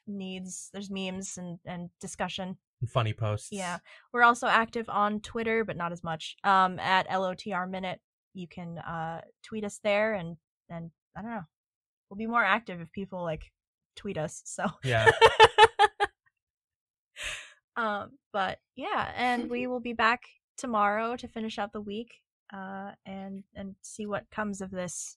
needs. 0.06 0.70
There's 0.72 0.90
memes 0.90 1.36
and 1.36 1.58
and 1.66 1.90
discussion. 2.00 2.56
Funny 2.88 3.12
posts. 3.12 3.48
Yeah. 3.50 3.78
We're 4.12 4.22
also 4.22 4.46
active 4.46 4.88
on 4.88 5.20
Twitter, 5.20 5.64
but 5.64 5.76
not 5.76 5.92
as 5.92 6.04
much. 6.04 6.36
Um, 6.44 6.78
at 6.78 7.08
LOTR 7.08 7.68
Minute. 7.68 8.00
You 8.34 8.46
can 8.46 8.78
uh 8.78 9.22
tweet 9.42 9.64
us 9.64 9.80
there 9.82 10.14
and 10.14 10.36
and 10.70 10.90
I 11.16 11.22
don't 11.22 11.30
know. 11.30 11.42
We'll 12.08 12.18
be 12.18 12.26
more 12.26 12.44
active 12.44 12.80
if 12.80 12.92
people 12.92 13.22
like 13.22 13.42
tweet 13.96 14.16
us. 14.16 14.42
So 14.44 14.66
Yeah. 14.84 15.10
um, 17.78 18.10
but 18.32 18.58
yeah, 18.74 19.12
and 19.16 19.48
we 19.48 19.66
will 19.68 19.80
be 19.80 19.92
back 19.92 20.22
tomorrow 20.56 21.16
to 21.16 21.28
finish 21.28 21.58
out 21.58 21.72
the 21.72 21.80
week, 21.80 22.20
uh, 22.52 22.90
and 23.06 23.44
and 23.54 23.76
see 23.82 24.04
what 24.04 24.28
comes 24.30 24.60
of 24.60 24.70
this 24.70 25.16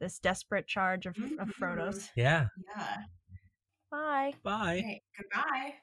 this 0.00 0.18
desperate 0.20 0.66
charge 0.66 1.06
of, 1.06 1.16
of 1.38 1.50
Frodo's. 1.50 2.10
Yeah. 2.16 2.46
yeah. 2.76 2.96
Bye. 3.90 4.34
Bye. 4.42 4.78
Okay, 4.78 5.02
goodbye. 5.16 5.74